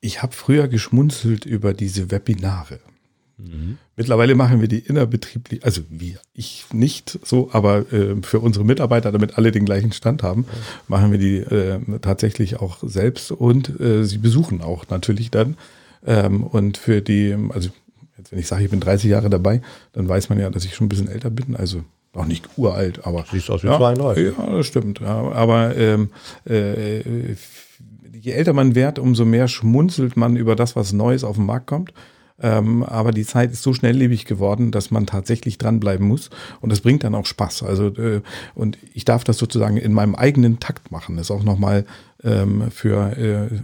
Ich 0.00 0.24
habe 0.24 0.34
früher 0.34 0.66
geschmunzelt 0.66 1.46
über 1.46 1.72
diese 1.72 2.10
Webinare. 2.10 2.80
Mhm. 3.38 3.76
Mittlerweile 3.96 4.34
machen 4.34 4.60
wir 4.60 4.68
die 4.68 4.78
innerbetrieblich, 4.78 5.64
also 5.64 5.82
wir, 5.90 6.18
ich 6.32 6.64
nicht 6.72 7.18
so, 7.22 7.50
aber 7.52 7.92
äh, 7.92 8.16
für 8.22 8.40
unsere 8.40 8.64
Mitarbeiter, 8.64 9.12
damit 9.12 9.36
alle 9.36 9.52
den 9.52 9.66
gleichen 9.66 9.92
Stand 9.92 10.22
haben, 10.22 10.42
mhm. 10.42 10.46
machen 10.88 11.12
wir 11.12 11.18
die 11.18 11.36
äh, 11.38 11.80
tatsächlich 12.00 12.60
auch 12.60 12.78
selbst 12.82 13.30
und 13.32 13.78
äh, 13.78 14.04
sie 14.04 14.18
besuchen 14.18 14.62
auch 14.62 14.88
natürlich 14.88 15.30
dann. 15.30 15.56
Ähm, 16.06 16.44
und 16.44 16.78
für 16.78 17.02
die, 17.02 17.36
also 17.50 17.68
jetzt, 18.16 18.32
wenn 18.32 18.38
ich 18.38 18.46
sage, 18.46 18.64
ich 18.64 18.70
bin 18.70 18.80
30 18.80 19.10
Jahre 19.10 19.28
dabei, 19.28 19.60
dann 19.92 20.08
weiß 20.08 20.28
man 20.30 20.38
ja, 20.38 20.48
dass 20.48 20.64
ich 20.64 20.74
schon 20.74 20.86
ein 20.86 20.90
bisschen 20.90 21.08
älter 21.08 21.30
bin, 21.30 21.56
also 21.56 21.84
auch 22.14 22.26
nicht 22.26 22.48
uralt, 22.56 23.06
aber. 23.06 23.26
Siehst 23.30 23.50
aus 23.50 23.62
wie 23.62 23.68
ja, 23.68 23.76
32. 23.76 24.34
Ja, 24.38 24.56
das 24.56 24.66
stimmt. 24.66 25.00
Ja, 25.00 25.30
aber 25.32 25.76
ähm, 25.76 26.10
äh, 26.48 27.34
je 28.12 28.32
älter 28.32 28.54
man 28.54 28.74
wird, 28.74 28.98
umso 28.98 29.24
mehr 29.26 29.48
schmunzelt 29.48 30.16
man 30.16 30.36
über 30.36 30.56
das, 30.56 30.76
was 30.76 30.92
Neues 30.94 31.24
auf 31.24 31.36
den 31.36 31.44
Markt 31.44 31.66
kommt. 31.66 31.92
Ähm, 32.40 32.82
aber 32.82 33.12
die 33.12 33.24
Zeit 33.24 33.50
ist 33.52 33.62
so 33.62 33.72
schnelllebig 33.72 34.26
geworden, 34.26 34.70
dass 34.70 34.90
man 34.90 35.06
tatsächlich 35.06 35.58
dranbleiben 35.58 36.06
muss. 36.06 36.30
Und 36.60 36.70
das 36.70 36.80
bringt 36.80 37.04
dann 37.04 37.14
auch 37.14 37.26
Spaß. 37.26 37.62
Also, 37.62 37.88
äh, 37.88 38.20
und 38.54 38.78
ich 38.92 39.04
darf 39.04 39.24
das 39.24 39.38
sozusagen 39.38 39.76
in 39.76 39.92
meinem 39.92 40.14
eigenen 40.14 40.60
Takt 40.60 40.90
machen. 40.90 41.16
Das 41.16 41.26
ist 41.26 41.30
auch 41.30 41.44
nochmal 41.44 41.86
ähm, 42.22 42.70
für 42.70 43.16
äh, 43.16 43.58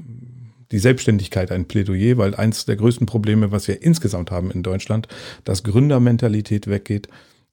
die 0.71 0.79
Selbstständigkeit 0.79 1.53
ein 1.53 1.67
Plädoyer, 1.67 2.17
weil 2.17 2.35
eins 2.35 2.65
der 2.65 2.77
größten 2.77 3.07
Probleme, 3.07 3.53
was 3.53 3.69
wir 3.69 3.83
insgesamt 3.83 4.31
haben 4.31 4.51
in 4.51 4.63
Deutschland, 4.63 5.07
dass 5.45 5.65
Gründermentalität 5.65 6.67
weggeht, 6.67 7.09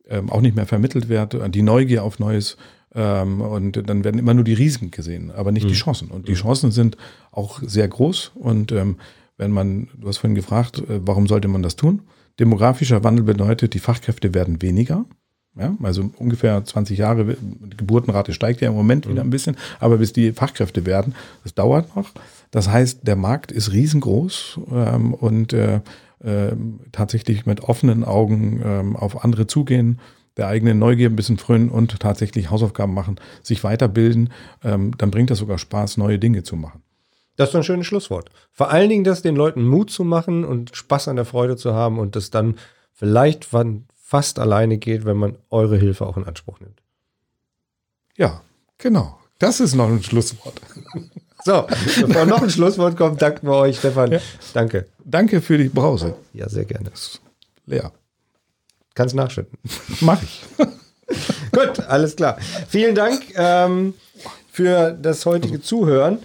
ähm, 0.07 0.29
auch 0.29 0.41
nicht 0.41 0.55
mehr 0.55 0.65
vermittelt 0.65 1.09
wird, 1.09 1.37
die 1.53 1.61
Neugier 1.61 2.03
auf 2.03 2.19
Neues. 2.19 2.55
Ähm, 2.95 3.41
und 3.41 3.89
dann 3.89 4.03
werden 4.05 4.17
immer 4.17 4.33
nur 4.33 4.45
die 4.45 4.53
Risiken 4.53 4.89
gesehen, 4.89 5.31
aber 5.31 5.51
nicht 5.51 5.65
mhm. 5.65 5.69
die 5.69 5.75
Chancen. 5.75 6.09
Und 6.09 6.29
die 6.29 6.33
Chancen 6.33 6.71
sind 6.71 6.97
auch 7.31 7.61
sehr 7.61 7.87
groß. 7.87 8.31
Und 8.35 8.71
ähm, 8.71 8.95
wenn 9.39 9.51
man, 9.51 9.87
du 9.97 10.07
hast 10.07 10.17
vorhin 10.17 10.35
gefragt, 10.35 10.79
äh, 10.79 10.99
warum 11.01 11.27
sollte 11.27 11.47
man 11.47 11.63
das 11.63 11.75
tun? 11.75 12.03
Demografischer 12.39 13.03
Wandel 13.03 13.25
bedeutet, 13.25 13.73
die 13.73 13.79
Fachkräfte 13.79 14.35
werden 14.35 14.61
weniger. 14.61 15.05
Ja, 15.57 15.75
also 15.81 16.11
ungefähr 16.17 16.63
20 16.63 16.97
Jahre, 16.97 17.25
die 17.25 17.77
Geburtenrate 17.77 18.33
steigt 18.33 18.61
ja 18.61 18.69
im 18.69 18.75
Moment 18.75 19.09
wieder 19.09 19.23
ein 19.23 19.31
bisschen, 19.31 19.57
aber 19.79 19.97
bis 19.97 20.13
die 20.13 20.31
Fachkräfte 20.31 20.85
werden, 20.85 21.15
das 21.43 21.55
dauert 21.55 21.95
noch. 21.95 22.11
Das 22.51 22.69
heißt, 22.69 23.07
der 23.07 23.15
Markt 23.15 23.51
ist 23.51 23.73
riesengroß 23.73 24.59
ähm, 24.71 25.13
und 25.15 25.51
äh, 25.51 25.81
äh, 26.23 26.51
tatsächlich 26.91 27.45
mit 27.45 27.61
offenen 27.61 28.03
Augen 28.03 28.61
ähm, 28.63 28.95
auf 28.95 29.23
andere 29.23 29.47
zugehen, 29.47 29.99
der 30.37 30.47
eigenen 30.47 30.79
Neugier 30.79 31.09
ein 31.09 31.15
bisschen 31.15 31.37
frönen 31.37 31.69
und 31.69 31.99
tatsächlich 31.99 32.51
Hausaufgaben 32.51 32.93
machen, 32.93 33.19
sich 33.41 33.63
weiterbilden, 33.63 34.29
ähm, 34.63 34.93
dann 34.97 35.11
bringt 35.11 35.31
das 35.31 35.39
sogar 35.39 35.57
Spaß, 35.57 35.97
neue 35.97 36.19
Dinge 36.19 36.43
zu 36.43 36.55
machen. 36.55 36.83
Das 37.39 37.49
ist 37.49 37.55
ein 37.55 37.63
schönes 37.63 37.87
Schlusswort. 37.87 38.29
Vor 38.51 38.69
allen 38.69 38.89
Dingen, 38.89 39.05
das 39.05 39.21
den 39.21 39.37
Leuten 39.37 39.63
Mut 39.63 39.89
zu 39.89 40.03
machen 40.03 40.43
und 40.43 40.75
Spaß 40.75 41.07
an 41.07 41.15
der 41.15 41.23
Freude 41.23 41.55
zu 41.55 41.73
haben 41.73 41.97
und 41.97 42.17
das 42.17 42.31
dann 42.31 42.59
vielleicht 42.91 43.47
fast 43.95 44.39
alleine 44.39 44.77
geht, 44.77 45.05
wenn 45.05 45.15
man 45.15 45.37
eure 45.49 45.77
Hilfe 45.77 46.05
auch 46.05 46.17
in 46.17 46.25
Anspruch 46.25 46.59
nimmt. 46.59 46.81
Ja, 48.17 48.41
genau. 48.77 49.17
Das 49.37 49.61
ist 49.61 49.73
noch 49.73 49.87
ein 49.87 50.03
Schlusswort. 50.03 50.59
So, 51.45 51.65
bevor 52.05 52.25
noch 52.25 52.41
ein 52.41 52.49
Schlusswort 52.49 52.97
kommt, 52.97 53.21
danken 53.21 53.47
wir 53.47 53.55
euch, 53.55 53.77
Stefan. 53.77 54.11
Ja. 54.11 54.19
Danke. 54.53 54.87
Danke 55.05 55.39
für 55.39 55.57
die 55.57 55.69
Brause. 55.69 56.15
Ja, 56.33 56.49
sehr 56.49 56.65
gerne. 56.65 56.91
Leer. 57.65 57.93
Kannst 58.93 59.15
nachschütten. 59.15 59.57
Mach 60.01 60.21
ich. 60.21 60.43
Gut, 61.53 61.79
alles 61.87 62.17
klar. 62.17 62.37
Vielen 62.67 62.93
Dank 62.93 63.21
ähm, 63.35 63.93
für 64.51 64.91
das 64.91 65.25
heutige 65.25 65.61
Zuhören. 65.61 66.19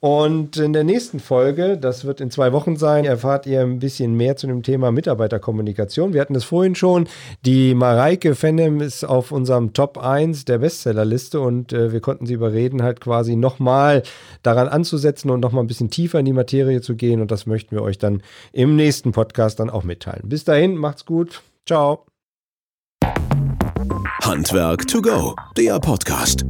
Und 0.00 0.56
in 0.56 0.72
der 0.72 0.84
nächsten 0.84 1.20
Folge, 1.20 1.78
das 1.78 2.04
wird 2.04 2.20
in 2.20 2.30
zwei 2.30 2.52
Wochen 2.52 2.76
sein, 2.76 3.04
erfahrt 3.04 3.46
ihr 3.46 3.62
ein 3.62 3.78
bisschen 3.78 4.14
mehr 4.14 4.36
zu 4.36 4.46
dem 4.46 4.62
Thema 4.62 4.92
Mitarbeiterkommunikation. 4.92 6.12
Wir 6.12 6.20
hatten 6.20 6.34
es 6.34 6.44
vorhin 6.44 6.74
schon. 6.74 7.08
Die 7.44 7.74
Mareike 7.74 8.34
Fennem 8.34 8.80
ist 8.80 9.04
auf 9.04 9.32
unserem 9.32 9.72
Top 9.72 9.98
1 9.98 10.44
der 10.44 10.58
Bestsellerliste 10.58 11.40
und 11.40 11.72
äh, 11.72 11.92
wir 11.92 12.00
konnten 12.00 12.26
sie 12.26 12.34
überreden, 12.34 12.82
halt 12.82 13.00
quasi 13.00 13.36
nochmal 13.36 14.02
daran 14.42 14.68
anzusetzen 14.68 15.30
und 15.30 15.40
nochmal 15.40 15.64
ein 15.64 15.68
bisschen 15.68 15.90
tiefer 15.90 16.18
in 16.18 16.24
die 16.24 16.32
Materie 16.32 16.80
zu 16.80 16.94
gehen. 16.96 17.20
Und 17.20 17.30
das 17.30 17.46
möchten 17.46 17.74
wir 17.74 17.82
euch 17.82 17.98
dann 17.98 18.22
im 18.52 18.76
nächsten 18.76 19.12
Podcast 19.12 19.60
dann 19.60 19.70
auch 19.70 19.84
mitteilen. 19.84 20.28
Bis 20.28 20.44
dahin, 20.44 20.76
macht's 20.76 21.04
gut. 21.04 21.42
Ciao. 21.66 22.06
Handwerk 24.22 24.86
to 24.88 25.00
go, 25.00 25.34
der 25.56 25.78
Podcast. 25.78 26.44